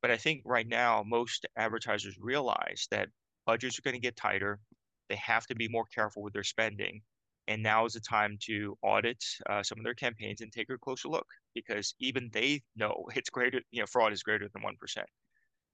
But 0.00 0.12
I 0.12 0.16
think 0.16 0.42
right 0.44 0.68
now, 0.68 1.02
most 1.04 1.46
advertisers 1.56 2.16
realize 2.20 2.87
that 2.92 3.08
budgets 3.44 3.76
are 3.76 3.82
going 3.82 3.96
to 3.96 4.00
get 4.00 4.14
tighter. 4.14 4.61
They 5.08 5.16
have 5.16 5.46
to 5.48 5.56
be 5.56 5.66
more 5.66 5.87
careful 5.92 6.22
with 6.22 6.32
their 6.32 6.44
spending. 6.44 7.02
And 7.48 7.61
now 7.61 7.84
is 7.84 7.94
the 7.94 8.00
time 8.00 8.38
to 8.42 8.78
audit 8.82 9.24
uh, 9.50 9.64
some 9.64 9.78
of 9.78 9.84
their 9.84 9.94
campaigns 9.94 10.42
and 10.42 10.52
take 10.52 10.70
a 10.70 10.78
closer 10.78 11.08
look 11.08 11.26
because 11.56 11.96
even 11.98 12.30
they 12.32 12.62
know 12.76 13.08
it's 13.16 13.30
greater, 13.30 13.61
you 13.72 13.80
know, 13.80 13.87
fraud 13.87 14.12
is 14.12 14.22
greater 14.22 14.48
than 14.48 14.62
1%. 14.62 15.02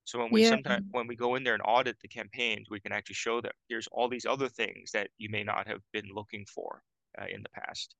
So 0.05 0.19
when 0.19 0.31
we 0.31 0.43
yeah. 0.43 0.51
sometimes 0.51 0.87
when 0.91 1.07
we 1.07 1.17
go 1.17 1.35
in 1.35 1.45
there 1.45 1.55
and 1.55 1.63
audit 1.65 1.97
the 2.01 2.09
campaigns, 2.09 2.69
we 2.71 2.81
can 2.81 2.93
actually 2.93 3.15
show 3.15 3.41
that 3.41 3.53
here's 3.69 3.87
all 3.89 4.09
these 4.09 4.27
other 4.27 4.49
things 4.49 4.91
that 4.93 5.09
you 5.19 5.31
may 5.31 5.43
not 5.43 5.67
have 5.67 5.81
been 5.93 6.09
looking 6.15 6.45
for 6.47 6.83
uh, 7.21 7.27
in 7.29 7.43
the 7.43 7.49
past. 7.49 7.95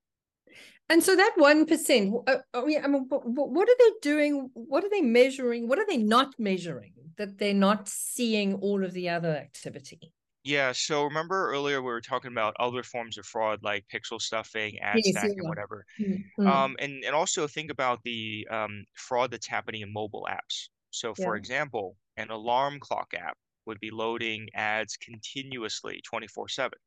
And 0.91 1.03
so 1.03 1.17
that 1.17 1.33
one 1.37 1.65
percent, 1.65 2.15
uh, 2.27 2.39
I 2.53 2.65
mean, 2.65 3.07
what 3.09 3.69
are 3.69 3.77
they 3.79 3.91
doing? 4.03 4.51
What 4.53 4.85
are 4.85 4.91
they 4.91 5.01
measuring? 5.01 5.67
What 5.67 5.79
are 5.79 5.87
they 5.89 5.97
not 5.97 6.35
measuring 6.39 6.93
that 7.17 7.39
they're 7.39 7.55
not 7.55 7.89
seeing 7.89 8.55
all 8.57 8.85
of 8.85 8.93
the 8.93 9.09
other 9.09 9.35
activity? 9.35 10.13
Yeah. 10.45 10.73
So 10.73 11.05
remember 11.05 11.51
earlier 11.51 11.81
we 11.81 11.87
were 11.87 12.03
talking 12.03 12.31
about 12.31 12.55
other 12.61 12.83
forms 12.83 13.17
of 13.17 13.25
fraud 13.25 13.61
like 13.63 13.87
pixel 13.93 14.21
stuffing, 14.21 14.79
ad 14.81 15.01
yes, 15.03 15.13
stacking, 15.13 15.39
yeah. 15.43 15.49
whatever. 15.49 15.87
Mm-hmm. 15.99 16.47
Um, 16.47 16.77
and 16.79 17.03
and 17.03 17.15
also 17.15 17.47
think 17.47 17.71
about 17.71 18.01
the 18.05 18.47
um, 18.51 18.85
fraud 18.95 19.31
that's 19.31 19.47
happening 19.47 19.81
in 19.81 19.91
mobile 19.91 20.29
apps. 20.31 20.69
So, 20.95 21.15
for 21.15 21.35
yeah. 21.35 21.39
example, 21.39 21.99
an 22.17 22.31
alarm 22.31 22.81
clock 22.81 23.15
app 23.15 23.39
would 23.67 23.81
be 23.81 23.91
loading 23.91 24.49
ads 24.55 24.97
continuously 24.97 26.01
24 26.03 26.49
7. 26.49 26.79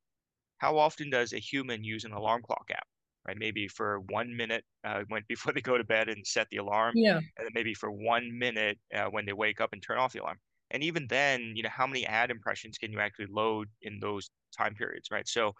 How 0.60 0.78
often 0.78 1.10
does 1.10 1.34
a 1.34 1.40
human 1.40 1.84
use 1.84 2.04
an 2.06 2.14
alarm 2.14 2.42
clock 2.44 2.70
app? 2.72 2.88
Right, 3.28 3.38
maybe 3.38 3.68
for 3.68 4.00
one 4.00 4.36
minute 4.38 4.66
uh, 4.86 5.04
when 5.10 5.24
before 5.30 5.54
they 5.54 5.62
go 5.62 5.78
to 5.78 5.84
bed 5.84 6.10
and 6.10 6.26
set 6.26 6.48
the 6.50 6.58
alarm, 6.58 6.96
yeah, 6.96 7.20
and 7.38 7.46
then 7.46 7.52
maybe 7.54 7.74
for 7.74 7.92
one 7.92 8.38
minute 8.38 8.80
uh, 8.94 9.08
when 9.08 9.26
they 9.26 9.34
wake 9.34 9.60
up 9.62 9.74
and 9.74 9.84
turn 9.84 9.98
off 9.98 10.14
the 10.14 10.22
alarm. 10.22 10.40
And 10.72 10.84
even 10.84 11.08
then, 11.08 11.54
you 11.56 11.64
know, 11.64 11.70
how 11.70 11.88
many 11.88 12.06
ad 12.06 12.32
impressions 12.32 12.78
can 12.78 12.92
you 12.92 13.00
actually 13.00 13.28
load 13.30 13.70
in 13.82 14.00
those 14.00 14.30
time 14.58 14.76
periods, 14.76 15.10
right? 15.12 15.28
So, 15.28 15.54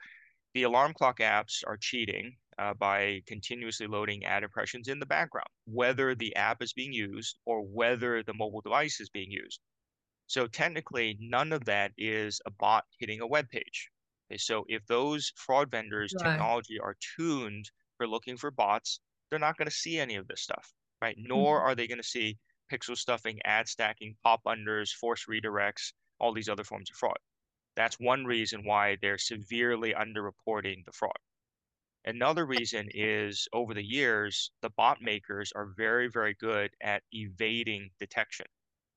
the 0.54 0.64
alarm 0.64 0.94
clock 0.94 1.20
apps 1.20 1.64
are 1.68 1.78
cheating 1.78 2.38
uh, 2.60 2.74
by 2.74 3.22
continuously 3.28 3.88
loading 3.88 4.26
ad 4.26 4.44
impressions 4.44 4.88
in 4.88 5.00
the 5.00 5.06
background, 5.06 5.48
whether 5.66 6.16
the 6.16 6.36
app 6.36 6.62
is 6.62 6.74
being 6.74 6.94
used 6.94 7.38
or 7.46 7.62
whether 7.62 8.24
the 8.24 8.34
mobile 8.34 8.62
device 8.62 9.00
is 9.00 9.10
being 9.10 9.32
used. 9.32 9.60
So 10.28 10.48
technically, 10.48 11.18
none 11.20 11.54
of 11.54 11.66
that 11.66 11.92
is 11.98 12.42
a 12.46 12.52
bot 12.52 12.84
hitting 13.00 13.22
a 13.22 13.28
web 13.28 13.48
page. 13.50 13.90
Okay, 14.30 14.38
so 14.38 14.66
if 14.68 14.86
those 14.88 15.32
fraud 15.36 15.72
vendors' 15.72 16.14
right. 16.20 16.32
technology 16.32 16.80
are 16.80 16.98
tuned 17.16 17.70
for 17.98 18.08
looking 18.08 18.36
for 18.36 18.52
bots, 18.52 19.00
they're 19.30 19.40
not 19.40 19.58
going 19.58 19.70
to 19.70 19.76
see 19.76 20.00
any 20.00 20.16
of 20.16 20.28
this 20.28 20.42
stuff, 20.42 20.74
right? 21.02 21.16
Nor 21.18 21.60
mm-hmm. 21.60 21.68
are 21.68 21.76
they 21.76 21.88
going 21.88 22.02
to 22.02 22.04
see 22.08 22.38
pixel 22.72 22.98
stuffing, 22.98 23.40
ad 23.46 23.68
stacking, 23.68 24.16
pop 24.24 24.42
unders, 24.46 24.90
force 24.92 25.26
redirects, 25.30 25.94
all 26.20 26.34
these 26.34 26.50
other 26.50 26.64
forms 26.64 26.90
of 26.90 26.98
fraud. 26.98 27.18
That's 27.76 28.00
one 28.00 28.26
reason 28.26 28.66
why 28.66 28.98
they're 29.02 29.18
severely 29.18 29.94
underreporting 29.94 30.84
the 30.86 30.92
fraud. 30.92 31.18
Another 32.08 32.46
reason 32.46 32.88
is 32.94 33.48
over 33.52 33.74
the 33.74 33.84
years, 33.84 34.52
the 34.62 34.70
bot 34.72 35.02
makers 35.02 35.52
are 35.56 35.74
very, 35.76 36.08
very 36.08 36.34
good 36.40 36.72
at 36.82 37.04
evading 37.12 37.90
detection. 38.00 38.46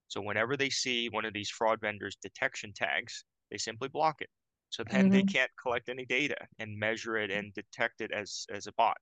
So 0.09 0.21
whenever 0.21 0.57
they 0.57 0.71
see 0.71 1.09
one 1.09 1.25
of 1.25 1.33
these 1.33 1.51
fraud 1.51 1.81
vendors 1.81 2.17
detection 2.23 2.73
tags, 2.73 3.25
They 3.51 3.59
simply 3.59 3.89
block 3.89 4.21
it. 4.21 4.31
So 4.69 4.85
then 4.85 5.07
mm-hmm. 5.07 5.13
they 5.13 5.23
can't 5.25 5.51
collect 5.61 5.89
any 5.89 6.07
data 6.07 6.37
and 6.61 6.79
measure 6.79 7.17
it 7.17 7.33
and 7.33 7.53
detect 7.53 8.01
it 8.01 8.13
as 8.13 8.47
as 8.49 8.69
a 8.69 8.73
bot. 8.73 8.97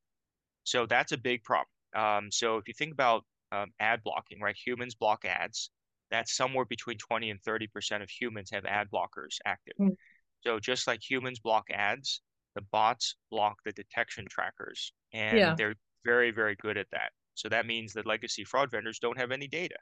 So 0.64 0.87
that's 0.87 1.12
a 1.12 1.18
big 1.18 1.44
problem. 1.44 1.68
Um, 1.94 2.31
so 2.33 2.57
if 2.57 2.66
you 2.66 2.75
think 2.75 2.92
about 2.92 3.25
um, 3.53 3.71
ad 3.81 4.03
blocking, 4.03 4.40
right? 4.40 4.57
Humans 4.66 4.94
block 4.94 5.25
ads. 5.25 5.71
That's 6.11 6.35
somewhere 6.35 6.64
between 6.64 6.97
20 6.97 7.31
and 7.31 7.40
30% 7.42 8.03
of 8.03 8.09
humans 8.09 8.51
have 8.51 8.64
ad 8.64 8.88
blockers 8.90 9.37
active. 9.44 9.75
Mm-hmm. 9.79 9.94
So 10.40 10.59
just 10.59 10.87
like 10.87 11.01
humans 11.09 11.40
block 11.40 11.64
ads, 11.71 12.23
the 12.54 12.62
bots 12.72 13.16
block 13.30 13.56
the 13.64 13.72
detection 13.72 14.26
trackers, 14.28 14.92
and 15.12 15.38
yeah. 15.38 15.54
they're 15.56 15.74
very, 16.04 16.30
very 16.30 16.56
good 16.56 16.76
at 16.76 16.87
that. 16.92 17.11
So 17.34 17.48
that 17.48 17.66
means 17.66 17.92
that 17.92 18.06
legacy 18.06 18.44
fraud 18.44 18.70
vendors 18.70 18.98
don't 18.98 19.18
have 19.18 19.30
any 19.30 19.46
data. 19.46 19.76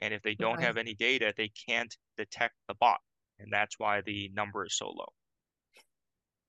And 0.00 0.12
if 0.12 0.22
they 0.22 0.34
don't 0.34 0.56
right. 0.56 0.66
have 0.66 0.76
any 0.76 0.94
data, 0.94 1.32
they 1.36 1.50
can't 1.68 1.94
detect 2.16 2.54
the 2.68 2.74
bot. 2.74 2.98
And 3.38 3.52
that's 3.52 3.78
why 3.78 4.02
the 4.02 4.30
number 4.34 4.64
is 4.66 4.76
so 4.76 4.86
low. 4.86 5.08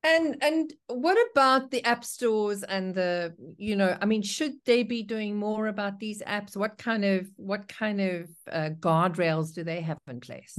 And 0.01 0.38
and 0.41 0.73
what 0.88 1.17
about 1.32 1.71
the 1.71 1.84
app 1.84 2.05
stores 2.05 2.63
and 2.63 2.95
the 2.95 3.36
you 3.58 3.75
know 3.75 3.97
I 4.01 4.05
mean 4.05 4.21
should 4.21 4.53
they 4.65 4.84
be 4.84 5.03
doing 5.03 5.36
more 5.36 5.67
about 5.67 5.99
these 5.99 6.21
apps? 6.21 6.55
What 6.55 6.77
kind 6.77 7.03
of 7.03 7.29
what 7.36 7.67
kind 7.67 7.99
of 7.99 8.29
uh, 8.49 8.69
guardrails 8.79 9.53
do 9.53 9.65
they 9.65 9.82
have 9.82 9.97
in 10.08 10.21
place? 10.21 10.58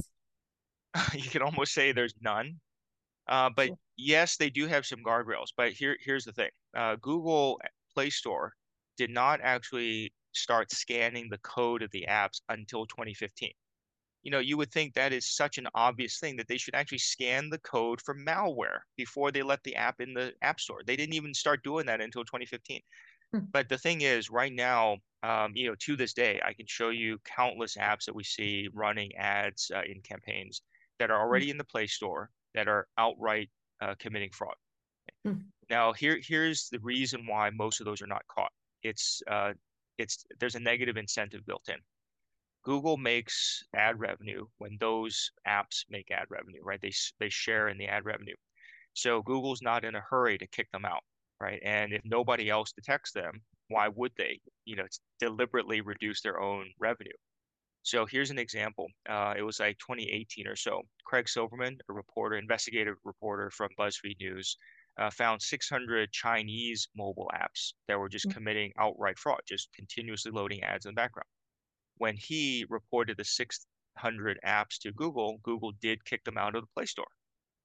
you 1.13 1.29
can 1.29 1.41
almost 1.41 1.73
say 1.73 1.91
there's 1.91 2.13
none, 2.21 2.59
uh, 3.27 3.49
but 3.55 3.67
sure. 3.67 3.77
yes, 3.97 4.37
they 4.37 4.49
do 4.49 4.67
have 4.67 4.85
some 4.85 5.03
guardrails. 5.03 5.47
But 5.55 5.71
here 5.73 5.97
here's 6.03 6.25
the 6.25 6.33
thing: 6.33 6.49
uh, 6.75 6.95
Google 7.01 7.59
Play 7.93 8.09
Store 8.09 8.53
did 8.97 9.09
not 9.09 9.39
actually 9.41 10.13
start 10.33 10.71
scanning 10.71 11.27
the 11.29 11.37
code 11.39 11.81
of 11.81 11.91
the 11.91 12.05
apps 12.09 12.41
until 12.49 12.85
2015 12.85 13.51
you 14.23 14.29
know, 14.29 14.39
you 14.39 14.57
would 14.57 14.71
think 14.71 14.93
that 14.93 15.13
is 15.13 15.29
such 15.29 15.57
an 15.57 15.67
obvious 15.73 16.19
thing 16.19 16.35
that 16.37 16.47
they 16.47 16.57
should 16.57 16.75
actually 16.75 16.99
scan 16.99 17.49
the 17.49 17.57
code 17.59 18.01
for 18.01 18.15
malware 18.15 18.79
before 18.95 19.31
they 19.31 19.41
let 19.41 19.63
the 19.63 19.75
app 19.75 19.99
in 19.99 20.13
the 20.13 20.33
app 20.41 20.59
store. 20.59 20.81
They 20.85 20.95
didn't 20.95 21.15
even 21.15 21.33
start 21.33 21.63
doing 21.63 21.87
that 21.87 22.01
until 22.01 22.23
2015. 22.23 22.81
Hmm. 23.33 23.39
But 23.51 23.69
the 23.69 23.77
thing 23.77 24.01
is, 24.01 24.29
right 24.29 24.53
now, 24.53 24.97
um, 25.23 25.53
you 25.55 25.67
know, 25.67 25.75
to 25.79 25.95
this 25.95 26.13
day, 26.13 26.39
I 26.45 26.53
can 26.53 26.67
show 26.67 26.89
you 26.89 27.17
countless 27.25 27.77
apps 27.77 28.05
that 28.05 28.15
we 28.15 28.23
see 28.23 28.69
running 28.73 29.15
ads 29.15 29.71
uh, 29.73 29.81
in 29.81 30.01
campaigns 30.01 30.61
that 30.99 31.09
are 31.09 31.17
hmm. 31.17 31.23
already 31.23 31.49
in 31.49 31.57
the 31.57 31.63
Play 31.63 31.87
Store 31.87 32.29
that 32.53 32.67
are 32.67 32.87
outright 32.97 33.49
uh, 33.81 33.95
committing 33.99 34.31
fraud. 34.31 34.55
Hmm. 35.25 35.33
Now, 35.69 35.93
here 35.93 36.19
here's 36.21 36.69
the 36.69 36.79
reason 36.79 37.25
why 37.25 37.49
most 37.49 37.79
of 37.79 37.85
those 37.85 38.01
are 38.01 38.07
not 38.07 38.23
caught. 38.27 38.51
It's 38.83 39.21
uh, 39.29 39.53
it's 39.97 40.25
there's 40.39 40.55
a 40.55 40.59
negative 40.59 40.97
incentive 40.97 41.45
built 41.45 41.69
in. 41.69 41.77
Google 42.63 42.97
makes 42.97 43.63
ad 43.75 43.99
revenue 43.99 44.45
when 44.57 44.77
those 44.79 45.31
apps 45.47 45.83
make 45.89 46.11
ad 46.11 46.25
revenue, 46.29 46.61
right? 46.63 46.79
They 46.81 46.91
they 47.19 47.29
share 47.29 47.69
in 47.69 47.77
the 47.77 47.87
ad 47.87 48.05
revenue. 48.05 48.35
So 48.93 49.21
Google's 49.21 49.61
not 49.61 49.85
in 49.85 49.95
a 49.95 50.01
hurry 50.01 50.37
to 50.37 50.47
kick 50.47 50.69
them 50.71 50.85
out, 50.85 51.03
right? 51.39 51.61
And 51.63 51.93
if 51.93 52.01
nobody 52.03 52.49
else 52.49 52.71
detects 52.71 53.11
them, 53.11 53.41
why 53.69 53.87
would 53.87 54.11
they, 54.17 54.41
you 54.65 54.75
know, 54.75 54.85
deliberately 55.19 55.81
reduce 55.81 56.21
their 56.21 56.41
own 56.41 56.71
revenue? 56.79 57.11
So 57.83 58.05
here's 58.05 58.29
an 58.29 58.37
example. 58.37 58.87
Uh, 59.09 59.33
it 59.35 59.41
was 59.41 59.59
like 59.59 59.77
2018 59.79 60.47
or 60.47 60.55
so. 60.55 60.81
Craig 61.05 61.27
Silverman, 61.27 61.77
a 61.89 61.93
reporter, 61.93 62.35
investigative 62.37 62.95
reporter 63.03 63.49
from 63.49 63.69
BuzzFeed 63.79 64.19
News, 64.19 64.55
uh, 64.99 65.09
found 65.09 65.41
600 65.41 66.11
Chinese 66.11 66.87
mobile 66.95 67.29
apps 67.33 67.73
that 67.87 67.97
were 67.97 68.09
just 68.09 68.27
mm. 68.27 68.33
committing 68.33 68.71
outright 68.77 69.17
fraud, 69.17 69.41
just 69.47 69.69
continuously 69.75 70.31
loading 70.31 70.63
ads 70.63 70.85
in 70.85 70.91
the 70.91 70.95
background 70.95 71.27
when 72.01 72.17
he 72.17 72.65
reported 72.67 73.15
the 73.15 73.23
600 73.23 74.39
apps 74.43 74.79
to 74.79 74.91
Google, 74.91 75.37
Google 75.43 75.71
did 75.81 76.03
kick 76.03 76.23
them 76.23 76.35
out 76.35 76.55
of 76.55 76.63
the 76.63 76.67
Play 76.75 76.87
Store. 76.87 77.05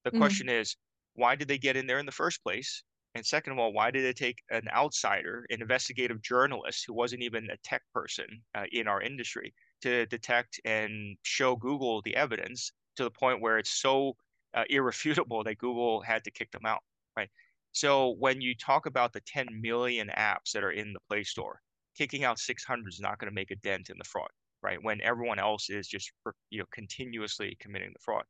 The 0.05 0.11
mm-hmm. 0.11 0.19
question 0.19 0.51
is, 0.51 0.77
why 1.15 1.37
did 1.37 1.49
they 1.49 1.57
get 1.57 1.75
in 1.75 1.87
there 1.87 1.99
in 1.99 2.05
the 2.05 2.13
first 2.13 2.43
place? 2.43 2.83
And 3.15 3.25
second 3.25 3.55
of 3.55 3.59
all, 3.59 3.73
why 3.73 3.91
did 3.91 4.05
it 4.05 4.15
take 4.15 4.43
an 4.51 4.69
outsider, 4.75 5.47
an 5.49 5.63
investigative 5.63 6.21
journalist 6.21 6.85
who 6.87 6.93
wasn't 6.93 7.23
even 7.23 7.49
a 7.49 7.57
tech 7.65 7.81
person 7.95 8.27
uh, 8.55 8.65
in 8.73 8.87
our 8.87 9.01
industry, 9.01 9.55
to 9.83 10.07
detect 10.07 10.61
and 10.65 11.17
show 11.23 11.57
Google 11.57 12.03
the 12.03 12.17
evidence 12.17 12.73
to 12.97 13.05
the 13.05 13.11
point 13.11 13.41
where 13.41 13.59
it's 13.59 13.81
so 13.81 14.17
uh, 14.55 14.65
irrefutable 14.71 15.45
that 15.45 15.59
Google 15.59 16.01
had 16.01 16.25
to 16.25 16.31
kick 16.31 16.51
them 16.51 16.65
out, 16.65 16.81
right? 17.17 17.29
So 17.73 18.17
when 18.19 18.41
you 18.41 18.55
talk 18.55 18.87
about 18.87 19.13
the 19.13 19.21
10 19.27 19.49
million 19.61 20.11
apps 20.17 20.53
that 20.55 20.65
are 20.65 20.71
in 20.71 20.93
the 20.93 21.01
Play 21.09 21.25
Store, 21.25 21.61
kicking 21.97 22.25
out 22.25 22.39
600 22.39 22.89
is 22.89 23.01
not 23.01 23.19
going 23.19 23.31
to 23.31 23.35
make 23.35 23.51
a 23.51 23.57
dent 23.57 23.91
in 23.91 23.99
the 23.99 24.05
fraud, 24.05 24.31
right? 24.63 24.83
When 24.83 25.01
everyone 25.03 25.39
else 25.39 25.69
is 25.71 25.87
just 25.87 26.11
you 26.51 26.59
know 26.59 26.67
continuously 26.73 27.57
committing 27.61 27.91
the 27.93 28.03
fraud. 28.03 28.25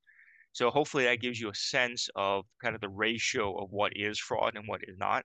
So 0.53 0.71
hopefully 0.71 1.05
that 1.05 1.21
gives 1.21 1.39
you 1.39 1.51
a 1.51 1.55
sense 1.55 2.09
of 2.17 2.45
kind 2.63 2.75
of 2.75 2.81
the 2.81 2.89
ratio 2.89 3.55
of 3.63 3.71
what 3.71 3.93
is 3.95 4.19
fraud 4.19 4.57
and 4.57 4.67
what 4.67 4.81
is 4.89 4.97
not. 4.99 5.23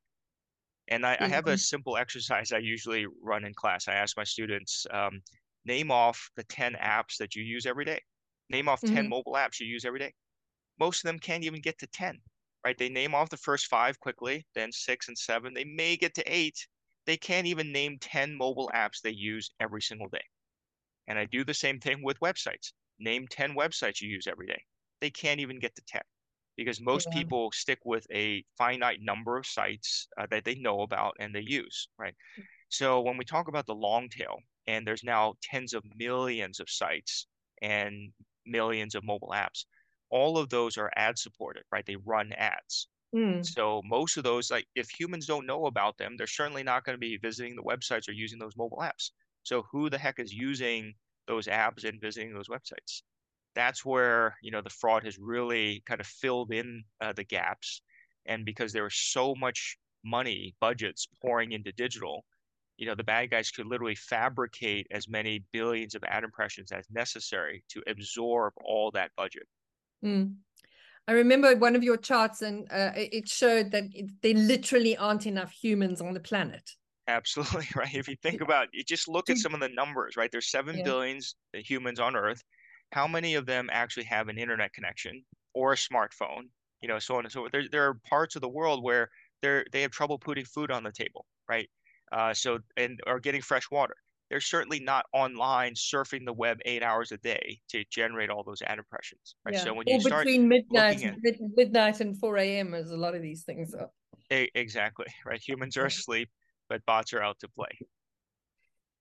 And 0.90 1.06
I, 1.06 1.14
mm-hmm. 1.14 1.24
I 1.24 1.28
have 1.30 1.48
a 1.48 1.58
simple 1.58 1.96
exercise 1.96 2.52
I 2.52 2.58
usually 2.58 3.06
run 3.24 3.46
in 3.46 3.54
class. 3.54 3.88
I 3.88 3.94
ask 3.94 4.18
my 4.18 4.26
students, 4.26 4.86
um, 4.92 5.22
name 5.66 5.92
off 5.92 6.30
the 6.36 6.44
10 6.44 6.74
apps 6.74 7.18
that 7.18 7.36
you 7.36 7.44
use 7.44 7.66
every 7.66 7.86
day. 7.86 8.02
Name 8.50 8.68
off 8.68 8.82
mm-hmm. 8.82 8.96
10 8.96 9.10
mobile 9.10 9.34
apps 9.34 9.60
you 9.60 9.68
use 9.68 9.86
every 9.86 10.00
day. 10.00 10.14
Most 10.80 11.04
of 11.04 11.08
them 11.08 11.20
can't 11.20 11.44
even 11.44 11.62
get 11.62 11.78
to 11.80 11.88
10, 11.88 12.18
right? 12.66 12.78
They 12.78 12.90
name 12.90 13.14
off 13.14 13.30
the 13.30 13.38
first 13.38 13.68
five 13.68 14.00
quickly, 14.00 14.46
then 14.56 14.72
six 14.72 15.08
and 15.08 15.18
seven. 15.18 15.54
They 15.54 15.64
may 15.64 15.96
get 15.96 16.16
to 16.16 16.24
eight, 16.26 16.58
they 17.06 17.18
can't 17.18 17.48
even 17.48 17.72
name 17.72 17.98
10 18.00 18.38
mobile 18.38 18.72
apps 18.74 19.02
they 19.02 19.12
use 19.12 19.52
every 19.60 19.82
single 19.82 20.08
day. 20.10 20.24
And 21.08 21.18
I 21.18 21.26
do 21.26 21.44
the 21.44 21.54
same 21.54 21.80
thing 21.80 22.04
with 22.04 22.20
websites. 22.20 22.72
Name 23.00 23.28
10 23.30 23.56
websites 23.56 24.02
you 24.02 24.10
use 24.10 24.28
every 24.28 24.48
day. 24.48 24.62
They 25.02 25.10
can't 25.10 25.40
even 25.40 25.60
get 25.60 25.76
to 25.76 25.82
10 25.88 26.02
because 26.58 26.80
most 26.80 27.08
yeah. 27.12 27.20
people 27.20 27.52
stick 27.52 27.80
with 27.86 28.06
a 28.12 28.44
finite 28.58 29.00
number 29.02 29.38
of 29.38 29.46
sites 29.46 30.08
uh, 30.20 30.28
that 30.30 30.46
they 30.46 30.56
know 30.56 30.82
about 30.82 31.16
and 31.20 31.34
they 31.34 31.42
use, 31.42 31.90
right? 31.98 32.14
Mm. 32.40 32.44
So 32.70 33.02
when 33.02 33.18
we 33.18 33.26
talk 33.26 33.48
about 33.48 33.66
the 33.66 33.76
long 33.76 34.10
tail, 34.10 34.38
and 34.68 34.86
there's 34.88 35.04
now 35.04 35.36
tens 35.42 35.74
of 35.74 35.84
millions 35.96 36.60
of 36.60 36.70
sites 36.70 37.28
and 37.62 38.14
millions 38.46 38.96
of 38.96 39.04
mobile 39.04 39.32
apps, 39.34 39.66
all 40.10 40.38
of 40.38 40.50
those 40.50 40.78
are 40.78 40.92
ad 40.96 41.18
supported, 41.18 41.64
right? 41.72 41.86
They 41.86 41.96
run 41.96 42.34
ads. 42.34 42.90
Mm. 43.16 43.56
So 43.56 43.82
most 43.86 44.18
of 44.18 44.24
those, 44.24 44.52
like 44.52 44.68
if 44.76 44.90
humans 44.90 45.26
don't 45.26 45.46
know 45.46 45.66
about 45.66 45.98
them, 45.98 46.16
they're 46.18 46.28
certainly 46.28 46.64
not 46.64 46.84
going 46.84 46.96
to 46.96 47.00
be 47.00 47.18
visiting 47.18 47.56
the 47.56 47.64
websites 47.64 48.08
or 48.08 48.14
using 48.14 48.40
those 48.40 48.56
mobile 48.58 48.80
apps. 48.80 49.12
So 49.44 49.64
who 49.72 49.90
the 49.90 49.98
heck 49.98 50.20
is 50.20 50.34
using 50.34 50.96
those 51.28 51.48
apps 51.48 51.84
and 51.84 52.00
visiting 52.00 52.34
those 52.34 52.50
websites? 52.50 53.04
That's 53.56 53.84
where 53.86 54.38
you 54.42 54.52
know 54.52 54.62
the 54.62 54.70
fraud 54.70 55.04
has 55.04 55.18
really 55.18 55.82
kind 55.86 56.00
of 56.02 56.08
filled 56.08 56.52
in 56.54 56.84
uh, 57.02 57.14
the 57.14 57.24
gaps, 57.24 57.82
and 58.26 58.46
because 58.46 58.72
there 58.74 58.84
was 58.84 58.96
so 58.96 59.36
much 59.36 59.78
money 60.04 60.56
budgets 60.60 61.08
pouring 61.22 61.52
into 61.52 61.72
digital, 61.72 62.26
you 62.82 62.88
know 62.88 62.96
the 62.96 63.04
bad 63.04 63.30
guys 63.30 63.52
could 63.52 63.68
literally 63.68 63.94
fabricate 63.94 64.88
as 64.90 65.08
many 65.08 65.46
billions 65.54 65.94
of 65.94 66.04
ad 66.08 66.24
impressions 66.24 66.72
as 66.72 66.84
necessary 66.90 67.64
to 67.70 67.84
absorb 67.86 68.54
all 68.66 68.90
that 68.90 69.12
budget. 69.16 69.44
Mm. 70.04 70.38
I 71.08 71.12
remember 71.12 71.56
one 71.56 71.76
of 71.76 71.84
your 71.84 71.98
charts, 71.98 72.42
and 72.42 72.68
uh, 72.72 72.92
it 72.96 73.30
showed 73.30 73.70
that 73.72 73.84
it, 73.94 74.10
there 74.24 74.34
literally 74.34 74.98
aren't 74.98 75.28
enough 75.28 75.52
humans 75.52 76.02
on 76.02 76.16
the 76.16 76.20
planet. 76.20 76.72
Absolutely 77.08 77.68
right. 77.76 77.94
If 77.94 78.08
you 78.08 78.16
think 78.24 78.42
about 78.42 78.70
it, 78.74 78.88
just 78.88 79.08
look 79.08 79.30
at 79.30 79.38
some 79.38 79.54
of 79.54 79.60
the 79.60 79.70
numbers, 79.70 80.18
right? 80.18 80.32
There's 80.32 80.50
seven 80.50 80.80
yeah. 80.80 80.84
billions 80.84 81.36
humans 81.54 82.00
on 82.00 82.16
Earth. 82.16 82.42
How 82.94 83.08
many 83.08 83.36
of 83.36 83.46
them 83.46 83.70
actually 83.72 84.06
have 84.06 84.28
an 84.28 84.40
internet 84.40 84.74
connection 84.74 85.24
or 85.54 85.74
a 85.74 85.76
smartphone? 85.76 86.50
You 86.82 86.88
know, 86.88 86.98
so 86.98 87.16
on 87.16 87.26
and 87.26 87.32
so 87.32 87.42
forth. 87.42 87.52
There, 87.52 87.70
there 87.72 87.88
are 87.88 88.00
parts 88.10 88.36
of 88.36 88.42
the 88.42 88.50
world 88.50 88.84
where 88.84 89.12
they're 89.44 89.66
they 89.72 89.84
have 89.84 89.92
trouble 89.92 90.18
putting 90.18 90.46
food 90.46 90.72
on 90.72 90.84
the 90.84 90.92
table, 90.92 91.28
right? 91.48 91.70
Uh, 92.12 92.34
so 92.34 92.60
and 92.78 93.00
are 93.08 93.20
getting 93.20 93.42
fresh 93.42 93.70
water 93.72 93.96
they're 94.32 94.40
certainly 94.40 94.80
not 94.80 95.06
online 95.12 95.74
surfing 95.74 96.26
the 96.26 96.32
web 96.32 96.58
eight 96.64 96.82
hours 96.82 97.12
a 97.12 97.18
day 97.18 97.60
to 97.68 97.84
generate 97.92 98.30
all 98.30 98.46
those 98.46 98.62
ad 98.62 98.78
impressions. 98.78 99.36
Right. 99.46 99.54
Yeah. 99.54 99.66
So 99.66 99.74
when 99.74 99.88
you 99.88 99.98
or 99.98 100.00
start 100.00 100.26
between 100.26 100.48
midnight, 100.48 101.04
at, 101.04 101.36
midnight 101.54 102.00
and 102.00 102.18
4 102.18 102.38
a.m. 102.38 102.74
as 102.74 102.92
a 102.92 102.98
lot 102.98 103.14
of 103.14 103.22
these 103.22 103.44
things 103.44 103.74
are. 103.76 103.90
Exactly. 104.30 105.08
Right. 105.26 105.42
Humans 105.46 105.76
are 105.76 105.86
asleep, 105.86 106.30
but 106.70 106.84
bots 106.86 107.12
are 107.12 107.22
out 107.22 107.40
to 107.42 107.50
play. 107.50 107.78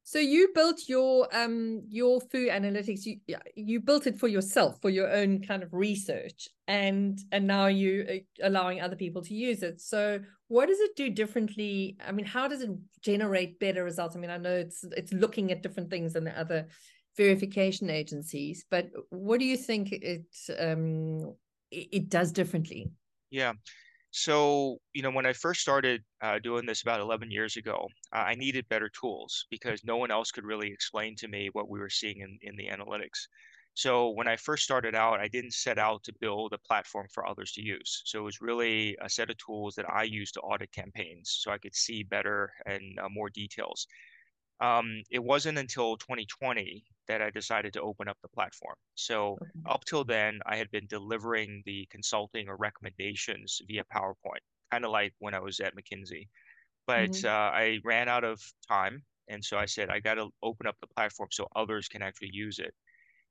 So 0.02 0.18
you 0.18 0.48
built 0.54 0.88
your 0.88 1.28
um 1.34 1.82
your 1.88 2.20
Fou 2.20 2.48
analytics. 2.48 3.04
You 3.04 3.18
you 3.54 3.80
built 3.80 4.06
it 4.06 4.18
for 4.18 4.28
yourself 4.28 4.80
for 4.80 4.90
your 4.90 5.10
own 5.10 5.42
kind 5.42 5.62
of 5.62 5.72
research, 5.72 6.48
and 6.66 7.18
and 7.32 7.46
now 7.46 7.66
you 7.66 8.06
uh, 8.08 8.46
allowing 8.46 8.80
other 8.80 8.96
people 8.96 9.22
to 9.22 9.34
use 9.34 9.62
it. 9.62 9.80
So 9.80 10.20
what 10.48 10.66
does 10.66 10.80
it 10.80 10.96
do 10.96 11.10
differently? 11.10 11.96
I 12.04 12.12
mean, 12.12 12.26
how 12.26 12.48
does 12.48 12.62
it 12.62 12.70
generate 13.02 13.60
better 13.60 13.84
results? 13.84 14.16
I 14.16 14.18
mean, 14.18 14.30
I 14.30 14.38
know 14.38 14.54
it's 14.54 14.84
it's 14.96 15.12
looking 15.12 15.52
at 15.52 15.62
different 15.62 15.90
things 15.90 16.14
than 16.14 16.24
the 16.24 16.38
other 16.38 16.66
verification 17.16 17.90
agencies, 17.90 18.64
but 18.70 18.88
what 19.10 19.38
do 19.38 19.46
you 19.46 19.56
think 19.56 19.92
it 19.92 20.24
um 20.58 21.34
it 21.70 22.08
does 22.08 22.32
differently? 22.32 22.90
Yeah. 23.30 23.52
So, 24.12 24.78
you 24.92 25.02
know, 25.02 25.10
when 25.10 25.26
I 25.26 25.32
first 25.32 25.60
started 25.60 26.02
uh, 26.20 26.38
doing 26.40 26.66
this 26.66 26.82
about 26.82 27.00
11 27.00 27.30
years 27.30 27.56
ago, 27.56 27.88
uh, 28.12 28.18
I 28.18 28.34
needed 28.34 28.68
better 28.68 28.88
tools 28.88 29.46
because 29.50 29.84
no 29.84 29.96
one 29.96 30.10
else 30.10 30.32
could 30.32 30.44
really 30.44 30.68
explain 30.72 31.14
to 31.16 31.28
me 31.28 31.48
what 31.52 31.68
we 31.68 31.78
were 31.78 31.90
seeing 31.90 32.20
in, 32.20 32.38
in 32.42 32.56
the 32.56 32.66
analytics. 32.68 33.28
So 33.74 34.10
when 34.10 34.26
I 34.26 34.36
first 34.36 34.64
started 34.64 34.96
out, 34.96 35.20
I 35.20 35.28
didn't 35.28 35.54
set 35.54 35.78
out 35.78 36.02
to 36.04 36.12
build 36.20 36.52
a 36.52 36.58
platform 36.58 37.06
for 37.14 37.26
others 37.26 37.52
to 37.52 37.62
use. 37.62 38.02
So 38.04 38.18
it 38.18 38.22
was 38.22 38.40
really 38.40 38.96
a 39.00 39.08
set 39.08 39.30
of 39.30 39.36
tools 39.38 39.76
that 39.76 39.88
I 39.88 40.02
used 40.02 40.34
to 40.34 40.40
audit 40.40 40.72
campaigns 40.72 41.38
so 41.40 41.52
I 41.52 41.58
could 41.58 41.74
see 41.74 42.02
better 42.02 42.52
and 42.66 42.98
uh, 42.98 43.08
more 43.08 43.30
details. 43.30 43.86
Um, 44.60 45.02
it 45.10 45.22
wasn't 45.22 45.58
until 45.58 45.96
2020 45.96 46.84
that 47.08 47.22
I 47.22 47.30
decided 47.30 47.72
to 47.72 47.80
open 47.80 48.08
up 48.08 48.18
the 48.22 48.28
platform. 48.28 48.76
So 48.94 49.38
okay. 49.40 49.50
up 49.66 49.84
till 49.84 50.04
then, 50.04 50.40
I 50.46 50.56
had 50.56 50.70
been 50.70 50.86
delivering 50.86 51.62
the 51.64 51.86
consulting 51.90 52.48
or 52.48 52.56
recommendations 52.56 53.60
via 53.66 53.84
PowerPoint, 53.94 54.44
kind 54.70 54.84
of 54.84 54.90
like 54.90 55.14
when 55.18 55.34
I 55.34 55.40
was 55.40 55.60
at 55.60 55.74
McKinsey. 55.74 56.28
But 56.86 57.10
mm-hmm. 57.10 57.26
uh, 57.26 57.30
I 57.30 57.78
ran 57.84 58.08
out 58.08 58.24
of 58.24 58.40
time. 58.68 59.02
And 59.28 59.44
so 59.44 59.56
I 59.56 59.66
said, 59.66 59.90
I 59.90 60.00
got 60.00 60.14
to 60.14 60.28
open 60.42 60.66
up 60.66 60.76
the 60.80 60.88
platform 60.88 61.28
so 61.32 61.48
others 61.56 61.88
can 61.88 62.02
actually 62.02 62.30
use 62.32 62.58
it. 62.58 62.74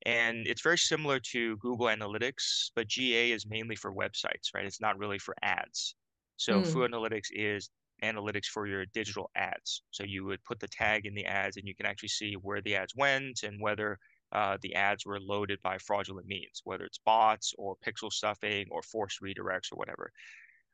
And 0.05 0.47
it's 0.47 0.61
very 0.61 0.77
similar 0.77 1.19
to 1.31 1.57
Google 1.57 1.87
Analytics, 1.87 2.71
but 2.75 2.87
GA 2.87 3.31
is 3.31 3.45
mainly 3.45 3.75
for 3.75 3.93
websites, 3.93 4.53
right? 4.55 4.65
It's 4.65 4.79
not 4.79 4.97
really 4.97 5.19
for 5.19 5.35
ads. 5.41 5.95
So 6.37 6.61
mm. 6.61 6.67
Fou 6.67 6.79
Analytics 6.87 7.27
is 7.31 7.69
analytics 8.03 8.45
for 8.45 8.67
your 8.67 8.85
digital 8.87 9.29
ads. 9.35 9.83
So 9.91 10.03
you 10.03 10.25
would 10.25 10.43
put 10.43 10.59
the 10.59 10.67
tag 10.67 11.05
in 11.05 11.13
the 11.13 11.25
ads 11.25 11.57
and 11.57 11.67
you 11.67 11.75
can 11.75 11.85
actually 11.85 12.09
see 12.09 12.33
where 12.33 12.61
the 12.61 12.75
ads 12.75 12.95
went 12.95 13.43
and 13.43 13.59
whether 13.61 13.97
uh, 14.31 14.57
the 14.61 14.75
ads 14.75 15.05
were 15.05 15.19
loaded 15.19 15.59
by 15.61 15.77
fraudulent 15.77 16.27
means, 16.27 16.61
whether 16.63 16.85
it's 16.85 16.99
bots 16.99 17.53
or 17.57 17.75
pixel 17.85 18.11
stuffing 18.11 18.67
or 18.69 18.81
forced 18.83 19.21
redirects 19.21 19.71
or 19.71 19.77
whatever. 19.77 20.11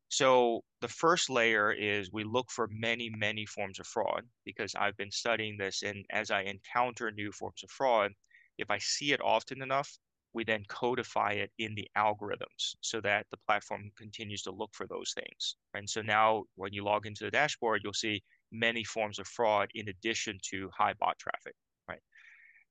So 0.09 0.63
the 0.81 0.87
first 0.87 1.29
layer 1.29 1.71
is 1.71 2.11
we 2.11 2.23
look 2.23 2.51
for 2.51 2.67
many, 2.71 3.09
many 3.09 3.45
forms 3.45 3.79
of 3.79 3.87
fraud 3.87 4.23
because 4.45 4.75
I've 4.75 4.97
been 4.97 5.11
studying 5.11 5.57
this. 5.57 5.83
And 5.83 6.05
as 6.11 6.31
I 6.31 6.41
encounter 6.41 7.11
new 7.11 7.31
forms 7.31 7.63
of 7.63 7.71
fraud, 7.71 8.11
if 8.57 8.69
I 8.69 8.77
see 8.77 9.11
it 9.13 9.21
often 9.21 9.61
enough, 9.61 9.97
we 10.35 10.43
then 10.43 10.65
codify 10.67 11.31
it 11.31 11.49
in 11.59 11.73
the 11.75 11.87
algorithms 11.97 12.75
so 12.81 12.99
that 12.99 13.25
the 13.31 13.37
platform 13.47 13.89
continues 13.97 14.41
to 14.43 14.51
look 14.51 14.69
for 14.73 14.85
those 14.85 15.13
things. 15.15 15.55
And 15.73 15.89
so 15.89 16.01
now 16.01 16.43
when 16.55 16.73
you 16.73 16.83
log 16.83 17.05
into 17.07 17.23
the 17.23 17.31
dashboard, 17.31 17.81
you'll 17.83 17.93
see 17.93 18.21
many 18.51 18.83
forms 18.83 19.17
of 19.17 19.27
fraud 19.27 19.69
in 19.75 19.87
addition 19.87 20.37
to 20.51 20.69
high 20.77 20.93
bot 20.99 21.17
traffic, 21.17 21.55
right? 21.87 22.01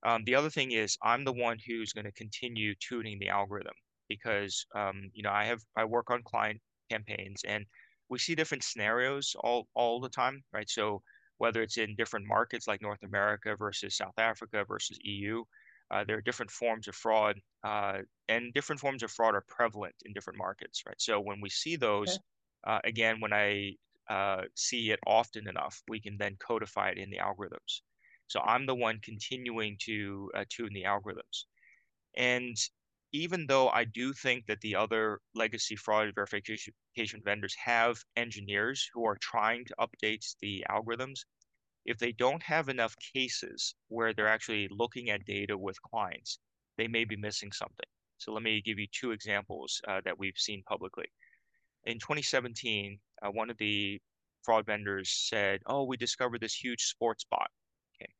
Um, 0.07 0.24
the 0.27 0.35
other 0.35 0.50
thing 0.50 0.72
is 0.72 0.98
I'm 1.03 1.24
the 1.24 1.33
one 1.33 1.57
who's 1.66 1.94
going 1.94 2.05
to 2.05 2.12
continue 2.12 2.74
tuning 2.87 3.18
the 3.18 3.31
algorithm 3.31 3.74
because 4.11 4.66
um, 4.77 5.11
you 5.14 5.22
know 5.22 5.31
I 5.31 5.46
have 5.46 5.61
I 5.74 5.87
work 5.87 6.11
on 6.11 6.22
client 6.22 6.61
campaigns 6.90 7.40
and 7.48 7.64
we 8.11 8.18
see 8.18 8.35
different 8.35 8.62
scenarios 8.62 9.35
all 9.42 9.66
all 9.74 10.00
the 10.00 10.11
time, 10.11 10.44
right? 10.53 10.68
So 10.68 11.00
whether 11.38 11.62
it's 11.62 11.79
in 11.79 11.96
different 11.96 12.27
markets 12.27 12.68
like 12.68 12.83
North 12.83 13.03
America 13.03 13.57
versus 13.57 13.96
South 13.96 14.18
Africa 14.18 14.64
versus 14.68 14.98
EU, 15.03 15.42
uh, 15.94 16.02
there 16.04 16.18
are 16.18 16.22
different 16.22 16.50
forms 16.50 16.88
of 16.88 16.94
fraud, 16.96 17.37
uh, 17.62 17.98
and 18.28 18.52
different 18.52 18.80
forms 18.80 19.04
of 19.04 19.11
fraud 19.12 19.35
are 19.37 19.44
prevalent 19.46 19.94
in 20.04 20.12
different 20.12 20.38
markets, 20.38 20.83
right? 20.87 21.00
So 21.00 21.20
when 21.20 21.40
we 21.40 21.48
see 21.48 21.76
those, 21.76 22.18
okay. 22.66 22.72
uh, 22.72 22.80
again, 22.83 23.20
when 23.20 23.33
I 23.33 23.76
uh, 24.11 24.42
see 24.57 24.90
it 24.90 24.98
often 25.07 25.46
enough, 25.48 25.80
we 25.87 26.00
can 26.00 26.16
then 26.18 26.37
codify 26.44 26.88
it 26.88 26.98
in 26.98 27.11
the 27.11 27.18
algorithms. 27.18 27.83
So 28.26 28.40
I'm 28.40 28.66
the 28.66 28.74
one 28.74 28.98
continuing 29.04 29.76
to 29.83 30.30
uh, 30.35 30.44
tune 30.48 30.72
the 30.72 30.83
algorithms. 30.83 31.44
And 32.16 32.57
even 33.12 33.46
though 33.46 33.68
I 33.68 33.85
do 33.85 34.12
think 34.12 34.46
that 34.46 34.61
the 34.62 34.74
other 34.74 35.20
legacy 35.37 35.76
fraud 35.76 36.12
verification 36.16 37.22
vendors 37.24 37.54
have 37.54 38.02
engineers 38.16 38.90
who 38.92 39.04
are 39.07 39.18
trying 39.20 39.64
to 39.66 39.74
update 39.78 40.26
the 40.40 40.64
algorithms, 40.68 41.20
if 41.85 41.99
they 41.99 42.12
don't 42.12 42.42
have 42.42 42.68
enough 42.68 42.94
cases 43.14 43.75
where 43.88 44.12
they're 44.12 44.29
actually 44.29 44.68
looking 44.70 45.11
at 45.11 45.25
data 45.25 45.57
with 45.57 45.81
clients, 45.83 46.38
they 46.79 46.88
may 46.88 47.05
be 47.05 47.16
missing 47.16 47.53
something. 47.53 47.87
So 48.18 48.33
let 48.33 48.42
me 48.42 48.62
give 48.62 48.79
you 48.79 48.87
two 48.92 49.12
examples 49.12 49.81
uh, 49.88 50.01
that 50.05 50.18
we've 50.18 50.37
seen 50.37 50.62
publicly. 50.66 51.07
In 51.85 51.99
2017, 51.99 52.99
uh, 53.23 53.31
one 53.31 53.51
of 53.51 53.59
the 53.59 54.01
fraud 54.42 54.66
vendors 54.66 55.11
said, 55.11 55.61
"Oh, 55.66 55.85
we 55.85 55.97
discovered 55.97 56.40
this 56.40 56.55
huge 56.55 56.85
sports 56.85 57.25
bot 57.31 57.51
Okay, 57.97 58.11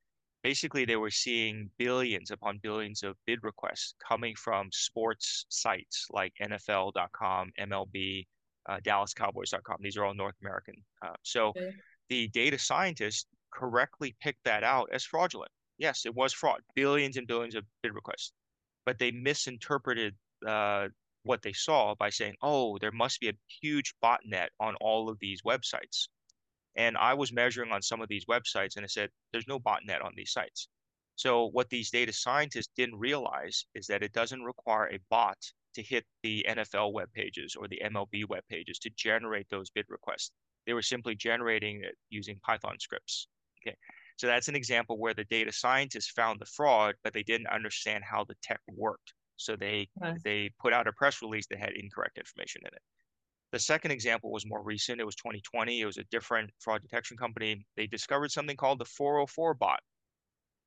basically 0.43 0.85
they 0.85 0.97
were 0.97 1.11
seeing 1.11 1.71
billions 1.79 2.31
upon 2.31 2.59
billions 2.59 3.03
of 3.03 3.17
bid 3.27 3.43
requests 3.43 3.95
coming 4.07 4.35
from 4.37 4.69
sports 4.73 5.47
sites 5.49 6.07
like 6.11 6.35
NFL.com, 6.43 7.53
MLB, 7.59 8.27
uh, 8.69 8.79
DallasCowboys.com. 8.85 9.77
These 9.81 9.97
are 9.97 10.05
all 10.05 10.15
North 10.15 10.37
American. 10.43 10.75
Uh, 11.03 11.15
so 11.23 11.49
okay. 11.49 11.73
the 12.09 12.29
data 12.29 12.59
scientists 12.59 13.27
correctly 13.55 14.17
picked 14.21 14.45
that 14.45 14.65
out 14.65 14.89
as 14.93 15.05
fraudulent. 15.05 15.51
Yes, 15.79 16.07
it 16.07 16.15
was 16.15 16.33
fraud, 16.33 16.61
billions 16.75 17.17
and 17.17 17.27
billions 17.27 17.55
of 17.55 17.65
bid 17.83 17.95
requests, 17.95 18.33
but 18.87 18.99
they 18.99 19.11
misinterpreted 19.11 20.15
uh, 20.47 20.89
what 21.25 21.43
they 21.43 21.53
saw 21.53 21.95
by 21.95 22.11
saying, 22.11 22.35
"Oh, 22.43 22.79
there 22.79 22.93
must 22.93 23.21
be 23.21 23.29
a 23.29 23.39
huge 23.61 23.95
botnet 24.03 24.49
on 24.61 24.77
all 24.81 25.09
of 25.09 25.19
these 25.21 25.43
websites." 25.43 26.09
And 26.77 26.97
I 26.97 27.15
was 27.15 27.33
measuring 27.33 27.71
on 27.73 27.83
some 27.83 28.01
of 28.03 28.09
these 28.09 28.25
websites 28.27 28.77
and 28.77 28.85
I 28.85 28.89
said, 28.89 29.11
there's 29.33 29.47
no 29.47 29.61
botnet 29.61 30.05
on 30.05 30.13
these 30.17 30.33
sites. 30.33 30.69
So 31.17 31.47
what 31.47 31.71
these 31.71 31.91
data 31.91 32.13
scientists 32.13 32.73
didn't 32.77 32.99
realize 32.99 33.67
is 33.75 33.87
that 33.87 34.03
it 34.03 34.13
doesn't 34.13 34.43
require 34.43 34.89
a 34.89 34.99
bot 35.09 35.39
to 35.75 35.83
hit 35.83 36.05
the 36.23 36.45
NFL 36.49 36.93
web 36.93 37.13
pages 37.13 37.55
or 37.55 37.69
the 37.69 37.81
MLB 37.85 38.29
web 38.29 38.43
pages 38.49 38.79
to 38.81 38.91
generate 38.97 39.49
those 39.51 39.71
bid 39.71 39.87
requests. 39.89 40.33
They 40.67 40.73
were 40.73 40.83
simply 40.83 41.15
generating 41.15 41.85
it 41.85 41.95
using 42.11 42.41
Python 42.41 42.81
scripts. 42.81 43.29
Okay. 43.67 43.77
So 44.17 44.27
that's 44.27 44.49
an 44.49 44.55
example 44.55 44.99
where 44.99 45.15
the 45.15 45.25
data 45.25 45.53
scientists 45.53 46.11
found 46.11 46.41
the 46.41 46.47
fraud, 46.47 46.95
but 47.03 47.13
they 47.13 47.23
didn't 47.23 47.49
understand 47.49 48.05
how 48.05 48.25
the 48.25 48.37
tech 48.43 48.61
worked. 48.69 49.13
So 49.37 49.57
they 49.57 49.89
nice. 50.01 50.23
they 50.23 50.51
put 50.61 50.73
out 50.73 50.87
a 50.87 50.93
press 50.93 51.21
release 51.21 51.47
that 51.49 51.59
had 51.59 51.73
incorrect 51.73 52.19
information 52.19 52.63
in 52.65 52.69
it. 52.69 52.83
The 53.51 53.59
second 53.59 53.91
example 53.91 54.31
was 54.33 54.47
more 54.47 54.63
recent. 54.63 55.01
It 55.01 55.05
was 55.05 55.17
2020. 55.17 55.81
It 55.81 55.87
was 55.87 55.99
a 55.99 56.05
different 56.11 56.51
fraud 56.61 56.83
detection 56.83 57.17
company. 57.17 57.65
They 57.77 57.87
discovered 57.87 58.31
something 58.33 58.57
called 58.57 58.81
the 58.81 58.85
404 58.85 59.55
bot. 59.55 59.81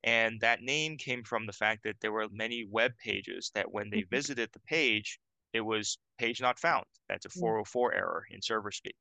And 0.03 0.39
that 0.41 0.61
name 0.61 0.97
came 0.97 1.23
from 1.23 1.45
the 1.45 1.53
fact 1.53 1.83
that 1.83 1.97
there 2.01 2.11
were 2.11 2.27
many 2.31 2.65
web 2.69 2.93
pages 3.03 3.51
that 3.55 3.71
when 3.71 3.89
they 3.89 3.99
mm-hmm. 3.99 4.15
visited 4.15 4.49
the 4.53 4.61
page, 4.61 5.19
it 5.53 5.61
was 5.61 5.97
page 6.17 6.39
not 6.39 6.59
found. 6.59 6.85
That's 7.09 7.25
a 7.25 7.29
404 7.29 7.93
error 7.93 8.23
in 8.31 8.41
server 8.41 8.71
speak. 8.71 8.95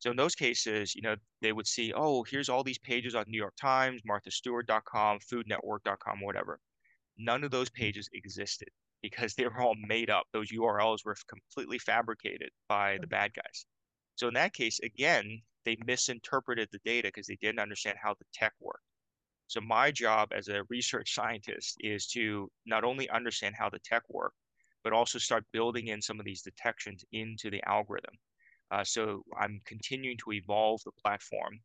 So 0.00 0.10
in 0.10 0.16
those 0.16 0.36
cases, 0.36 0.94
you 0.94 1.02
know, 1.02 1.16
they 1.42 1.52
would 1.52 1.66
see, 1.66 1.92
oh, 1.92 2.22
here's 2.22 2.48
all 2.48 2.62
these 2.62 2.78
pages 2.78 3.14
on 3.16 3.24
New 3.26 3.38
York 3.38 3.54
Times, 3.60 4.00
MarthaStewart.com, 4.08 5.18
FoodNetwork.com, 5.20 6.20
whatever. 6.20 6.60
None 7.16 7.42
of 7.42 7.50
those 7.50 7.68
mm-hmm. 7.68 7.82
pages 7.82 8.08
existed 8.12 8.68
because 9.02 9.34
they 9.34 9.44
were 9.44 9.60
all 9.60 9.74
made 9.86 10.10
up. 10.10 10.26
Those 10.32 10.52
URLs 10.52 11.04
were 11.04 11.16
completely 11.28 11.78
fabricated 11.78 12.50
by 12.68 12.98
the 13.00 13.06
bad 13.08 13.32
guys. 13.34 13.66
So 14.14 14.28
in 14.28 14.34
that 14.34 14.54
case, 14.54 14.78
again, 14.80 15.42
they 15.64 15.76
misinterpreted 15.84 16.68
the 16.70 16.80
data 16.84 17.08
because 17.08 17.26
they 17.26 17.38
didn't 17.40 17.60
understand 17.60 17.98
how 18.00 18.14
the 18.14 18.24
tech 18.32 18.52
worked. 18.60 18.82
So 19.48 19.60
my 19.60 19.90
job 19.90 20.30
as 20.32 20.48
a 20.48 20.64
research 20.68 21.14
scientist 21.18 21.76
is 21.80 22.06
to 22.08 22.50
not 22.66 22.84
only 22.84 23.08
understand 23.10 23.56
how 23.58 23.68
the 23.68 23.80
tech 23.80 24.02
worked, 24.08 24.36
but 24.84 24.92
also 24.92 25.18
start 25.18 25.44
building 25.52 25.88
in 25.88 26.00
some 26.00 26.20
of 26.20 26.24
these 26.24 26.42
detections 26.42 27.04
into 27.12 27.50
the 27.50 27.62
algorithm. 27.66 28.14
Uh, 28.70 28.84
so 28.84 29.24
I'm 29.38 29.60
continuing 29.64 30.18
to 30.18 30.32
evolve 30.32 30.82
the 30.84 30.92
platform, 30.92 31.60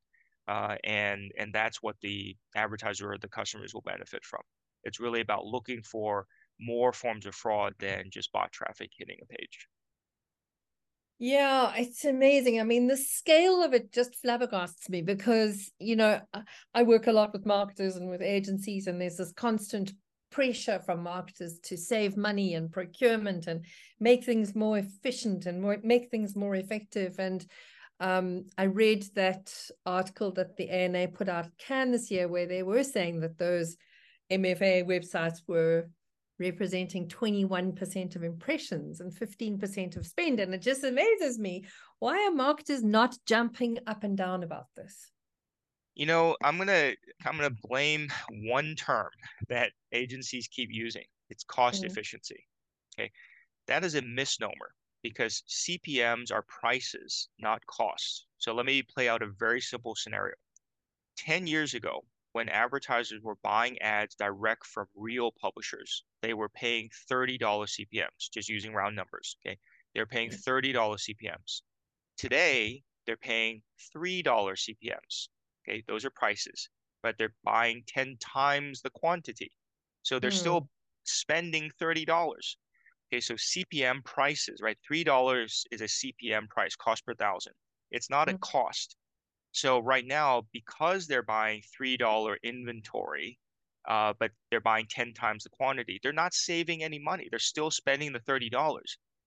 uh, 0.48 0.78
and 0.84 1.32
and 1.38 1.54
that's 1.54 1.82
what 1.82 1.98
the 2.02 2.36
advertiser 2.56 3.12
or 3.14 3.18
the 3.18 3.30
customers 3.30 3.74
will 3.74 3.82
benefit 3.82 4.24
from. 4.26 4.42
It's 4.84 5.00
really 5.00 5.22
about 5.22 5.46
looking 5.46 5.82
for 5.84 6.28
more 6.60 6.94
forms 6.94 7.26
of 7.26 7.36
fraud 7.36 7.74
than 7.80 8.10
just 8.12 8.32
bot 8.32 8.52
traffic 8.52 8.92
hitting 8.98 9.18
a 9.22 9.26
page. 9.26 9.68
Yeah, 11.20 11.74
it's 11.76 12.04
amazing. 12.04 12.60
I 12.60 12.64
mean, 12.64 12.88
the 12.88 12.98
scale 12.98 13.64
of 13.64 13.74
it 13.74 13.92
just 13.94 14.22
flabbergasts 14.24 14.90
me 14.90 15.02
because, 15.02 15.72
you 15.80 15.96
know, 15.96 16.22
I 16.74 16.84
work 16.84 17.08
a 17.08 17.14
lot 17.14 17.32
with 17.32 17.46
marketers 17.46 17.96
and 17.96 18.10
with 18.10 18.22
agencies, 18.22 18.88
and 18.88 19.00
there's 19.00 19.18
this 19.18 19.32
constant 19.32 19.94
pressure 20.34 20.80
from 20.80 21.04
marketers 21.04 21.60
to 21.60 21.78
save 21.78 22.18
money 22.18 22.56
and 22.56 22.72
procurement 22.72 23.46
and 23.46 23.64
make 24.00 24.24
things 24.24 24.56
more 24.56 24.80
efficient 24.80 25.46
and 25.46 25.62
more 25.62 25.78
make 25.84 26.10
things 26.10 26.36
more 26.36 26.56
effective. 26.56 27.20
And 27.20 27.46
um, 28.00 28.46
I 28.58 28.64
read 28.64 29.06
that 29.14 29.54
article 29.86 30.32
that 30.32 30.58
the 30.58 30.70
ANA 30.70 31.10
put 31.10 31.30
out 31.30 31.56
Cannes 31.60 31.92
this 31.92 32.10
year 32.10 32.28
where 32.28 32.48
they 32.48 32.64
were 32.64 32.84
saying 32.84 33.20
that 33.20 33.38
those 33.38 33.78
MFA 34.32 34.86
websites 34.86 35.42
were 35.48 35.88
representing 36.40 37.08
21% 37.08 38.16
of 38.16 38.24
impressions 38.24 39.02
and 39.02 39.14
15% 39.14 39.96
of 39.98 40.08
spend. 40.08 40.40
And 40.40 40.54
it 40.54 40.62
just 40.62 40.84
amazes 40.84 41.38
me. 41.38 41.66
Why 42.00 42.26
are 42.26 42.32
marketers 42.32 42.84
not 42.84 43.16
jumping 43.28 43.78
up 43.86 44.04
and 44.04 44.18
down 44.18 44.42
about 44.42 44.66
this? 44.76 45.13
You 45.96 46.08
know, 46.08 46.36
I'm 46.44 46.58
gonna 46.58 46.94
I'm 47.26 47.36
gonna 47.36 47.56
blame 47.68 48.12
one 48.32 48.76
term 48.76 49.10
that 49.50 49.72
agencies 49.92 50.48
keep 50.48 50.70
using. 50.72 51.06
It's 51.30 51.44
cost 51.44 51.84
mm. 51.84 51.86
efficiency. 51.86 52.48
Okay. 53.00 53.12
That 53.68 53.84
is 53.84 53.96
a 53.96 54.02
misnomer 54.02 54.74
because 55.04 55.44
CPMs 55.48 56.32
are 56.32 56.46
prices, 56.48 57.30
not 57.40 57.66
costs. 57.68 58.26
So 58.38 58.54
let 58.54 58.66
me 58.66 58.82
play 58.82 59.10
out 59.10 59.22
a 59.22 59.28
very 59.28 59.62
simple 59.62 59.96
scenario. 59.96 60.36
10 61.18 61.46
years 61.46 61.74
ago, 61.74 62.04
when 62.32 62.50
advertisers 62.50 63.22
were 63.22 63.38
buying 63.44 63.80
ads 63.82 64.16
direct 64.16 64.66
from 64.66 64.88
real 64.96 65.32
publishers, 65.32 66.04
they 66.22 66.34
were 66.34 66.50
paying 66.50 66.90
$30 67.12 67.38
CPMs, 67.40 68.32
just 68.34 68.50
using 68.50 68.74
round 68.74 68.96
numbers. 68.96 69.38
Okay. 69.46 69.58
They're 69.94 70.08
paying 70.08 70.30
$30 70.32 70.74
CPMs. 70.74 71.62
Today, 72.18 72.82
they're 73.06 73.18
paying 73.18 73.62
$3 73.96 74.24
CPMs. 74.24 75.28
Okay. 75.68 75.84
Those 75.88 76.06
are 76.06 76.12
prices, 76.12 76.70
but 77.02 77.16
they're 77.18 77.34
buying 77.44 77.84
10 77.88 78.18
times 78.20 78.82
the 78.82 78.90
quantity. 78.90 79.52
So 80.04 80.20
they're 80.20 80.32
mm. 80.32 80.34
still 80.34 80.70
spending 81.04 81.72
$30. 81.82 82.08
Okay. 83.12 83.22
So 83.22 83.36
CPM 83.36 84.04
prices, 84.04 84.60
right? 84.62 84.78
$3 84.92 85.66
is 85.72 85.82
a 85.82 85.86
CPM 85.86 86.48
price, 86.50 86.76
cost 86.76 87.06
per 87.06 87.14
thousand. 87.14 87.54
It's 87.92 88.10
not 88.10 88.28
mm. 88.28 88.36
a 88.36 88.38
cost. 88.40 88.96
So 89.54 89.80
right 89.80 90.06
now, 90.06 90.44
because 90.52 91.06
they're 91.06 91.22
buying 91.24 91.62
$3 91.80 92.36
inventory, 92.44 93.38
uh, 93.88 94.14
but 94.20 94.32
they're 94.50 94.62
buying 94.62 94.88
10 94.90 95.14
times 95.14 95.44
the 95.44 95.50
quantity, 95.50 96.00
they're 96.02 96.12
not 96.12 96.34
saving 96.34 96.84
any 96.84 96.98
money. 96.98 97.28
They're 97.30 97.40
still 97.40 97.70
spending 97.70 98.14
the 98.14 98.20
$30. 98.22 98.50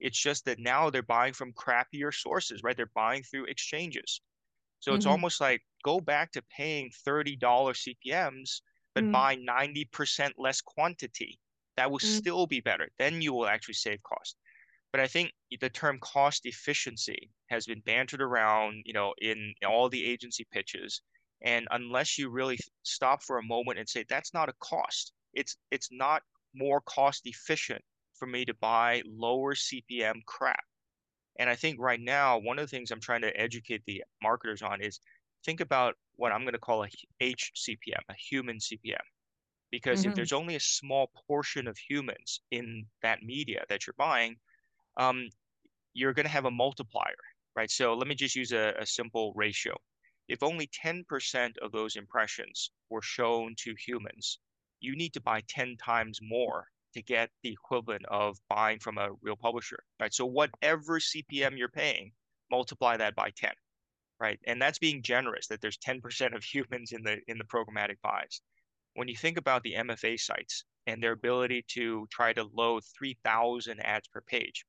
It's 0.01 0.19
just 0.19 0.45
that 0.45 0.59
now 0.59 0.91
they're 0.91 1.03
buying 1.03 1.33
from 1.33 1.53
crappier 1.53 2.13
sources, 2.13 2.63
right? 2.63 2.77
They're 2.77 2.91
buying 2.95 3.23
through 3.23 3.47
exchanges. 3.47 4.21
So 4.81 4.91
mm-hmm. 4.91 4.97
it's 4.97 5.07
almost 5.07 5.41
like 5.41 5.63
go 5.85 6.01
back 6.01 6.33
to 6.33 6.43
paying 6.57 6.91
$30 7.07 7.39
CPMs, 7.39 8.61
but 8.95 9.05
mm 9.05 9.13
buy 9.13 9.37
90% 9.37 10.33
less 10.39 10.61
quantity. 10.61 11.39
That 11.77 11.91
will 11.91 11.99
mm 11.99 12.17
still 12.19 12.47
be 12.47 12.61
better. 12.61 12.89
Then 12.99 13.21
you 13.21 13.33
will 13.33 13.47
actually 13.47 13.75
save 13.75 14.03
cost. 14.03 14.37
But 14.93 15.01
I 15.01 15.07
think 15.09 15.33
the 15.61 15.69
term 15.69 15.99
cost 16.01 16.47
efficiency 16.47 17.31
has 17.51 17.67
been 17.67 17.81
bantered 17.81 18.23
around, 18.23 18.83
you 18.87 18.95
know, 18.95 19.13
in 19.21 19.53
all 19.67 19.89
the 19.89 20.05
agency 20.05 20.47
pitches. 20.51 21.03
And 21.43 21.69
unless 21.71 22.17
you 22.17 22.31
really 22.31 22.59
stop 22.83 23.23
for 23.23 23.37
a 23.37 23.43
moment 23.43 23.79
and 23.79 23.89
say 23.89 24.05
that's 24.09 24.33
not 24.33 24.49
a 24.49 24.55
cost, 24.61 25.13
it's 25.35 25.57
it's 25.71 25.89
not 25.93 26.23
more 26.55 26.81
cost 26.81 27.23
efficient 27.27 27.83
for 28.15 28.27
me 28.27 28.45
to 28.47 28.55
buy 28.55 29.03
lower 29.07 29.55
CPM 29.55 30.25
crap. 30.27 30.65
And 31.39 31.51
I 31.51 31.55
think 31.55 31.79
right 31.79 32.01
now, 32.01 32.39
one 32.39 32.59
of 32.59 32.65
the 32.65 32.75
things 32.75 32.91
I'm 32.91 33.01
trying 33.01 33.23
to 33.23 33.41
educate 33.41 33.83
the 33.87 34.03
marketers 34.23 34.63
on 34.63 34.81
is 34.81 35.01
think 35.45 35.61
about 35.61 35.95
what 36.17 36.33
I'm 36.33 36.43
going 36.43 36.55
to 36.55 36.59
call 36.59 36.85
a 36.85 36.89
HCPM, 37.23 38.01
a 38.09 38.15
human 38.15 38.59
CPM. 38.59 38.97
Because 39.71 40.01
mm-hmm. 40.01 40.11
if 40.11 40.15
there's 40.15 40.33
only 40.33 40.57
a 40.57 40.61
small 40.61 41.11
portion 41.27 41.67
of 41.67 41.77
humans 41.77 42.41
in 42.51 42.87
that 43.03 43.23
media 43.23 43.65
that 43.69 43.87
you're 43.87 43.95
buying, 43.99 44.37
um, 44.97 45.29
you're 45.93 46.15
going 46.15 46.27
to 46.27 46.33
have 46.33 46.45
a 46.45 46.51
multiplier, 46.51 47.17
right? 47.55 47.71
So 47.71 47.95
let 47.95 48.07
me 48.07 48.15
just 48.15 48.37
use 48.37 48.53
a, 48.53 48.75
a 48.79 48.87
simple 48.87 49.33
ratio. 49.35 49.75
If 50.29 50.43
only 50.43 50.69
10% 50.85 51.05
of 51.63 51.73
those 51.73 51.97
impressions 51.97 52.71
were 52.91 53.03
shown 53.03 53.55
to 53.59 53.75
humans, 53.79 54.39
you 54.81 54.97
need 54.97 55.13
to 55.15 55.21
buy 55.21 55.43
10 55.49 55.77
times 55.77 56.19
more 56.23 56.67
to 56.97 57.03
get 57.03 57.31
the 57.43 57.53
equivalent 57.53 58.05
of 58.07 58.37
buying 58.49 58.79
from 58.79 58.99
a 58.99 59.11
real 59.23 59.37
publisher, 59.37 59.79
right? 60.01 60.13
So 60.13 60.27
whatever 60.27 60.99
CPM 60.99 61.57
you're 61.57 61.69
paying, 61.69 62.13
multiply 62.51 62.97
that 62.97 63.15
by 63.15 63.31
10, 63.37 63.53
right? 64.21 64.39
And 64.47 64.61
that's 64.61 64.79
being 64.79 65.03
generous 65.03 65.47
that 65.49 65.61
there's 65.61 65.79
10% 65.79 66.35
of 66.35 66.45
humans 66.55 66.93
in 66.93 67.03
the 67.03 67.19
in 67.29 67.39
the 67.39 67.45
programmatic 67.45 67.97
buys. 68.03 68.41
When 68.95 69.09
you 69.09 69.17
think 69.17 69.37
about 69.37 69.63
the 69.63 69.75
MFA 69.75 70.19
sites 70.19 70.65
and 70.87 71.03
their 71.03 71.13
ability 71.13 71.65
to 71.69 72.07
try 72.11 72.33
to 72.33 72.45
load 72.55 72.83
3,000 72.99 73.81
ads 73.81 74.09
per 74.09 74.23
page, 74.23 74.65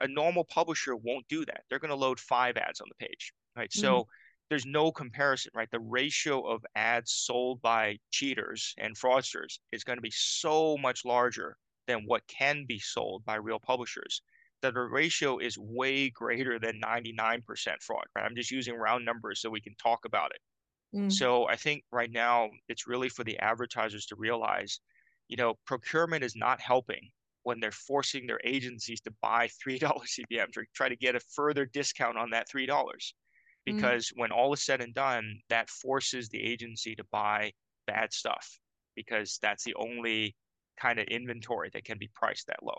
a 0.00 0.08
normal 0.08 0.44
publisher 0.44 0.96
won't 0.96 1.26
do 1.28 1.44
that. 1.46 1.62
They're 1.68 1.78
going 1.78 1.90
to 1.90 1.94
load 1.94 2.20
five 2.20 2.56
ads 2.56 2.80
on 2.80 2.88
the 2.88 3.06
page, 3.06 3.32
right? 3.56 3.70
Mm-hmm. 3.70 3.80
So 3.80 4.06
there's 4.50 4.66
no 4.66 4.92
comparison, 4.92 5.52
right? 5.54 5.70
The 5.70 5.80
ratio 5.80 6.42
of 6.42 6.64
ads 6.74 7.12
sold 7.12 7.62
by 7.62 7.98
cheaters 8.10 8.74
and 8.78 8.96
fraudsters 8.96 9.58
is 9.72 9.84
going 9.84 9.96
to 9.96 10.02
be 10.02 10.12
so 10.12 10.76
much 10.76 11.04
larger 11.04 11.56
than 11.86 12.04
what 12.06 12.26
can 12.26 12.64
be 12.66 12.78
sold 12.78 13.24
by 13.24 13.36
real 13.36 13.58
publishers 13.58 14.22
that 14.62 14.74
the 14.74 14.80
ratio 14.80 15.38
is 15.38 15.58
way 15.58 16.08
greater 16.08 16.58
than 16.58 16.80
99% 16.80 17.42
fraud, 17.82 18.04
right? 18.16 18.24
I'm 18.24 18.34
just 18.34 18.50
using 18.50 18.74
round 18.74 19.04
numbers 19.04 19.40
so 19.40 19.50
we 19.50 19.60
can 19.60 19.74
talk 19.76 20.06
about 20.06 20.30
it. 20.34 20.96
Mm. 20.96 21.12
So 21.12 21.46
I 21.48 21.56
think 21.56 21.84
right 21.92 22.10
now 22.10 22.50
it's 22.68 22.86
really 22.86 23.10
for 23.10 23.24
the 23.24 23.38
advertisers 23.38 24.06
to 24.06 24.16
realize, 24.16 24.80
you 25.28 25.36
know, 25.36 25.54
procurement 25.66 26.24
is 26.24 26.34
not 26.34 26.60
helping 26.60 27.10
when 27.42 27.60
they're 27.60 27.72
forcing 27.72 28.26
their 28.26 28.40
agencies 28.42 29.02
to 29.02 29.12
buy 29.20 29.48
$3 29.66 29.80
CPMs 29.82 30.56
or 30.56 30.64
try 30.74 30.88
to 30.88 30.96
get 30.96 31.14
a 31.14 31.20
further 31.20 31.66
discount 31.66 32.16
on 32.16 32.30
that 32.30 32.48
$3. 32.48 32.68
Mm. 33.68 33.76
Because 33.76 34.08
mm. 34.08 34.20
when 34.20 34.32
all 34.32 34.52
is 34.52 34.62
said 34.64 34.80
and 34.80 34.94
done, 34.94 35.40
that 35.48 35.70
forces 35.70 36.28
the 36.28 36.42
agency 36.42 36.94
to 36.94 37.04
buy 37.10 37.52
bad 37.86 38.12
stuff 38.12 38.58
because 38.96 39.38
that's 39.42 39.64
the 39.64 39.74
only 39.74 40.34
kind 40.80 40.98
of 40.98 41.06
inventory 41.06 41.70
that 41.72 41.84
can 41.84 41.98
be 41.98 42.10
priced 42.14 42.46
that 42.46 42.62
low. 42.62 42.78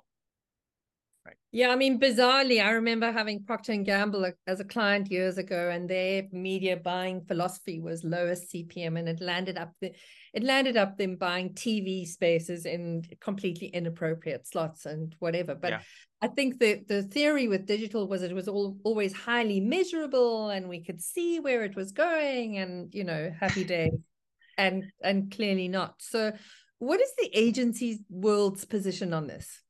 Right. 1.25 1.35
Yeah, 1.51 1.69
I 1.69 1.75
mean, 1.75 1.99
bizarrely, 1.99 2.63
I 2.63 2.71
remember 2.71 3.11
having 3.11 3.45
Procter 3.45 3.71
and 3.71 3.83
Gamble 3.83 4.31
as 4.45 4.59
a 4.59 4.63
client 4.63 5.09
years 5.09 5.39
ago, 5.39 5.71
and 5.71 5.89
their 5.89 6.23
media 6.31 6.77
buying 6.77 7.25
philosophy 7.25 7.79
was 7.79 8.03
lowest 8.03 8.51
CPM, 8.51 8.95
and 8.99 9.09
it 9.09 9.19
landed 9.21 9.57
up 9.57 9.71
the, 9.81 9.91
it 10.33 10.43
landed 10.43 10.77
up 10.77 10.97
them 10.97 11.15
buying 11.15 11.53
TV 11.53 12.05
spaces 12.05 12.67
in 12.67 13.05
completely 13.21 13.67
inappropriate 13.69 14.45
slots 14.45 14.85
and 14.85 15.15
whatever. 15.17 15.55
But 15.55 15.71
yeah. 15.71 15.81
I 16.21 16.27
think 16.27 16.59
the 16.59 16.83
the 16.87 17.01
theory 17.01 17.47
with 17.47 17.65
digital 17.65 18.07
was 18.07 18.21
it 18.21 18.35
was 18.35 18.47
all 18.47 18.77
always 18.83 19.13
highly 19.13 19.59
measurable, 19.59 20.49
and 20.51 20.69
we 20.69 20.83
could 20.83 21.01
see 21.01 21.39
where 21.39 21.63
it 21.63 21.75
was 21.75 21.91
going, 21.91 22.59
and 22.59 22.93
you 22.93 23.03
know, 23.03 23.33
happy 23.39 23.63
day, 23.75 23.89
and 24.59 24.91
and 25.01 25.31
clearly 25.31 25.69
not. 25.69 25.95
So, 26.03 26.33
what 26.77 27.01
is 27.01 27.11
the 27.17 27.31
agency's 27.33 27.97
world's 28.11 28.63
position 28.63 29.11
on 29.11 29.25
this? 29.25 29.63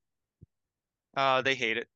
Uh, 1.15 1.41
they 1.41 1.56
hate 1.56 1.78
it. 1.78 1.88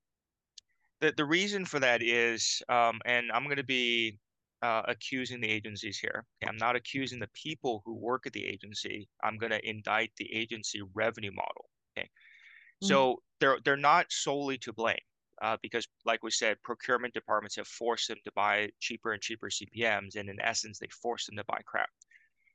The 1.01 1.13
the 1.15 1.25
reason 1.25 1.65
for 1.65 1.79
that 1.79 2.01
is, 2.01 2.61
um, 2.69 2.99
and 3.05 3.31
I'm 3.31 3.45
going 3.45 3.57
to 3.57 3.63
be 3.63 4.19
uh, 4.61 4.83
accusing 4.87 5.39
the 5.39 5.49
agencies 5.49 5.97
here. 5.97 6.25
I'm 6.45 6.57
not 6.57 6.75
accusing 6.75 7.19
the 7.19 7.29
people 7.33 7.81
who 7.85 7.95
work 7.95 8.25
at 8.25 8.33
the 8.33 8.45
agency. 8.45 9.07
I'm 9.23 9.37
going 9.37 9.51
to 9.51 9.69
indict 9.69 10.11
the 10.17 10.33
agency 10.33 10.81
revenue 10.93 11.31
model. 11.31 11.69
Okay, 11.97 12.05
mm-hmm. 12.05 12.87
so 12.87 13.21
they're 13.39 13.57
they're 13.63 13.77
not 13.77 14.07
solely 14.09 14.57
to 14.59 14.73
blame. 14.73 14.97
Uh, 15.41 15.55
because, 15.61 15.87
like 16.03 16.21
we 16.21 16.31
said, 16.31 16.57
procurement 16.63 17.13
departments 17.13 17.55
have 17.55 17.67
forced 17.67 18.09
them 18.09 18.17
to 18.25 18.31
buy 18.35 18.69
cheaper 18.81 19.13
and 19.13 19.21
cheaper 19.21 19.49
CPMS, 19.49 20.17
and 20.17 20.29
in 20.29 20.37
essence, 20.41 20.79
they 20.79 20.87
force 21.01 21.25
them 21.27 21.37
to 21.37 21.45
buy 21.45 21.61
crap. 21.65 21.87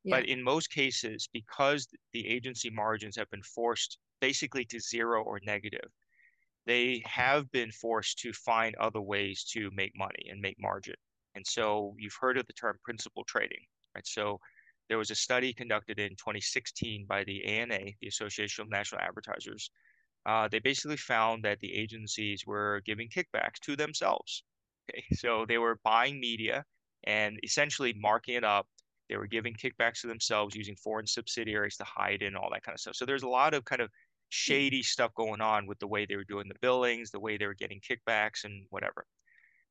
Yeah. 0.04 0.16
But 0.16 0.28
in 0.28 0.42
most 0.42 0.70
cases, 0.70 1.26
because 1.32 1.88
the 2.12 2.28
agency 2.28 2.68
margins 2.68 3.16
have 3.16 3.30
been 3.30 3.42
forced 3.42 3.96
basically 4.20 4.66
to 4.66 4.78
zero 4.78 5.22
or 5.22 5.40
negative, 5.46 5.88
they 6.66 7.02
have 7.04 7.50
been 7.50 7.70
forced 7.70 8.18
to 8.20 8.32
find 8.32 8.74
other 8.76 9.00
ways 9.00 9.44
to 9.52 9.70
make 9.74 9.92
money 9.96 10.28
and 10.30 10.40
make 10.40 10.56
margin. 10.58 10.94
And 11.34 11.46
so 11.46 11.94
you've 11.98 12.16
heard 12.18 12.38
of 12.38 12.46
the 12.46 12.52
term 12.52 12.78
principal 12.84 13.24
trading, 13.24 13.64
right? 13.94 14.06
So 14.06 14.38
there 14.88 14.98
was 14.98 15.10
a 15.10 15.14
study 15.14 15.52
conducted 15.52 15.98
in 15.98 16.10
2016 16.10 17.06
by 17.06 17.24
the 17.24 17.44
ANA, 17.44 17.80
the 18.00 18.08
Association 18.08 18.62
of 18.62 18.70
National 18.70 19.00
Advertisers. 19.00 19.70
Uh, 20.26 20.48
they 20.48 20.58
basically 20.58 20.96
found 20.96 21.44
that 21.44 21.60
the 21.60 21.72
agencies 21.74 22.44
were 22.46 22.82
giving 22.86 23.08
kickbacks 23.08 23.58
to 23.62 23.76
themselves. 23.76 24.42
Okay? 24.90 25.04
So 25.16 25.44
they 25.46 25.58
were 25.58 25.80
buying 25.84 26.20
media 26.20 26.64
and 27.04 27.38
essentially 27.42 27.94
marking 27.94 28.36
it 28.36 28.44
up. 28.44 28.66
They 29.08 29.16
were 29.16 29.26
giving 29.26 29.54
kickbacks 29.54 30.00
to 30.00 30.06
themselves 30.06 30.54
using 30.54 30.76
foreign 30.76 31.06
subsidiaries 31.06 31.76
to 31.76 31.84
hide 31.84 32.22
and 32.22 32.36
all 32.36 32.48
that 32.52 32.62
kind 32.62 32.74
of 32.74 32.80
stuff. 32.80 32.96
So 32.96 33.04
there's 33.04 33.22
a 33.22 33.28
lot 33.28 33.52
of 33.52 33.64
kind 33.64 33.82
of 33.82 33.90
shady 34.28 34.82
stuff 34.82 35.14
going 35.14 35.40
on 35.40 35.66
with 35.66 35.78
the 35.78 35.86
way 35.86 36.06
they 36.06 36.16
were 36.16 36.24
doing 36.24 36.48
the 36.48 36.58
billings, 36.60 37.10
the 37.10 37.20
way 37.20 37.36
they 37.36 37.46
were 37.46 37.54
getting 37.54 37.80
kickbacks, 37.80 38.44
and 38.44 38.66
whatever. 38.70 39.06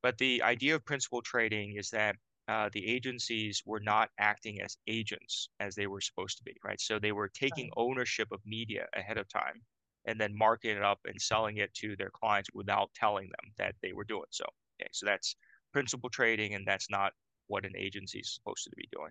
But 0.02 0.18
the 0.18 0.42
idea 0.42 0.74
of 0.74 0.84
principal 0.84 1.22
trading 1.22 1.76
is 1.76 1.90
that 1.90 2.16
uh, 2.46 2.68
the 2.72 2.86
agencies 2.86 3.62
were 3.64 3.80
not 3.80 4.10
acting 4.18 4.60
as 4.60 4.76
agents 4.86 5.48
as 5.60 5.74
they 5.74 5.86
were 5.86 6.00
supposed 6.00 6.36
to 6.38 6.44
be, 6.44 6.54
right? 6.62 6.80
So 6.80 6.98
they 6.98 7.12
were 7.12 7.28
taking 7.28 7.70
ownership 7.76 8.28
of 8.32 8.40
media 8.44 8.86
ahead 8.94 9.16
of 9.16 9.28
time 9.28 9.62
and 10.04 10.20
then 10.20 10.36
marking 10.36 10.76
it 10.76 10.82
up 10.82 11.00
and 11.06 11.20
selling 11.20 11.56
it 11.56 11.72
to 11.74 11.96
their 11.96 12.10
clients 12.10 12.50
without 12.52 12.90
telling 12.94 13.28
them 13.28 13.52
that 13.56 13.74
they 13.82 13.94
were 13.94 14.04
doing 14.04 14.26
so. 14.30 14.44
Okay, 14.80 14.90
so 14.92 15.06
that's 15.06 15.36
principal 15.72 16.10
trading, 16.10 16.54
and 16.54 16.66
that's 16.66 16.90
not 16.90 17.12
what 17.46 17.64
an 17.64 17.72
agency 17.76 18.18
is 18.18 18.34
supposed 18.34 18.64
to 18.64 18.70
be 18.76 18.88
doing. 18.92 19.10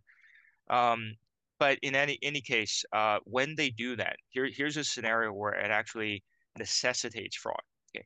Um, 0.69 1.15
but 1.63 1.79
in 1.81 1.95
any 1.95 2.19
any 2.21 2.41
case, 2.41 2.83
uh, 2.91 3.19
when 3.23 3.55
they 3.55 3.69
do 3.69 3.95
that, 3.95 4.17
here 4.31 4.49
here's 4.53 4.75
a 4.75 4.83
scenario 4.83 5.31
where 5.31 5.53
it 5.53 5.71
actually 5.71 6.21
necessitates 6.59 7.37
fraud. 7.37 7.63
Okay, 7.95 8.05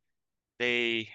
they 0.60 1.10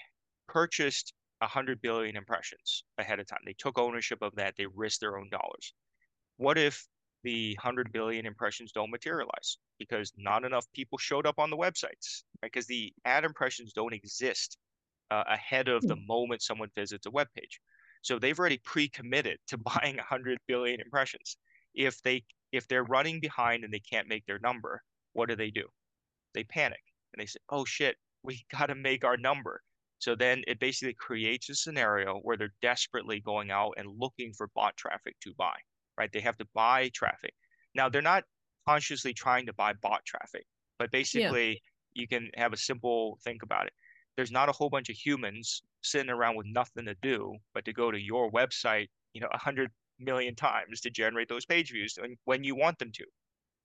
purchased 0.48 1.12
hundred 1.40 1.80
billion 1.80 2.16
impressions 2.16 2.82
ahead 2.98 3.20
of 3.20 3.28
time. 3.28 3.38
They 3.46 3.54
took 3.56 3.78
ownership 3.78 4.18
of 4.22 4.34
that. 4.34 4.54
They 4.58 4.66
risked 4.66 5.02
their 5.02 5.18
own 5.18 5.28
dollars. 5.30 5.72
What 6.36 6.58
if 6.58 6.84
the 7.22 7.56
hundred 7.62 7.92
billion 7.92 8.26
impressions 8.26 8.72
don't 8.72 8.90
materialize 8.90 9.58
because 9.78 10.12
not 10.16 10.44
enough 10.44 10.66
people 10.74 10.98
showed 10.98 11.28
up 11.28 11.38
on 11.38 11.48
the 11.48 11.56
websites? 11.56 12.24
Right? 12.42 12.50
Because 12.52 12.66
the 12.66 12.92
ad 13.04 13.24
impressions 13.24 13.72
don't 13.72 13.94
exist 13.94 14.58
uh, 15.12 15.22
ahead 15.28 15.68
of 15.68 15.82
the 15.82 15.94
hmm. 15.94 16.06
moment 16.08 16.42
someone 16.42 16.70
visits 16.74 17.06
a 17.06 17.10
web 17.12 17.28
page. 17.36 17.60
So 18.02 18.18
they've 18.18 18.38
already 18.38 18.58
pre-committed 18.64 19.38
to 19.46 19.58
buying 19.74 19.94
100 19.94 20.38
billion 20.48 20.80
impressions 20.80 21.36
if 21.74 22.02
they 22.02 22.24
if 22.52 22.68
they're 22.68 22.84
running 22.84 23.20
behind 23.20 23.64
and 23.64 23.72
they 23.72 23.80
can't 23.80 24.08
make 24.08 24.26
their 24.26 24.38
number, 24.40 24.82
what 25.14 25.28
do 25.28 25.36
they 25.36 25.50
do? 25.50 25.64
They 26.34 26.44
panic 26.44 26.82
and 27.12 27.20
they 27.20 27.26
say, 27.26 27.38
"Oh 27.50 27.64
shit, 27.64 27.96
we 28.22 28.44
got 28.52 28.66
to 28.66 28.74
make 28.74 29.04
our 29.04 29.16
number." 29.16 29.62
So 29.98 30.16
then 30.16 30.42
it 30.48 30.58
basically 30.58 30.94
creates 30.94 31.48
a 31.48 31.54
scenario 31.54 32.18
where 32.22 32.36
they're 32.36 32.54
desperately 32.60 33.20
going 33.20 33.52
out 33.52 33.74
and 33.76 33.86
looking 33.98 34.32
for 34.32 34.48
bot 34.54 34.76
traffic 34.76 35.14
to 35.20 35.32
buy, 35.38 35.54
right? 35.96 36.10
They 36.12 36.20
have 36.20 36.36
to 36.38 36.46
buy 36.54 36.90
traffic. 36.92 37.32
Now 37.76 37.88
they're 37.88 38.02
not 38.02 38.24
consciously 38.68 39.14
trying 39.14 39.46
to 39.46 39.52
buy 39.52 39.74
bot 39.74 40.04
traffic, 40.04 40.44
but 40.78 40.90
basically 40.90 41.50
yeah. 41.50 41.54
you 41.94 42.08
can 42.08 42.30
have 42.34 42.52
a 42.52 42.56
simple 42.56 43.18
think 43.22 43.44
about 43.44 43.66
it. 43.66 43.72
There's 44.16 44.32
not 44.32 44.48
a 44.48 44.52
whole 44.52 44.68
bunch 44.68 44.88
of 44.90 44.96
humans 44.96 45.62
sitting 45.82 46.10
around 46.10 46.36
with 46.36 46.46
nothing 46.46 46.84
to 46.86 46.96
do 47.00 47.36
but 47.54 47.64
to 47.64 47.72
go 47.72 47.92
to 47.92 47.98
your 47.98 48.30
website, 48.32 48.88
you 49.14 49.20
know, 49.20 49.28
a 49.32 49.38
hundred 49.38 49.70
million 50.04 50.34
times 50.34 50.80
to 50.82 50.90
generate 50.90 51.28
those 51.28 51.46
page 51.46 51.70
views 51.70 51.98
when 52.24 52.44
you 52.44 52.54
want 52.54 52.78
them 52.78 52.92
to, 52.92 53.04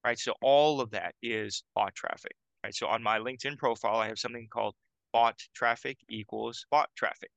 right? 0.05 0.19
So 0.19 0.33
all 0.41 0.81
of 0.81 0.91
that 0.91 1.15
is 1.21 1.63
bot 1.75 1.95
traffic, 1.95 2.33
right? 2.63 2.73
So 2.73 2.87
on 2.87 3.03
my 3.03 3.19
LinkedIn 3.19 3.57
profile, 3.57 3.97
I 3.97 4.07
have 4.07 4.19
something 4.19 4.47
called 4.51 4.75
bot 5.13 5.35
traffic 5.55 5.97
equals 6.09 6.65
bot 6.71 6.89
traffic, 6.95 7.29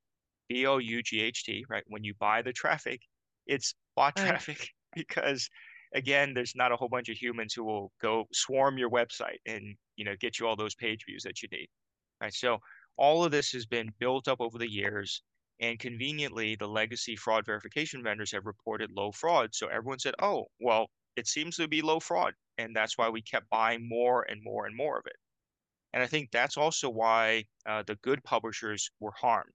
B 0.48 0.66
O 0.66 0.78
U 0.78 1.03
G 1.03 1.20
H 1.20 1.44
T, 1.44 1.64
right? 1.68 1.84
When 1.86 2.05
you 2.05 2.14
buy 2.18 2.42
the 2.42 2.53
traffic, 2.53 3.01
it's 3.46 3.74
bot 3.96 4.14
right. 4.16 4.26
traffic 4.28 4.68
because 4.94 5.48
again, 5.94 6.34
there's 6.34 6.55
not 6.55 6.72
a 6.72 6.76
whole 6.76 6.88
bunch 6.88 7.09
of 7.09 7.16
humans 7.16 7.55
who 7.55 7.64
will 7.64 7.92
go 8.01 8.26
swarm 8.32 8.78
your 8.78 8.90
website 8.90 9.38
and 9.46 9.76
you 9.96 10.05
know 10.05 10.14
get 10.20 10.38
you 10.38 10.46
all 10.46 10.57
those 10.57 10.74
page 10.74 11.05
views 11.07 11.22
that 11.24 11.42
you 11.42 11.48
need, 11.53 11.68
right? 12.20 12.34
So 12.34 12.59
all 12.96 13.24
of 13.24 13.32
this 13.32 13.51
has 13.53 13.66
been 13.66 13.90
built 13.98 14.28
up 14.28 14.40
over 14.40 14.59
the 14.59 14.70
years. 14.70 15.22
And 15.61 15.78
conveniently, 15.78 16.56
the 16.56 16.66
legacy 16.66 17.16
fraud 17.16 17.44
verification 17.44 18.02
vendors 18.02 18.32
have 18.32 18.46
reported 18.46 18.90
low 18.92 19.12
fraud. 19.12 19.50
So 19.52 19.66
everyone 19.66 19.98
said, 19.98 20.14
oh, 20.20 20.46
well, 20.58 20.88
it 21.16 21.26
seems 21.26 21.56
to 21.56 21.68
be 21.68 21.82
low 21.82 22.00
fraud. 22.00 22.32
And 22.56 22.74
that's 22.74 22.96
why 22.96 23.11
we 23.11 23.20
kept 23.20 23.50
buying 23.50 23.86
more 23.86 24.26
and 24.28 24.40
more 24.42 24.66
and 24.66 24.74
more 24.74 24.98
of 24.98 25.06
it. 25.06 25.16
And 25.92 26.02
I 26.02 26.06
think 26.06 26.30
that's 26.30 26.56
also 26.56 26.88
why 26.88 27.44
uh, 27.66 27.82
the 27.86 27.96
good 27.96 28.22
publishers 28.24 28.90
were 29.00 29.12
harmed. 29.18 29.52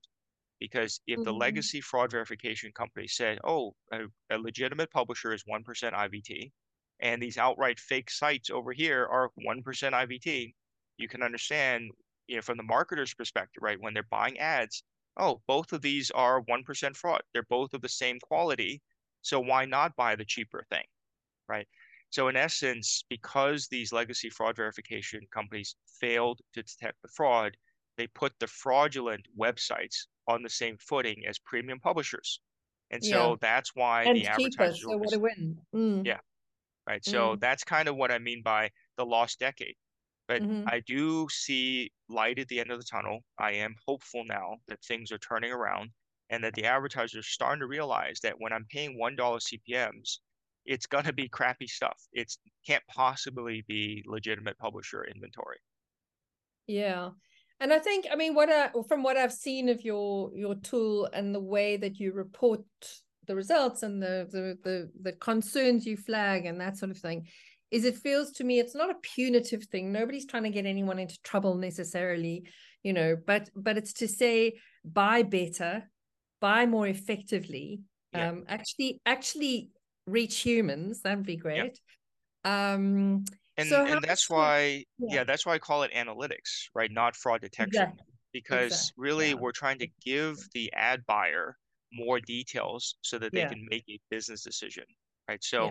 Because 0.60 1.00
if 1.06 1.16
mm-hmm. 1.16 1.24
the 1.24 1.32
legacy 1.32 1.80
fraud 1.80 2.12
verification 2.12 2.70
company 2.72 3.08
said, 3.08 3.38
oh, 3.44 3.74
a, 3.92 4.02
a 4.30 4.38
legitimate 4.38 4.90
publisher 4.90 5.32
is 5.32 5.44
1% 5.44 5.64
IVT, 5.92 6.52
and 7.00 7.20
these 7.20 7.36
outright 7.36 7.78
fake 7.78 8.10
sites 8.10 8.48
over 8.48 8.72
here 8.72 9.06
are 9.10 9.30
1% 9.46 9.62
IVT, 9.64 10.54
you 10.98 11.08
can 11.08 11.22
understand, 11.22 11.90
you 12.26 12.36
know, 12.36 12.42
from 12.42 12.56
the 12.56 12.62
marketer's 12.62 13.12
perspective, 13.12 13.62
right? 13.62 13.80
When 13.80 13.92
they're 13.92 14.06
buying 14.10 14.38
ads, 14.38 14.82
oh, 15.16 15.40
both 15.46 15.72
of 15.72 15.82
these 15.82 16.10
are 16.10 16.42
1% 16.42 16.96
fraud. 16.96 17.22
They're 17.32 17.46
both 17.48 17.74
of 17.74 17.82
the 17.82 17.88
same 17.88 18.18
quality. 18.20 18.82
So 19.22 19.40
why 19.40 19.64
not 19.64 19.96
buy 19.96 20.14
the 20.16 20.24
cheaper 20.24 20.64
thing, 20.70 20.84
right? 21.48 21.66
So 22.10 22.28
in 22.28 22.36
essence, 22.36 23.04
because 23.08 23.68
these 23.68 23.92
legacy 23.92 24.30
fraud 24.30 24.56
verification 24.56 25.20
companies 25.32 25.76
failed 26.00 26.40
to 26.54 26.62
detect 26.62 27.02
the 27.02 27.08
fraud, 27.08 27.56
they 27.96 28.06
put 28.06 28.32
the 28.38 28.46
fraudulent 28.46 29.26
websites 29.38 30.06
on 30.28 30.42
the 30.42 30.50
same 30.50 30.76
footing 30.78 31.24
as 31.26 31.38
premium 31.38 31.80
publishers. 31.80 32.40
And 32.90 33.04
so 33.04 33.30
yeah. 33.30 33.36
that's 33.40 33.74
why 33.74 34.04
and 34.04 34.16
the 34.16 34.26
advertisers. 34.26 34.82
So 34.82 34.96
what 34.96 35.14
a 35.14 35.18
win. 35.18 35.58
Mm. 35.74 36.06
Yeah. 36.06 36.20
Right. 36.86 37.04
So 37.04 37.34
mm. 37.34 37.40
that's 37.40 37.64
kind 37.64 37.88
of 37.88 37.96
what 37.96 38.12
I 38.12 38.18
mean 38.18 38.42
by 38.44 38.70
the 38.96 39.04
lost 39.04 39.40
decade. 39.40 39.74
But 40.28 40.42
mm-hmm. 40.42 40.68
I 40.68 40.80
do 40.86 41.28
see 41.30 41.90
light 42.08 42.38
at 42.38 42.48
the 42.48 42.60
end 42.60 42.70
of 42.70 42.78
the 42.78 42.84
tunnel. 42.84 43.20
I 43.38 43.52
am 43.52 43.74
hopeful 43.86 44.24
now 44.26 44.56
that 44.68 44.82
things 44.82 45.12
are 45.12 45.18
turning 45.18 45.52
around 45.52 45.90
and 46.30 46.42
that 46.42 46.54
the 46.54 46.64
advertisers 46.64 47.20
are 47.20 47.22
starting 47.22 47.60
to 47.60 47.66
realize 47.66 48.18
that 48.22 48.34
when 48.38 48.52
I'm 48.52 48.66
paying 48.68 48.98
$1 49.00 49.16
CPMs, 49.16 50.18
it's 50.64 50.86
going 50.86 51.04
to 51.04 51.12
be 51.12 51.28
crappy 51.28 51.68
stuff. 51.68 52.02
It 52.12 52.32
can't 52.66 52.82
possibly 52.88 53.64
be 53.68 54.02
legitimate 54.06 54.58
publisher 54.58 55.04
inventory. 55.04 55.58
Yeah. 56.66 57.10
And 57.60 57.72
I 57.72 57.78
think, 57.78 58.06
I 58.12 58.16
mean, 58.16 58.34
what 58.34 58.50
I, 58.50 58.70
from 58.88 59.02
what 59.02 59.16
I've 59.16 59.32
seen 59.32 59.68
of 59.68 59.82
your 59.82 60.30
your 60.34 60.56
tool 60.56 61.08
and 61.12 61.34
the 61.34 61.40
way 61.40 61.76
that 61.78 61.98
you 61.98 62.12
report 62.12 62.64
the 63.26 63.34
results 63.34 63.82
and 63.82 64.02
the 64.02 64.28
the 64.30 64.58
the, 64.62 64.90
the 65.00 65.12
concerns 65.12 65.86
you 65.86 65.96
flag 65.96 66.44
and 66.44 66.60
that 66.60 66.76
sort 66.76 66.90
of 66.90 66.98
thing, 66.98 67.26
is 67.70 67.84
it 67.84 67.96
feels 67.96 68.32
to 68.32 68.44
me 68.44 68.58
it's 68.58 68.74
not 68.74 68.90
a 68.90 68.96
punitive 69.02 69.64
thing 69.64 69.92
nobody's 69.92 70.26
trying 70.26 70.44
to 70.44 70.50
get 70.50 70.66
anyone 70.66 70.98
into 70.98 71.20
trouble 71.22 71.54
necessarily 71.54 72.44
you 72.82 72.92
know 72.92 73.16
but 73.26 73.48
but 73.54 73.76
it's 73.76 73.92
to 73.92 74.08
say 74.08 74.54
buy 74.84 75.22
better 75.22 75.82
buy 76.40 76.66
more 76.66 76.86
effectively 76.86 77.80
yeah. 78.12 78.30
um 78.30 78.44
actually 78.48 79.00
actually 79.06 79.70
reach 80.06 80.38
humans 80.38 81.02
that'd 81.02 81.26
be 81.26 81.36
great 81.36 81.78
yeah. 82.44 82.72
um 82.72 83.24
and 83.56 83.68
so 83.68 83.84
and 83.84 84.02
that's 84.02 84.30
why 84.30 84.84
yeah. 84.98 85.16
yeah. 85.16 85.24
that's 85.24 85.44
why 85.44 85.54
i 85.54 85.58
call 85.58 85.82
it 85.82 85.92
analytics 85.92 86.68
right 86.74 86.92
not 86.92 87.16
fraud 87.16 87.40
detection 87.40 87.82
exactly. 87.82 88.06
because 88.32 88.72
exactly. 88.72 89.02
really 89.02 89.34
we're 89.34 89.52
trying 89.52 89.78
to 89.78 89.88
give 90.04 90.36
the 90.54 90.72
ad 90.74 91.00
buyer 91.06 91.56
more 91.92 92.20
details 92.20 92.96
so 93.00 93.18
that 93.18 93.32
they 93.32 93.46
can 93.46 93.66
make 93.70 93.84
a 93.88 93.98
business 94.10 94.42
decision 94.42 94.84
right 95.28 95.42
so 95.42 95.70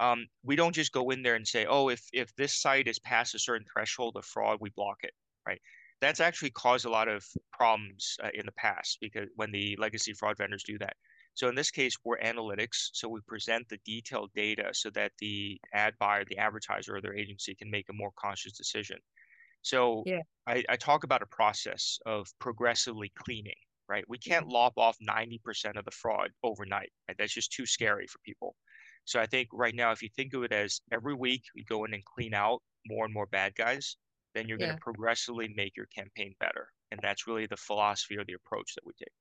um, 0.00 0.26
we 0.42 0.56
don't 0.56 0.74
just 0.74 0.92
go 0.92 1.10
in 1.10 1.22
there 1.22 1.34
and 1.36 1.46
say, 1.46 1.66
oh, 1.66 1.90
if 1.90 2.02
if 2.12 2.34
this 2.36 2.60
site 2.60 2.88
is 2.88 2.98
past 2.98 3.34
a 3.34 3.38
certain 3.38 3.66
threshold 3.72 4.16
of 4.16 4.24
fraud, 4.24 4.58
we 4.60 4.70
block 4.70 4.96
it, 5.02 5.12
right? 5.46 5.60
That's 6.00 6.20
actually 6.20 6.50
caused 6.50 6.86
a 6.86 6.90
lot 6.90 7.08
of 7.08 7.22
problems 7.52 8.16
uh, 8.24 8.30
in 8.32 8.46
the 8.46 8.52
past 8.52 8.96
because 9.02 9.28
when 9.36 9.52
the 9.52 9.76
legacy 9.78 10.14
fraud 10.14 10.38
vendors 10.38 10.64
do 10.64 10.78
that. 10.78 10.94
So 11.34 11.48
in 11.48 11.54
this 11.54 11.70
case, 11.70 11.94
we're 12.04 12.18
analytics. 12.18 12.88
So 12.94 13.08
we 13.08 13.20
present 13.28 13.68
the 13.68 13.78
detailed 13.84 14.30
data 14.34 14.70
so 14.72 14.90
that 14.90 15.12
the 15.20 15.60
ad 15.74 15.94
buyer, 16.00 16.24
the 16.24 16.38
advertiser, 16.38 16.96
or 16.96 17.00
their 17.00 17.14
agency 17.14 17.54
can 17.54 17.70
make 17.70 17.88
a 17.90 17.94
more 17.94 18.10
conscious 18.18 18.52
decision. 18.52 18.98
So 19.62 20.02
yeah. 20.06 20.22
I, 20.46 20.64
I 20.70 20.76
talk 20.76 21.04
about 21.04 21.22
a 21.22 21.26
process 21.26 21.98
of 22.06 22.26
progressively 22.40 23.12
cleaning, 23.14 23.52
right? 23.88 24.04
We 24.08 24.18
can't 24.18 24.48
lop 24.48 24.72
off 24.78 24.96
90% 25.06 25.78
of 25.78 25.84
the 25.84 25.90
fraud 25.90 26.30
overnight. 26.42 26.90
Right? 27.06 27.16
That's 27.18 27.34
just 27.34 27.52
too 27.52 27.66
scary 27.66 28.06
for 28.06 28.18
people. 28.24 28.56
So 29.04 29.20
I 29.20 29.26
think 29.26 29.48
right 29.52 29.74
now, 29.74 29.92
if 29.92 30.02
you 30.02 30.08
think 30.14 30.34
of 30.34 30.42
it 30.44 30.52
as 30.52 30.80
every 30.92 31.14
week 31.14 31.42
you 31.54 31.64
go 31.64 31.84
in 31.84 31.94
and 31.94 32.04
clean 32.04 32.34
out 32.34 32.62
more 32.86 33.04
and 33.04 33.14
more 33.14 33.26
bad 33.26 33.54
guys, 33.56 33.96
then 34.34 34.46
you're 34.46 34.58
yeah. 34.58 34.66
going 34.66 34.76
to 34.76 34.82
progressively 34.82 35.52
make 35.56 35.76
your 35.76 35.86
campaign 35.86 36.34
better. 36.38 36.68
And 36.92 37.00
that's 37.02 37.26
really 37.26 37.46
the 37.46 37.56
philosophy 37.56 38.16
or 38.16 38.24
the 38.24 38.34
approach 38.34 38.74
that 38.74 38.86
we 38.86 38.92
take. 38.98 39.12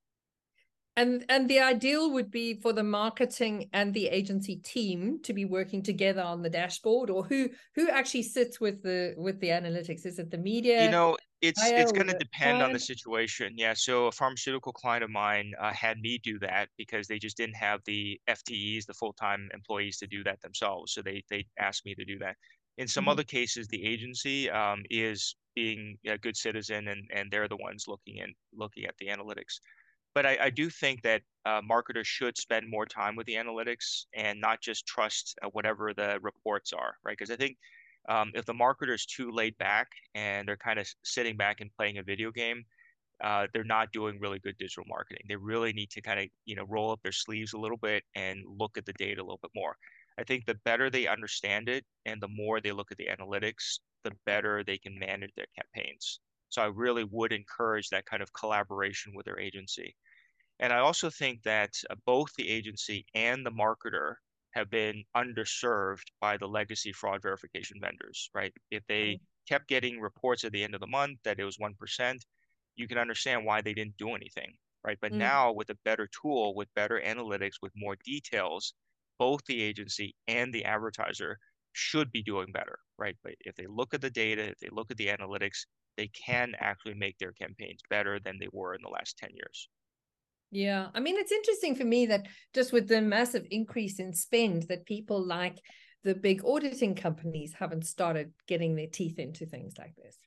And 0.96 1.24
and 1.30 1.50
the 1.50 1.60
ideal 1.60 2.12
would 2.12 2.30
be 2.30 2.60
for 2.60 2.74
the 2.74 2.84
marketing 2.84 3.70
and 3.72 3.94
the 3.94 4.08
agency 4.08 4.58
team 4.58 5.20
to 5.24 5.34
be 5.34 5.46
working 5.46 5.82
together 5.82 6.22
on 6.22 6.42
the 6.42 6.50
dashboard, 6.50 7.10
or 7.10 7.24
who 7.24 7.50
who 7.76 7.90
actually 7.90 8.24
sits 8.24 8.60
with 8.60 8.84
the 8.84 9.14
with 9.16 9.40
the 9.40 9.48
analytics? 9.48 10.06
Is 10.06 10.20
it 10.20 10.30
the 10.30 10.38
media? 10.38 10.84
You 10.84 10.92
know, 10.92 11.18
it's 11.42 11.62
it's 11.64 11.92
going 11.92 12.08
to 12.08 12.18
depend 12.18 12.62
on 12.62 12.74
the 12.74 12.80
situation. 12.80 13.54
Yeah. 13.56 13.74
So 13.74 14.08
a 14.08 14.12
pharmaceutical 14.12 14.74
client 14.74 15.04
of 15.04 15.10
mine 15.10 15.54
uh, 15.60 15.72
had 15.74 16.00
me 16.00 16.20
do 16.24 16.38
that 16.40 16.70
because 16.78 17.08
they 17.08 17.18
just 17.18 17.38
didn't 17.38 17.56
have 17.56 17.82
the 17.86 18.20
FTEs, 18.30 18.86
the 18.86 18.94
full 18.94 19.14
time 19.14 19.50
employees, 19.54 19.98
to 20.00 20.08
do 20.08 20.24
that 20.24 20.42
themselves. 20.42 20.94
So 20.94 21.02
they 21.02 21.24
they 21.30 21.46
asked 21.58 21.86
me 21.86 21.96
to 21.96 22.06
do 22.06 22.20
that. 22.20 22.36
In 22.78 22.88
some 22.88 23.04
mm-hmm. 23.04 23.10
other 23.10 23.24
cases, 23.24 23.68
the 23.68 23.86
agency 23.86 24.50
um, 24.50 24.84
is 24.90 25.36
being 25.56 25.98
a 26.08 26.18
good 26.18 26.36
citizen, 26.36 26.90
and 26.90 27.10
and 27.14 27.32
they're 27.32 27.48
the 27.48 27.58
ones 27.58 27.86
looking 27.88 28.20
and 28.20 28.34
looking 28.54 28.86
at 28.86 28.96
the 29.00 29.08
analytics. 29.08 29.60
But 30.16 30.26
I, 30.26 30.38
I 30.42 30.50
do 30.50 30.70
think 30.70 31.04
that 31.04 31.22
uh, 31.46 31.62
marketers 31.64 32.08
should 32.08 32.38
spend 32.38 32.70
more 32.70 32.86
time 32.86 33.16
with 33.16 33.28
the 33.28 33.36
analytics 33.36 34.06
and 34.16 34.42
not 34.42 34.60
just 34.60 34.86
trust 34.86 35.38
uh, 35.44 35.50
whatever 35.50 35.94
the 35.94 36.20
reports 36.22 36.74
are, 36.74 36.96
right? 37.06 37.16
Because 37.18 37.32
I 37.32 37.36
think 37.36 37.58
um, 38.10 38.32
if 38.34 38.46
the 38.46 38.54
marketer 38.54 38.94
is 38.94 39.06
too 39.06 39.32
laid 39.32 39.58
back 39.60 39.88
and 40.16 40.48
they're 40.48 40.58
kind 40.58 40.80
of 40.80 40.88
sitting 41.04 41.38
back 41.38 41.62
and 41.62 41.70
playing 41.78 42.00
a 42.00 42.04
video 42.04 42.32
game, 42.32 42.64
uh, 43.24 43.48
they're 43.54 43.64
not 43.64 43.92
doing 43.92 44.20
really 44.20 44.40
good 44.40 44.58
digital 44.58 44.86
marketing. 44.88 45.24
They 45.28 45.36
really 45.36 45.74
need 45.74 45.92
to 45.92 46.02
kind 46.02 46.20
of 46.20 46.26
you 46.46 46.56
know 46.56 46.66
roll 46.68 46.92
up 46.92 47.02
their 47.04 47.12
sleeves 47.12 47.54
a 47.54 47.60
little 47.60 47.78
bit 47.78 48.04
and 48.16 48.40
look 48.60 48.78
at 48.78 48.86
the 48.86 48.94
data 48.94 49.22
a 49.22 49.24
little 49.24 49.40
bit 49.42 49.52
more. 49.56 49.76
I 50.18 50.24
think 50.24 50.46
the 50.46 50.60
better 50.66 50.90
they 50.90 51.08
understand 51.08 51.70
it 51.70 51.86
and 52.06 52.22
the 52.22 52.28
more 52.28 52.60
they 52.60 52.72
look 52.72 52.92
at 52.92 52.98
the 52.98 53.08
analytics, 53.08 53.80
the 54.04 54.12
better 54.26 54.64
they 54.64 54.78
can 54.78 54.98
manage 54.98 55.32
their 55.36 55.46
campaigns. 55.56 56.20
So 56.50 56.62
I 56.62 56.66
really 56.66 57.06
would 57.06 57.32
encourage 57.32 57.90
that 57.90 58.06
kind 58.06 58.22
of 58.22 58.34
collaboration 58.34 59.14
with 59.16 59.26
their 59.26 59.40
agency. 59.40 59.96
And 60.60 60.74
I 60.74 60.80
also 60.80 61.10
think 61.10 61.44
that 61.44 61.70
uh, 61.90 61.96
both 62.06 62.34
the 62.36 62.50
agency 62.50 63.06
and 63.14 63.46
the 63.46 63.52
marketer 63.52 64.16
have 64.52 64.70
been 64.70 65.04
underserved 65.16 66.06
by 66.20 66.38
the 66.38 66.48
legacy 66.48 66.92
fraud 66.92 67.22
verification 67.22 67.78
vendors, 67.82 68.30
right? 68.34 68.54
If 68.72 68.84
they 68.88 69.14
mm-hmm. 69.14 69.24
kept 69.48 69.68
getting 69.68 70.00
reports 70.00 70.44
at 70.44 70.52
the 70.52 70.64
end 70.64 70.74
of 70.74 70.82
the 70.82 70.88
month 70.88 71.20
that 71.24 71.40
it 71.40 71.44
was 71.44 71.58
1%, 71.58 72.20
you 72.76 72.88
can 72.88 72.98
understand 72.98 73.46
why 73.46 73.62
they 73.62 73.74
didn't 73.74 73.98
do 73.98 74.16
anything, 74.16 74.54
right? 74.84 74.98
But 75.02 75.12
mm-hmm. 75.12 75.20
now 75.20 75.52
with 75.52 75.70
a 75.70 75.78
better 75.86 76.08
tool, 76.22 76.56
with 76.56 76.74
better 76.76 77.02
analytics, 77.06 77.62
with 77.62 77.74
more 77.76 77.96
details, 78.04 78.74
both 79.20 79.44
the 79.46 79.62
agency 79.62 80.16
and 80.28 80.54
the 80.54 80.66
advertiser 80.66 81.38
should 81.74 82.12
be 82.12 82.24
doing 82.24 82.52
better, 82.52 82.80
right? 82.98 83.16
But 83.24 83.36
if 83.42 83.56
they 83.56 83.68
look 83.68 83.94
at 83.94 84.02
the 84.02 84.10
data, 84.10 84.44
if 84.44 84.60
they 84.60 84.70
look 84.72 84.90
at 84.92 84.98
the 84.98 85.08
analytics, 85.08 85.66
they 85.98 86.08
can 86.08 86.54
actually 86.60 86.96
make 86.96 87.18
their 87.18 87.34
campaigns 87.34 87.82
better 87.90 88.20
than 88.20 88.40
they 88.40 88.48
were 88.52 88.74
in 88.74 88.82
the 88.82 88.90
last 88.90 89.18
10 89.18 89.30
years. 89.34 89.70
Yeah. 90.52 90.88
I 90.94 91.00
mean, 91.00 91.16
it's 91.18 91.32
interesting 91.32 91.76
for 91.76 91.86
me 91.86 92.08
that 92.08 92.28
just 92.54 92.74
with 92.74 92.88
the 92.88 93.02
massive 93.02 93.46
increase 93.52 94.00
in 94.00 94.14
spend 94.14 94.64
that 94.64 94.86
people 94.86 95.24
like 95.26 95.60
the 96.04 96.16
big 96.16 96.44
auditing 96.46 96.96
companies 96.96 97.54
haven't 97.58 97.86
started 97.86 98.32
getting 98.48 98.76
their 98.76 98.88
teeth 98.88 99.20
into 99.20 99.46
things 99.46 99.74
like 99.78 99.96
this. 99.96 100.18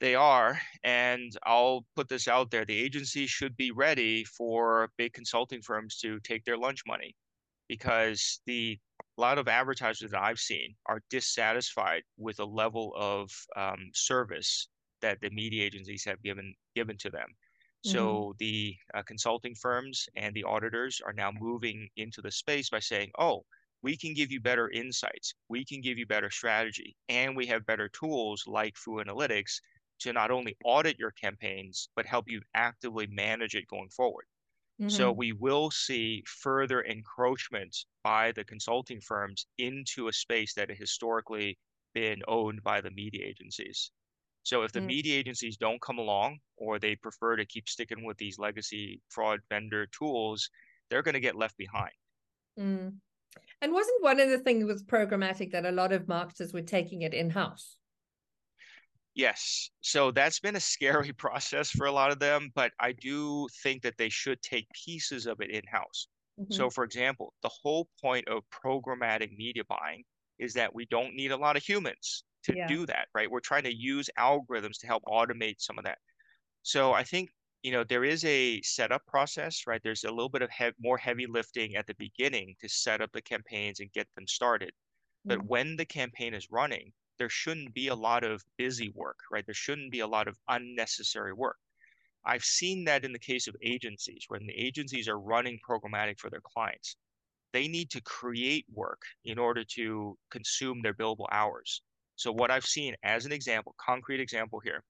They 0.00 0.16
are, 0.16 0.60
and 0.82 1.30
I'll 1.44 1.86
put 1.94 2.08
this 2.08 2.26
out 2.26 2.50
there. 2.50 2.64
The 2.64 2.76
agency 2.76 3.28
should 3.28 3.56
be 3.56 3.70
ready 3.70 4.24
for 4.24 4.90
big 4.98 5.12
consulting 5.12 5.62
firms 5.62 5.98
to 5.98 6.18
take 6.20 6.44
their 6.44 6.58
lunch 6.58 6.80
money 6.86 7.14
because 7.68 8.40
the 8.46 8.78
a 9.16 9.20
lot 9.20 9.38
of 9.38 9.46
advertisers 9.46 10.10
that 10.10 10.22
I've 10.22 10.38
seen 10.38 10.74
are 10.86 11.02
dissatisfied 11.08 12.02
with 12.16 12.38
the 12.38 12.46
level 12.46 12.94
of 12.96 13.30
um, 13.56 13.90
service 13.94 14.68
that 15.02 15.20
the 15.20 15.30
media 15.30 15.64
agencies 15.64 16.04
have 16.04 16.22
given 16.22 16.52
given 16.74 16.96
to 16.98 17.10
them. 17.10 17.28
So 17.82 18.06
mm-hmm. 18.06 18.36
the 18.38 18.76
uh, 18.94 19.02
consulting 19.02 19.54
firms 19.54 20.08
and 20.16 20.34
the 20.34 20.44
auditors 20.44 21.00
are 21.04 21.12
now 21.12 21.32
moving 21.32 21.88
into 21.96 22.22
the 22.22 22.30
space 22.30 22.70
by 22.70 22.80
saying, 22.80 23.10
"Oh, 23.18 23.44
we 23.82 23.96
can 23.96 24.14
give 24.14 24.30
you 24.30 24.40
better 24.40 24.70
insights, 24.70 25.34
we 25.48 25.64
can 25.64 25.80
give 25.80 25.98
you 25.98 26.06
better 26.06 26.30
strategy, 26.30 26.96
and 27.08 27.36
we 27.36 27.46
have 27.46 27.66
better 27.66 27.88
tools 27.88 28.44
like 28.46 28.76
Fou 28.76 29.02
Analytics 29.04 29.60
to 30.00 30.12
not 30.12 30.30
only 30.30 30.56
audit 30.64 30.98
your 30.98 31.12
campaigns 31.12 31.88
but 31.96 32.06
help 32.06 32.28
you 32.28 32.40
actively 32.54 33.06
manage 33.08 33.54
it 33.54 33.66
going 33.68 33.90
forward." 33.90 34.26
Mm-hmm. 34.80 34.88
So 34.88 35.12
we 35.12 35.32
will 35.32 35.70
see 35.70 36.24
further 36.26 36.82
encroachment 36.84 37.76
by 38.02 38.32
the 38.32 38.44
consulting 38.44 39.00
firms 39.00 39.46
into 39.58 40.08
a 40.08 40.12
space 40.12 40.54
that 40.54 40.68
had 40.70 40.78
historically 40.78 41.58
been 41.94 42.22
owned 42.28 42.62
by 42.62 42.80
the 42.80 42.90
media 42.90 43.24
agencies. 43.26 43.90
So 44.42 44.62
if 44.62 44.72
the 44.72 44.80
mm. 44.80 44.86
media 44.86 45.18
agencies 45.18 45.56
don't 45.56 45.80
come 45.80 45.98
along 45.98 46.38
or 46.56 46.78
they 46.78 46.96
prefer 46.96 47.36
to 47.36 47.46
keep 47.46 47.68
sticking 47.68 48.04
with 48.04 48.16
these 48.18 48.38
legacy 48.38 49.00
fraud 49.08 49.40
vendor 49.48 49.86
tools, 49.86 50.48
they're 50.90 51.02
going 51.02 51.14
to 51.14 51.20
get 51.20 51.36
left 51.36 51.56
behind. 51.56 51.92
Mm. 52.58 52.94
And 53.60 53.72
wasn't 53.72 54.02
one 54.02 54.20
of 54.20 54.28
the 54.28 54.38
things 54.38 54.64
with 54.64 54.86
programmatic 54.86 55.52
that 55.52 55.64
a 55.64 55.70
lot 55.70 55.92
of 55.92 56.08
marketers 56.08 56.52
were 56.52 56.62
taking 56.62 57.02
it 57.02 57.14
in 57.14 57.30
house? 57.30 57.76
Yes. 59.14 59.70
So 59.80 60.10
that's 60.10 60.40
been 60.40 60.56
a 60.56 60.60
scary 60.60 61.12
process 61.18 61.70
for 61.70 61.86
a 61.86 61.92
lot 61.92 62.10
of 62.10 62.18
them, 62.18 62.50
but 62.54 62.72
I 62.80 62.92
do 62.92 63.46
think 63.62 63.82
that 63.82 63.96
they 63.96 64.08
should 64.08 64.42
take 64.42 64.66
pieces 64.84 65.26
of 65.26 65.40
it 65.40 65.50
in 65.50 65.62
house. 65.70 66.08
Mm-hmm. 66.40 66.52
So, 66.52 66.70
for 66.70 66.82
example, 66.82 67.34
the 67.42 67.50
whole 67.62 67.88
point 68.00 68.26
of 68.28 68.42
programmatic 68.50 69.36
media 69.36 69.62
buying 69.68 70.02
is 70.38 70.54
that 70.54 70.74
we 70.74 70.86
don't 70.86 71.14
need 71.14 71.30
a 71.30 71.36
lot 71.36 71.56
of 71.56 71.62
humans 71.62 72.24
to 72.44 72.56
yeah. 72.56 72.66
do 72.66 72.86
that, 72.86 73.08
right? 73.14 73.30
We're 73.30 73.40
trying 73.40 73.64
to 73.64 73.74
use 73.74 74.08
algorithms 74.18 74.78
to 74.80 74.86
help 74.86 75.02
automate 75.04 75.56
some 75.58 75.78
of 75.78 75.84
that. 75.84 75.98
So, 76.62 76.92
I 76.92 77.04
think 77.04 77.30
you 77.62 77.72
know 77.72 77.84
there 77.84 78.04
is 78.04 78.24
a 78.24 78.60
setup 78.62 79.06
process 79.06 79.68
right 79.68 79.80
there's 79.84 80.02
a 80.02 80.10
little 80.10 80.28
bit 80.28 80.42
of 80.42 80.50
he- 80.50 80.72
more 80.80 80.98
heavy 80.98 81.26
lifting 81.28 81.76
at 81.76 81.86
the 81.86 81.94
beginning 81.94 82.56
to 82.60 82.68
set 82.68 83.00
up 83.00 83.12
the 83.12 83.22
campaigns 83.22 83.78
and 83.78 83.92
get 83.92 84.08
them 84.16 84.26
started 84.26 84.72
but 85.24 85.38
mm-hmm. 85.38 85.46
when 85.46 85.76
the 85.76 85.84
campaign 85.84 86.34
is 86.34 86.48
running 86.50 86.92
there 87.22 87.28
shouldn't 87.28 87.72
be 87.72 87.86
a 87.86 87.94
lot 87.94 88.24
of 88.24 88.42
busy 88.56 88.90
work, 88.96 89.18
right? 89.30 89.46
There 89.46 89.54
shouldn't 89.54 89.92
be 89.92 90.00
a 90.00 90.06
lot 90.06 90.26
of 90.26 90.36
unnecessary 90.48 91.32
work. 91.32 91.56
I've 92.24 92.44
seen 92.44 92.84
that 92.86 93.04
in 93.04 93.12
the 93.12 93.18
case 93.18 93.46
of 93.46 93.54
agencies, 93.62 94.24
when 94.28 94.44
the 94.46 94.58
agencies 94.58 95.06
are 95.06 95.20
running 95.20 95.60
programmatic 95.68 96.18
for 96.18 96.30
their 96.30 96.42
clients, 96.42 96.96
they 97.52 97.68
need 97.68 97.90
to 97.90 98.00
create 98.00 98.66
work 98.72 99.02
in 99.24 99.38
order 99.38 99.62
to 99.76 100.16
consume 100.30 100.82
their 100.82 100.94
billable 100.94 101.26
hours. 101.30 101.82
So, 102.22 102.32
what 102.32 102.50
I've 102.50 102.66
seen 102.66 102.94
as 103.02 103.26
an 103.26 103.32
example, 103.32 103.74
concrete 103.78 104.20
example 104.20 104.60
here, 104.60 104.82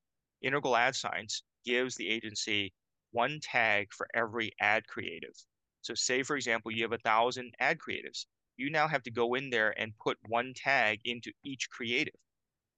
Integral 0.42 0.76
Ad 0.76 0.94
Science 0.94 1.42
gives 1.64 1.96
the 1.96 2.08
agency 2.08 2.72
one 3.12 3.40
tag 3.42 3.88
for 3.92 4.06
every 4.14 4.52
ad 4.60 4.86
creative. 4.86 5.34
So, 5.82 5.94
say, 5.94 6.22
for 6.22 6.36
example, 6.36 6.70
you 6.70 6.82
have 6.82 6.92
a 6.92 6.98
thousand 6.98 7.54
ad 7.60 7.78
creatives 7.78 8.26
you 8.56 8.70
now 8.70 8.86
have 8.86 9.02
to 9.02 9.10
go 9.10 9.34
in 9.34 9.50
there 9.50 9.74
and 9.78 9.92
put 9.98 10.18
one 10.28 10.52
tag 10.54 11.00
into 11.04 11.32
each 11.44 11.70
creative. 11.70 12.14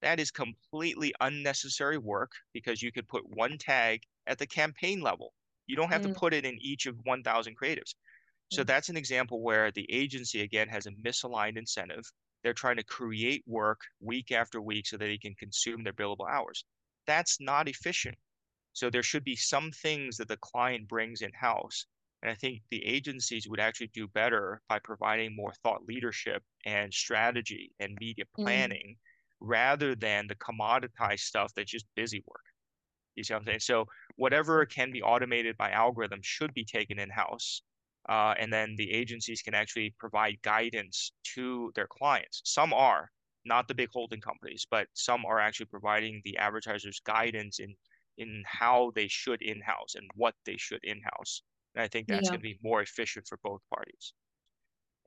That 0.01 0.19
is 0.19 0.31
completely 0.31 1.13
unnecessary 1.21 1.97
work 1.97 2.31
because 2.53 2.81
you 2.81 2.91
could 2.91 3.07
put 3.07 3.23
one 3.35 3.57
tag 3.57 4.01
at 4.27 4.37
the 4.37 4.47
campaign 4.47 5.01
level. 5.01 5.33
You 5.67 5.75
don't 5.75 5.91
have 5.91 6.01
mm. 6.01 6.13
to 6.13 6.19
put 6.19 6.33
it 6.33 6.45
in 6.45 6.57
each 6.59 6.85
of 6.85 6.97
1,000 7.03 7.57
creatives. 7.57 7.95
So 8.51 8.63
mm. 8.63 8.67
that's 8.67 8.89
an 8.89 8.97
example 8.97 9.41
where 9.41 9.71
the 9.71 9.89
agency, 9.91 10.41
again, 10.41 10.67
has 10.69 10.85
a 10.85 10.91
misaligned 10.91 11.57
incentive. 11.57 12.05
They're 12.45 12.53
trying 12.53 12.77
to 12.77 12.83
create 12.85 13.43
work 13.45 13.81
week 13.99 14.31
after 14.31 14.61
week 14.61 14.87
so 14.87 14.95
that 14.95 15.05
they 15.05 15.17
can 15.17 15.35
consume 15.35 15.83
their 15.83 15.91
billable 15.91 16.29
hours. 16.31 16.63
That's 17.05 17.41
not 17.41 17.67
efficient. 17.67 18.15
So 18.71 18.89
there 18.89 19.03
should 19.03 19.25
be 19.25 19.35
some 19.35 19.71
things 19.71 20.15
that 20.15 20.29
the 20.29 20.37
client 20.37 20.87
brings 20.87 21.21
in 21.21 21.31
house 21.33 21.85
and 22.25 22.31
I 22.31 22.35
think 22.35 22.63
the 22.71 22.83
agencies 22.83 23.47
would 23.47 23.59
actually 23.59 23.91
do 23.93 24.07
better 24.07 24.59
by 24.67 24.79
providing 24.79 25.35
more 25.35 25.53
thought 25.61 25.85
leadership 25.87 26.41
and 26.65 26.91
strategy 26.91 27.71
and 27.79 27.95
media 28.01 28.25
mm. 28.25 28.43
planning 28.43 28.95
mm. 28.95 28.97
rather 29.39 29.93
than 29.93 30.25
the 30.25 30.33
commoditized 30.35 31.19
stuff 31.19 31.53
that's 31.55 31.69
just 31.69 31.85
busy 31.95 32.23
work. 32.25 32.41
You 33.15 33.23
see 33.23 33.35
what 33.35 33.41
I'm 33.41 33.45
saying? 33.45 33.59
So 33.59 33.85
whatever 34.15 34.65
can 34.65 34.91
be 34.91 35.03
automated 35.03 35.55
by 35.55 35.69
algorithm 35.69 36.19
should 36.23 36.51
be 36.55 36.65
taken 36.65 36.97
in 36.97 37.11
house. 37.11 37.61
Uh, 38.07 38.35
and 38.39 38.53
then 38.53 38.75
the 38.77 38.91
agencies 38.91 39.41
can 39.41 39.55
actually 39.55 39.93
provide 39.97 40.41
guidance 40.43 41.11
to 41.23 41.71
their 41.75 41.87
clients. 41.87 42.41
Some 42.45 42.73
are, 42.73 43.09
not 43.45 43.67
the 43.67 43.73
big 43.73 43.89
holding 43.91 44.21
companies, 44.21 44.65
but 44.69 44.87
some 44.93 45.25
are 45.25 45.39
actually 45.39 45.67
providing 45.67 46.21
the 46.23 46.37
advertisers 46.37 46.99
guidance 47.05 47.59
in 47.59 47.75
in 48.17 48.43
how 48.45 48.91
they 48.95 49.07
should 49.09 49.41
in-house 49.41 49.95
and 49.95 50.09
what 50.15 50.35
they 50.45 50.55
should 50.55 50.79
in-house. 50.83 51.41
And 51.73 51.83
I 51.83 51.87
think 51.89 52.07
that's 52.07 52.25
yeah. 52.25 52.29
going 52.29 52.39
to 52.39 52.43
be 52.43 52.59
more 52.63 52.81
efficient 52.81 53.27
for 53.27 53.37
both 53.43 53.59
parties. 53.73 54.13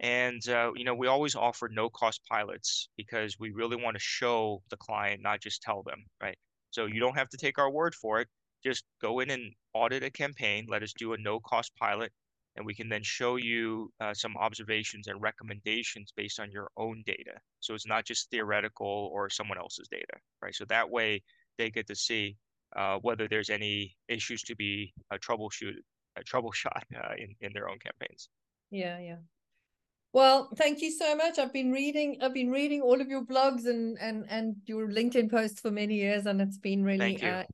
And 0.01 0.47
uh, 0.49 0.73
you 0.77 0.85
know, 0.85 0.95
we 0.95 1.07
always 1.07 1.35
offer 1.35 1.69
no-cost 1.73 2.21
pilots 2.29 2.89
because 2.97 3.39
we 3.41 3.51
really 3.51 3.83
want 3.83 3.97
to 3.97 4.01
show 4.01 4.63
the 4.71 4.77
client, 4.77 5.23
not 5.23 5.41
just 5.41 5.63
tell 5.63 5.83
them, 5.83 6.05
right? 6.23 6.37
So 6.71 6.87
you 6.87 7.01
don't 7.01 7.17
have 7.17 7.31
to 7.31 7.39
take 7.39 7.59
our 7.59 7.71
word 7.71 7.95
for 7.95 8.21
it. 8.21 8.29
Just 8.63 8.85
go 9.01 9.21
in 9.21 9.31
and 9.31 9.53
audit 9.73 10.03
a 10.05 10.11
campaign. 10.11 10.67
Let 10.69 10.83
us 10.83 10.93
do 10.93 11.15
a 11.15 11.19
no-cost 11.19 11.73
pilot, 11.77 12.13
and 12.59 12.67
we 12.67 12.75
can 12.75 12.89
then 12.89 13.05
show 13.05 13.37
you 13.37 13.91
uh, 14.01 14.13
some 14.13 14.37
observations 14.37 15.07
and 15.07 15.23
recommendations 15.23 16.13
based 16.17 16.41
on 16.41 16.51
your 16.51 16.69
own 16.77 17.05
data. 17.07 17.35
So 17.61 17.73
it's 17.75 17.87
not 17.87 18.05
just 18.05 18.31
theoretical 18.31 19.11
or 19.13 19.31
someone 19.31 19.59
else's 19.59 19.87
data, 19.89 20.19
right? 20.43 20.55
So 20.55 20.65
that 20.65 20.91
way 20.91 21.23
they 21.57 21.71
get 21.71 21.87
to 21.87 21.95
see 21.95 22.37
uh, 22.77 22.99
whether 23.01 23.29
there's 23.29 23.49
any 23.49 23.97
issues 24.09 24.43
to 24.43 24.57
be 24.57 24.93
uh, 25.13 25.19
troubleshooted 25.19 25.83
a 26.17 26.25
troubleshot 26.25 26.83
uh, 26.97 27.15
in 27.17 27.35
in 27.41 27.53
their 27.53 27.69
own 27.69 27.79
campaigns. 27.79 28.29
Yeah, 28.71 28.99
yeah. 28.99 29.19
Well, 30.13 30.51
thank 30.57 30.81
you 30.81 30.91
so 30.91 31.15
much. 31.15 31.39
I've 31.39 31.53
been 31.53 31.71
reading 31.71 32.19
I've 32.21 32.35
been 32.35 32.51
reading 32.51 32.83
all 32.83 33.01
of 33.01 33.09
your 33.09 33.25
blogs 33.25 33.67
and 33.67 33.97
and 34.01 34.27
and 34.29 34.57
your 34.67 34.89
LinkedIn 34.89 35.31
posts 35.31 35.61
for 35.61 35.71
many 35.71 35.95
years, 35.95 36.27
and 36.27 36.41
it's 36.41 36.59
been 36.59 36.83
really 36.83 37.23
uh, 37.23 37.45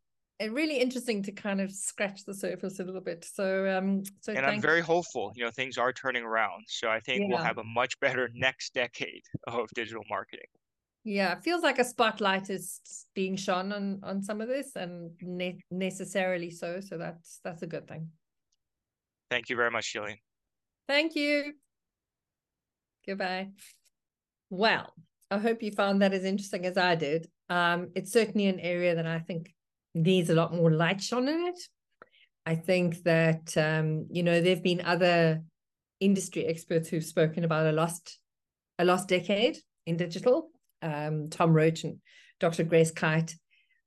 really 0.40 0.78
interesting 0.78 1.22
to 1.22 1.32
kind 1.32 1.60
of 1.60 1.70
scratch 1.70 2.24
the 2.24 2.34
surface 2.34 2.80
a 2.80 2.84
little 2.84 3.00
bit. 3.00 3.24
So 3.24 3.76
um 3.76 4.02
so 4.20 4.32
and 4.32 4.44
I'm 4.44 4.60
very 4.60 4.78
you. 4.78 4.84
hopeful. 4.84 5.32
You 5.34 5.44
know, 5.44 5.50
things 5.50 5.78
are 5.78 5.92
turning 5.92 6.24
around. 6.24 6.64
So 6.68 6.88
I 6.88 7.00
think 7.00 7.22
yeah. 7.22 7.26
we'll 7.28 7.44
have 7.44 7.58
a 7.58 7.64
much 7.64 7.98
better 8.00 8.28
next 8.34 8.74
decade 8.74 9.22
of 9.46 9.68
digital 9.74 10.02
marketing. 10.08 10.46
Yeah, 11.04 11.32
it 11.32 11.42
feels 11.42 11.62
like 11.62 11.78
a 11.78 11.84
spotlight 11.84 12.48
is 12.48 12.80
being 13.14 13.36
shone 13.36 13.72
on 13.72 14.00
on 14.02 14.22
some 14.22 14.40
of 14.40 14.48
this, 14.48 14.74
and 14.74 15.10
ne- 15.20 15.60
necessarily 15.70 16.50
so. 16.50 16.80
So 16.80 16.96
that's 16.96 17.40
that's 17.44 17.62
a 17.62 17.66
good 17.66 17.86
thing. 17.86 18.08
Thank 19.30 19.50
you 19.50 19.56
very 19.56 19.70
much, 19.70 19.92
Gillian. 19.92 20.18
Thank 20.88 21.14
you. 21.14 21.52
Goodbye. 23.06 23.50
Well, 24.48 24.94
I 25.30 25.38
hope 25.38 25.62
you 25.62 25.72
found 25.72 26.00
that 26.00 26.14
as 26.14 26.24
interesting 26.24 26.64
as 26.64 26.78
I 26.78 26.94
did. 26.94 27.28
Um, 27.50 27.90
it's 27.94 28.12
certainly 28.12 28.46
an 28.46 28.60
area 28.60 28.94
that 28.94 29.06
I 29.06 29.18
think 29.18 29.52
needs 29.94 30.30
a 30.30 30.34
lot 30.34 30.54
more 30.54 30.70
light 30.70 31.02
shone 31.02 31.28
in 31.28 31.46
it. 31.46 31.58
I 32.46 32.56
think 32.56 33.02
that 33.04 33.56
um, 33.56 34.06
you 34.10 34.22
know 34.22 34.40
there've 34.40 34.62
been 34.62 34.82
other 34.84 35.42
industry 36.00 36.44
experts 36.46 36.88
who've 36.88 37.04
spoken 37.04 37.44
about 37.44 37.66
a 37.66 37.72
lost 37.72 38.18
a 38.78 38.84
lost 38.84 39.08
decade 39.08 39.56
in 39.86 39.96
digital. 39.96 40.50
Um, 40.82 41.28
Tom 41.30 41.52
Roach 41.52 41.84
and 41.84 41.98
Dr. 42.40 42.64
Grace 42.64 42.90
Kite 42.90 43.34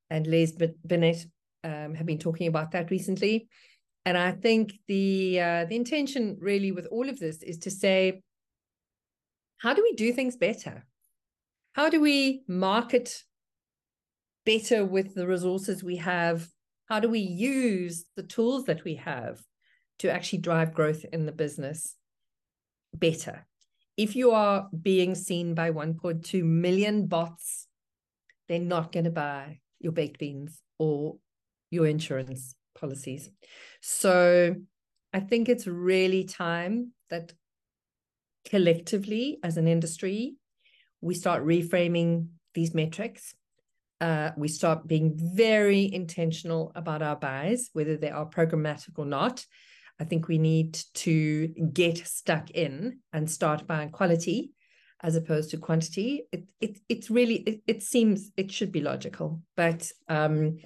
and 0.09 0.25
Les 0.25 0.51
Binet 0.85 1.25
um, 1.63 1.93
have 1.93 2.05
been 2.05 2.17
talking 2.17 2.47
about 2.47 2.71
that 2.71 2.89
recently. 2.89 3.47
And 4.05 4.17
I 4.17 4.31
think 4.31 4.73
the 4.87 5.39
uh, 5.39 5.65
the 5.65 5.75
intention 5.75 6.37
really 6.39 6.71
with 6.71 6.87
all 6.87 7.09
of 7.09 7.19
this 7.19 7.43
is 7.43 7.57
to 7.59 7.69
say, 7.69 8.21
how 9.57 9.73
do 9.73 9.83
we 9.83 9.93
do 9.93 10.13
things 10.13 10.37
better? 10.37 10.85
How 11.73 11.89
do 11.89 12.01
we 12.01 12.43
market 12.47 13.23
better 14.47 14.85
with 14.85 15.13
the 15.13 15.27
resources 15.27 15.83
we 15.83 15.97
have? 15.97 16.47
How 16.85 17.01
do 17.01 17.09
we 17.09 17.19
use 17.19 18.05
the 18.15 18.23
tools 18.23 18.63
that 18.63 18.85
we 18.85 18.95
have 18.95 19.41
to 19.99 20.09
actually 20.09 20.39
drive 20.39 20.73
growth 20.73 21.03
in 21.11 21.25
the 21.25 21.33
business 21.33 21.97
better? 22.93 23.45
If 23.97 24.15
you 24.15 24.31
are 24.31 24.69
being 24.81 25.15
seen 25.15 25.53
by 25.53 25.71
1.2 25.71 26.43
million 26.45 27.07
bots, 27.07 27.67
they're 28.47 28.59
not 28.59 28.93
going 28.93 29.03
to 29.03 29.11
buy 29.11 29.59
your 29.79 29.91
baked 29.91 30.17
beans 30.17 30.61
or 30.79 31.17
your 31.69 31.85
insurance 31.85 32.55
policies. 32.73 33.29
So 33.81 34.55
I 35.11 35.19
think 35.19 35.49
it's 35.49 35.67
really 35.67 36.23
time 36.23 36.93
that 37.09 37.33
collectively 38.45 39.39
as 39.43 39.57
an 39.57 39.67
industry, 39.67 40.35
we 41.01 41.15
start 41.15 41.43
reframing 41.43 42.29
these 42.53 42.73
metrics. 42.73 43.35
Uh, 43.99 44.31
we 44.37 44.47
start 44.47 44.87
being 44.87 45.13
very 45.17 45.91
intentional 45.91 46.71
about 46.75 47.01
our 47.01 47.15
buys, 47.15 47.69
whether 47.73 47.97
they 47.97 48.11
are 48.11 48.29
programmatic 48.29 48.97
or 48.97 49.05
not. 49.05 49.45
I 49.99 50.03
think 50.03 50.27
we 50.27 50.37
need 50.37 50.79
to 50.95 51.47
get 51.73 51.97
stuck 52.05 52.51
in 52.51 52.99
and 53.11 53.29
start 53.29 53.65
buying 53.65 53.89
quality 53.89 54.51
as 55.01 55.15
opposed 55.15 55.51
to 55.51 55.57
quantity. 55.57 56.23
It 56.31 56.45
it 56.59 56.79
it's 56.89 57.09
really 57.09 57.35
it, 57.35 57.61
it 57.67 57.83
seems 57.83 58.31
it 58.37 58.51
should 58.51 58.71
be 58.71 58.81
logical, 58.81 59.41
but 59.55 59.91
um, 60.07 60.57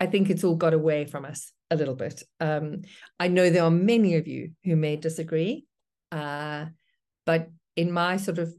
I 0.00 0.06
think 0.06 0.28
it's 0.28 0.44
all 0.44 0.56
got 0.56 0.74
away 0.74 1.06
from 1.06 1.24
us 1.24 1.52
a 1.70 1.76
little 1.76 1.94
bit. 1.94 2.22
Um, 2.40 2.82
I 3.18 3.28
know 3.28 3.50
there 3.50 3.64
are 3.64 3.70
many 3.70 4.16
of 4.16 4.26
you 4.26 4.52
who 4.64 4.76
may 4.76 4.96
disagree, 4.96 5.64
uh, 6.12 6.66
but 7.24 7.48
in 7.76 7.92
my 7.92 8.18
sort 8.18 8.38
of 8.38 8.54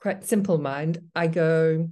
quite 0.00 0.24
simple 0.24 0.58
mind, 0.58 0.98
I 1.14 1.26
go. 1.26 1.88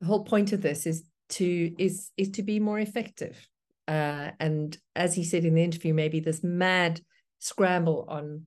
The 0.00 0.06
whole 0.06 0.24
point 0.24 0.52
of 0.52 0.62
this 0.62 0.86
is 0.86 1.04
to 1.30 1.74
is 1.78 2.10
is 2.16 2.30
to 2.30 2.42
be 2.42 2.60
more 2.60 2.78
effective. 2.78 3.48
Uh, 3.86 4.32
and 4.38 4.76
as 4.94 5.14
he 5.14 5.24
said 5.24 5.44
in 5.44 5.54
the 5.54 5.64
interview, 5.64 5.94
maybe 5.94 6.20
this 6.20 6.44
mad 6.44 7.00
scramble 7.38 8.04
on 8.08 8.46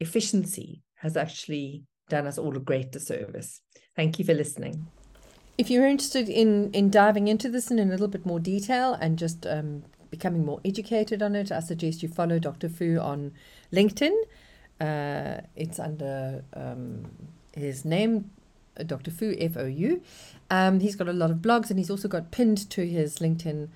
efficiency 0.00 0.82
has 0.96 1.16
actually 1.16 1.84
done 2.08 2.26
us 2.26 2.38
all 2.38 2.56
a 2.56 2.60
great 2.60 2.90
disservice. 2.92 3.60
Thank 3.94 4.18
you 4.18 4.24
for 4.24 4.34
listening. 4.34 4.86
If 5.58 5.70
you're 5.70 5.86
interested 5.86 6.28
in 6.28 6.70
in 6.72 6.90
diving 6.90 7.28
into 7.28 7.48
this 7.48 7.70
in 7.70 7.78
a 7.78 7.84
little 7.84 8.08
bit 8.08 8.24
more 8.24 8.40
detail 8.40 8.94
and 8.94 9.18
just 9.18 9.46
um, 9.46 9.84
becoming 10.10 10.44
more 10.44 10.60
educated 10.64 11.22
on 11.22 11.34
it, 11.34 11.52
I 11.52 11.60
suggest 11.60 12.02
you 12.02 12.08
follow 12.08 12.38
Dr. 12.38 12.68
Fou 12.68 12.98
on 12.98 13.32
LinkedIn. 13.72 14.16
Uh, 14.80 15.40
it's 15.56 15.78
under 15.78 16.44
um, 16.54 17.04
his 17.52 17.84
name, 17.84 18.30
Dr. 18.86 19.10
Fou, 19.10 19.34
F 19.38 19.56
O 19.56 19.66
U. 19.66 20.02
Um, 20.50 20.80
he's 20.80 20.96
got 20.96 21.08
a 21.08 21.12
lot 21.12 21.30
of 21.30 21.38
blogs 21.38 21.70
and 21.70 21.78
he's 21.78 21.90
also 21.90 22.08
got 22.08 22.30
pinned 22.30 22.70
to 22.70 22.86
his 22.86 23.18
LinkedIn 23.18 23.68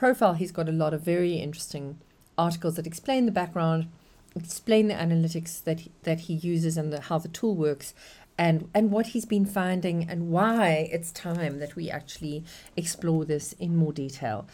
profile, 0.00 0.34
he's 0.34 0.52
got 0.52 0.68
a 0.68 0.72
lot 0.72 0.94
of 0.94 1.02
very 1.02 1.34
interesting 1.34 1.98
articles 2.38 2.76
that 2.76 2.86
explain 2.86 3.26
the 3.26 3.32
background, 3.32 3.86
explain 4.34 4.88
the 4.88 4.94
analytics 4.94 5.62
that 5.64 5.80
he, 5.80 5.90
that 6.04 6.20
he 6.20 6.34
uses 6.34 6.76
and 6.76 6.92
the, 6.92 7.00
how 7.02 7.18
the 7.18 7.28
tool 7.28 7.54
works, 7.54 7.92
and 8.38 8.70
and 8.72 8.90
what 8.90 9.08
he's 9.08 9.26
been 9.26 9.44
finding 9.44 10.08
and 10.08 10.30
why 10.30 10.88
it's 10.90 11.12
time 11.12 11.58
that 11.58 11.76
we 11.76 11.90
actually 11.90 12.42
explore 12.76 13.26
this 13.26 13.52
in 13.54 13.76
more 13.76 13.92
detail. 13.92 14.46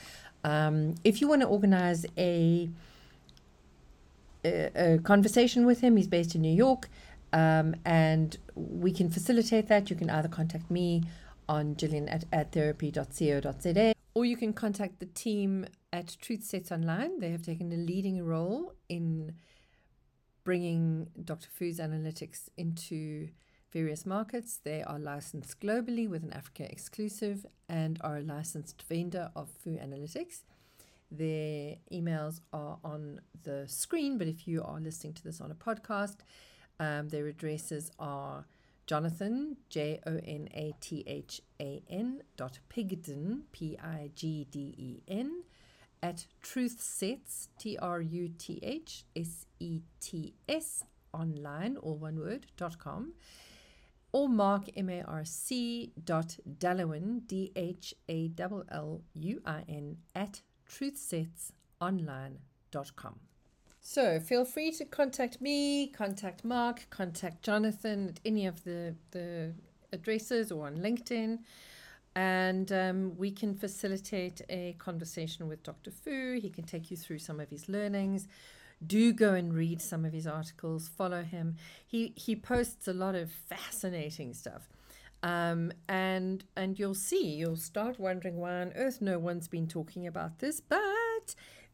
Um, 0.43 0.97
if 1.05 1.21
you 1.21 1.29
want 1.29 1.43
to 1.43 1.49
organize 1.49 2.05
a, 2.19 2.69
a, 4.45 4.95
a 4.95 4.99
conversation 4.99 5.64
with 5.64 5.81
him, 5.81 5.97
he's 5.97 6.09
based 6.09 6.35
in 6.35 6.43
New 6.43 6.55
York. 6.55 6.89
Um, 7.37 7.76
and 7.84 8.39
we 8.55 8.91
can 8.93 9.11
facilitate 9.11 9.68
that. 9.68 9.91
You 9.91 9.97
can 9.97 10.09
either 10.09 10.28
contact 10.28 10.70
me 10.70 11.03
on 11.51 11.76
Gillian 11.76 12.09
at 12.09 12.28
adtherapy.co.za 12.30 13.93
or 14.14 14.24
you 14.24 14.39
can 14.39 14.55
contact 14.55 14.99
the 14.99 15.07
team 15.07 15.66
at 15.93 16.16
Truth 16.22 16.45
Sets 16.45 16.72
Online. 16.72 17.20
They 17.20 17.30
have 17.32 17.43
taken 17.43 17.70
a 17.70 17.76
leading 17.76 18.24
role 18.24 18.72
in 18.89 19.34
bringing 20.45 21.09
Dr. 21.22 21.49
Fou's 21.53 21.78
analytics 21.78 22.49
into 22.57 23.28
various 23.70 24.07
markets. 24.07 24.59
They 24.64 24.82
are 24.82 24.99
licensed 24.99 25.61
globally 25.61 26.09
with 26.09 26.22
an 26.22 26.32
Africa 26.32 26.64
exclusive 26.72 27.45
and 27.68 27.99
are 28.01 28.16
a 28.16 28.22
licensed 28.22 28.82
vendor 28.89 29.30
of 29.37 29.51
Fou 29.62 29.76
Analytics. 29.76 30.45
Their 31.11 31.76
emails 31.93 32.41
are 32.55 32.78
on 32.82 33.20
the 33.43 33.64
screen, 33.68 34.16
but 34.16 34.26
if 34.26 34.49
you 34.49 34.62
are 34.62 34.80
listening 34.80 35.12
to 35.14 35.22
this 35.22 35.43
on 35.43 35.51
a 35.51 35.55
podcast, 35.55 36.16
um, 36.79 37.09
their 37.09 37.27
addresses 37.27 37.91
are 37.99 38.45
Jonathan, 38.87 39.57
J 39.68 40.01
O 40.07 40.20
N 40.24 40.49
A 40.55 40.72
T 40.81 41.05
H 41.07 41.43
A 41.61 41.83
N 41.91 42.22
dot 42.37 42.61
Pigden, 42.68 43.43
P 43.53 43.77
I 43.83 44.11
G 44.14 44.47
D 44.51 44.74
E 44.79 45.03
N, 45.09 45.43
at 46.03 46.27
Truth 46.41 46.81
Sets, 46.81 47.51
T 47.59 47.77
R 47.79 48.01
U 48.01 48.31
T 48.39 48.59
H 48.62 49.05
S 49.16 49.47
E 49.59 49.81
T 50.01 50.35
S, 50.49 50.85
online, 51.12 51.77
all 51.79 51.97
one 51.97 52.20
word, 52.20 52.47
dot 52.57 52.79
com, 52.79 53.14
or 54.12 54.29
Marc, 54.29 54.68
M 54.77 54.89
A 54.89 55.03
R 55.03 55.24
C 55.24 55.91
dot 56.05 56.37
Dhalluin, 56.59 57.27
D 57.27 57.51
H 57.57 57.93
A 58.09 58.31
L 58.39 58.62
L 58.70 59.03
U 59.14 59.43
I 59.45 59.64
N, 59.68 59.97
at 60.14 60.43
truthsetsonline.com. 60.70 63.18
So 63.89 64.18
feel 64.18 64.45
free 64.45 64.72
to 64.72 64.84
contact 64.84 65.41
me, 65.41 65.87
contact 65.87 66.45
Marc, 66.45 66.91
contact 66.91 67.45
Jonathan 67.45 68.09
at 68.09 68.20
any 68.24 68.45
of 68.45 68.64
the, 68.64 68.97
the 69.12 69.53
addresses 69.93 70.51
or 70.51 70.66
on 70.66 70.78
LinkedIn. 70.78 71.39
And 72.16 72.72
um, 72.72 73.16
we 73.16 73.30
can 73.30 73.55
facilitate 73.55 74.43
a 74.49 74.74
conversation 74.80 75.47
with 75.47 75.62
Dr. 75.62 75.93
Fou. 75.93 76.41
He 76.43 76.51
can 76.51 76.64
take 76.64 76.91
you 76.91 76.97
through 76.97 77.20
some 77.20 77.39
of 77.39 77.49
his 77.49 77.68
learnings. 77.68 78.26
Do 78.84 79.12
go 79.12 79.34
and 79.34 79.55
read 79.55 79.80
some 79.80 80.05
of 80.05 80.12
his 80.12 80.26
articles, 80.26 80.89
follow 80.89 81.22
him. 81.22 81.55
He, 81.87 82.12
he 82.16 82.34
posts 82.34 82.89
a 82.89 82.93
lot 82.93 83.14
of 83.14 83.30
fascinating 83.30 84.34
stuff. 84.34 84.68
Um, 85.22 85.72
and 85.89 86.45
and 86.57 86.78
you'll 86.78 86.95
see, 86.95 87.37
you'll 87.37 87.57
start 87.57 88.01
wondering 88.01 88.37
why 88.37 88.61
on 88.61 88.72
earth 88.74 89.01
no 89.01 89.18
one's 89.18 89.49
been 89.49 89.66
talking 89.66 90.07
about 90.07 90.41
this, 90.41 90.61
but 90.61 90.80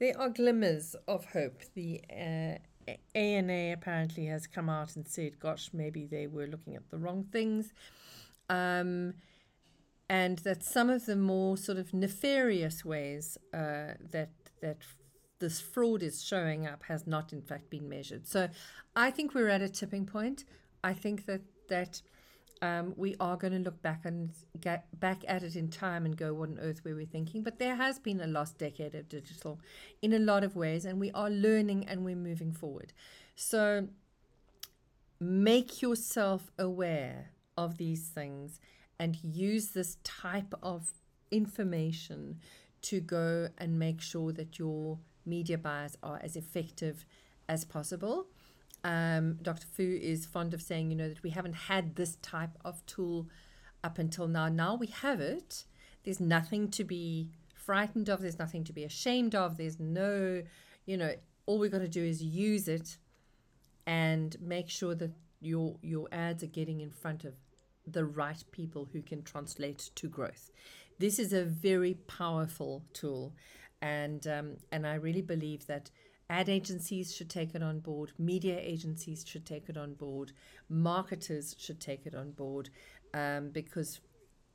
there 0.02 0.18
are 0.18 0.30
glimmers 0.30 0.96
of 1.06 1.24
hope. 1.26 1.62
The 1.74 2.00
uh, 2.10 2.92
ANA 3.14 3.72
apparently 3.72 4.26
has 4.26 4.48
come 4.48 4.68
out 4.68 4.96
and 4.96 5.06
said, 5.06 5.38
gosh, 5.38 5.70
maybe 5.72 6.06
they 6.06 6.26
were 6.26 6.48
looking 6.48 6.74
at 6.74 6.90
the 6.90 6.98
wrong 6.98 7.28
things. 7.30 7.72
Um, 8.50 9.14
and 10.08 10.38
that 10.38 10.64
some 10.64 10.90
of 10.90 11.06
the 11.06 11.14
more 11.14 11.56
sort 11.56 11.78
of 11.78 11.94
nefarious 11.94 12.84
ways 12.84 13.38
uh, 13.54 13.94
that 14.10 14.32
that 14.60 14.78
this 15.38 15.60
fraud 15.60 16.02
is 16.02 16.24
showing 16.24 16.66
up 16.66 16.82
has 16.88 17.06
not 17.06 17.32
in 17.32 17.40
fact 17.40 17.70
been 17.70 17.88
measured. 17.88 18.26
So 18.26 18.48
I 18.96 19.12
think 19.12 19.34
we're 19.34 19.48
at 19.48 19.62
a 19.62 19.68
tipping 19.68 20.04
point. 20.04 20.44
I 20.82 20.94
think 20.94 21.26
that 21.26 21.42
that 21.68 22.02
um, 22.62 22.94
we 22.96 23.16
are 23.18 23.36
going 23.36 23.52
to 23.52 23.58
look 23.58 23.82
back 23.82 24.04
and 24.04 24.30
get 24.60 24.86
back 25.00 25.24
at 25.26 25.42
it 25.42 25.56
in 25.56 25.68
time 25.68 26.06
and 26.06 26.16
go, 26.16 26.32
what 26.32 26.48
on 26.48 26.58
earth 26.60 26.84
were 26.84 26.94
we 26.94 27.04
thinking? 27.04 27.42
But 27.42 27.58
there 27.58 27.74
has 27.74 27.98
been 27.98 28.20
a 28.20 28.26
lost 28.26 28.56
decade 28.56 28.94
of 28.94 29.08
digital 29.08 29.60
in 30.00 30.12
a 30.12 30.18
lot 30.20 30.44
of 30.44 30.54
ways, 30.54 30.84
and 30.84 31.00
we 31.00 31.10
are 31.10 31.28
learning 31.28 31.86
and 31.88 32.04
we're 32.04 32.14
moving 32.14 32.52
forward. 32.52 32.92
So 33.34 33.88
make 35.18 35.82
yourself 35.82 36.52
aware 36.56 37.30
of 37.58 37.78
these 37.78 38.08
things 38.08 38.60
and 38.98 39.18
use 39.22 39.70
this 39.70 39.96
type 40.04 40.54
of 40.62 40.92
information 41.32 42.38
to 42.82 43.00
go 43.00 43.48
and 43.58 43.76
make 43.76 44.00
sure 44.00 44.32
that 44.32 44.58
your 44.60 44.98
media 45.26 45.58
buys 45.58 45.96
are 46.02 46.20
as 46.22 46.36
effective 46.36 47.04
as 47.48 47.64
possible. 47.64 48.26
Um, 48.84 49.38
Dr. 49.42 49.66
Fou 49.66 49.98
is 50.00 50.26
fond 50.26 50.54
of 50.54 50.62
saying, 50.62 50.90
you 50.90 50.96
know, 50.96 51.08
that 51.08 51.22
we 51.22 51.30
haven't 51.30 51.54
had 51.54 51.94
this 51.94 52.16
type 52.16 52.58
of 52.64 52.84
tool 52.86 53.28
up 53.84 53.98
until 53.98 54.26
now. 54.26 54.48
Now 54.48 54.74
we 54.74 54.88
have 54.88 55.20
it. 55.20 55.64
There's 56.04 56.20
nothing 56.20 56.68
to 56.72 56.84
be 56.84 57.30
frightened 57.54 58.08
of. 58.08 58.20
There's 58.20 58.38
nothing 58.38 58.64
to 58.64 58.72
be 58.72 58.84
ashamed 58.84 59.34
of. 59.34 59.56
There's 59.56 59.78
no, 59.78 60.42
you 60.84 60.96
know, 60.96 61.14
all 61.46 61.58
we've 61.58 61.70
got 61.70 61.78
to 61.78 61.88
do 61.88 62.02
is 62.02 62.22
use 62.22 62.68
it 62.68 62.96
and 63.86 64.36
make 64.40 64.68
sure 64.68 64.94
that 64.94 65.12
your 65.40 65.76
your 65.82 66.08
ads 66.12 66.42
are 66.42 66.48
getting 66.48 66.80
in 66.80 66.90
front 66.90 67.24
of 67.24 67.34
the 67.86 68.04
right 68.04 68.42
people 68.52 68.88
who 68.92 69.02
can 69.02 69.22
translate 69.22 69.90
to 69.96 70.08
growth. 70.08 70.50
This 70.98 71.18
is 71.18 71.32
a 71.32 71.44
very 71.44 71.94
powerful 72.06 72.84
tool, 72.92 73.34
and 73.80 74.26
um, 74.26 74.56
and 74.70 74.86
I 74.86 74.94
really 74.94 75.22
believe 75.22 75.66
that 75.66 75.90
Ad 76.32 76.48
agencies 76.48 77.14
should 77.14 77.28
take 77.28 77.54
it 77.54 77.62
on 77.62 77.80
board, 77.80 78.12
media 78.18 78.58
agencies 78.58 79.22
should 79.28 79.44
take 79.44 79.68
it 79.68 79.76
on 79.76 79.92
board, 79.92 80.32
marketers 80.70 81.54
should 81.58 81.78
take 81.78 82.06
it 82.06 82.14
on 82.14 82.30
board 82.30 82.70
um, 83.12 83.50
because 83.50 84.00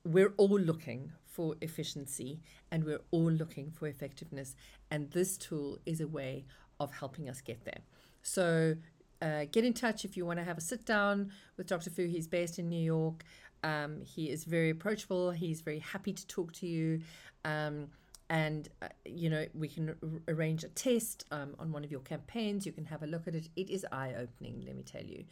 we're 0.04 0.34
all 0.38 0.60
looking 0.60 1.12
for 1.28 1.54
efficiency 1.62 2.42
and 2.72 2.84
we're 2.84 3.02
all 3.12 3.30
looking 3.30 3.70
for 3.70 3.88
effectiveness. 3.88 4.56
And 4.90 5.12
this 5.12 5.38
tool 5.38 5.78
is 5.86 6.02
a 6.02 6.08
way 6.08 6.46
of 6.80 6.90
helping 6.96 7.30
us 7.30 7.42
get 7.42 7.64
there. 7.64 7.82
So 8.24 8.74
uh, 9.22 9.46
get 9.52 9.64
in 9.64 9.74
touch 9.74 10.04
if 10.04 10.18
you 10.18 10.26
want 10.26 10.40
to 10.40 10.46
have 10.46 10.58
a 10.58 10.62
sit 10.62 10.84
down 10.84 11.32
with 11.58 11.68
Dr. 11.68 11.92
Fou. 11.92 12.08
He's 12.08 12.28
based 12.28 12.58
in 12.58 12.70
New 12.70 12.84
York. 12.84 13.24
Um, 13.64 14.02
he 14.02 14.32
is 14.32 14.46
very 14.46 14.72
approachable. 14.72 15.30
He's 15.30 15.62
very 15.62 15.80
happy 15.80 16.14
to 16.14 16.26
talk 16.26 16.54
to 16.54 16.66
you. 16.66 17.02
Um, 17.46 17.90
and 18.30 18.70
uh, 18.82 18.88
you 19.06 19.30
know 19.30 19.46
we 19.54 19.68
can 19.68 19.90
r- 19.90 19.96
arrange 20.28 20.64
a 20.64 20.70
test 20.70 21.26
um, 21.32 21.56
on 21.60 21.72
one 21.72 21.84
of 21.84 21.92
your 21.92 22.02
campaigns 22.02 22.66
you 22.66 22.72
can 22.72 22.86
have 22.86 23.04
a 23.04 23.08
look 23.08 23.28
at 23.28 23.36
it 23.36 23.50
it 23.56 23.70
is 23.70 23.86
eye-opening 23.92 24.64
let 24.66 24.76
me 24.76 24.84
tell 24.84 25.04
you 25.04 25.24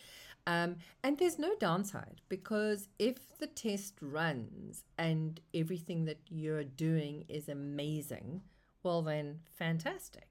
um, 0.48 0.76
and 1.04 1.18
there's 1.18 1.40
no 1.40 1.56
downside 1.60 2.22
because 2.30 2.88
if 3.00 3.38
the 3.40 3.48
test 3.48 3.96
runs 4.02 4.84
and 4.98 5.42
everything 5.54 6.06
that 6.06 6.20
you're 6.30 6.64
doing 6.64 7.26
is 7.28 7.50
amazing 7.50 8.42
well 8.84 9.02
then 9.02 9.40
fantastic 9.54 10.28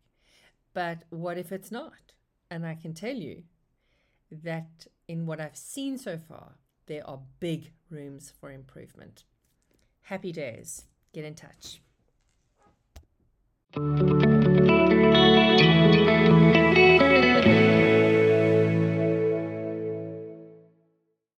but 0.73 1.03
what 1.11 1.37
if 1.37 1.53
it's 1.53 1.71
not 1.71 2.12
and 2.51 2.67
i 2.67 2.75
can 2.75 2.95
tell 2.95 3.17
you 3.17 3.43
that 4.31 4.87
in 5.07 5.27
what 5.27 5.41
i've 5.41 5.57
seen 5.57 5.99
so 5.99 6.17
far 6.17 6.55
there 6.87 7.09
are 7.09 7.21
big 7.41 7.73
rooms 7.91 8.33
for 8.39 8.51
improvement. 8.51 9.25
Happy 10.03 10.33
days. 10.33 10.85
Get 11.12 11.25
in 11.25 11.35
touch. 11.35 11.81
Thank 13.77 14.22
you. 14.22 14.34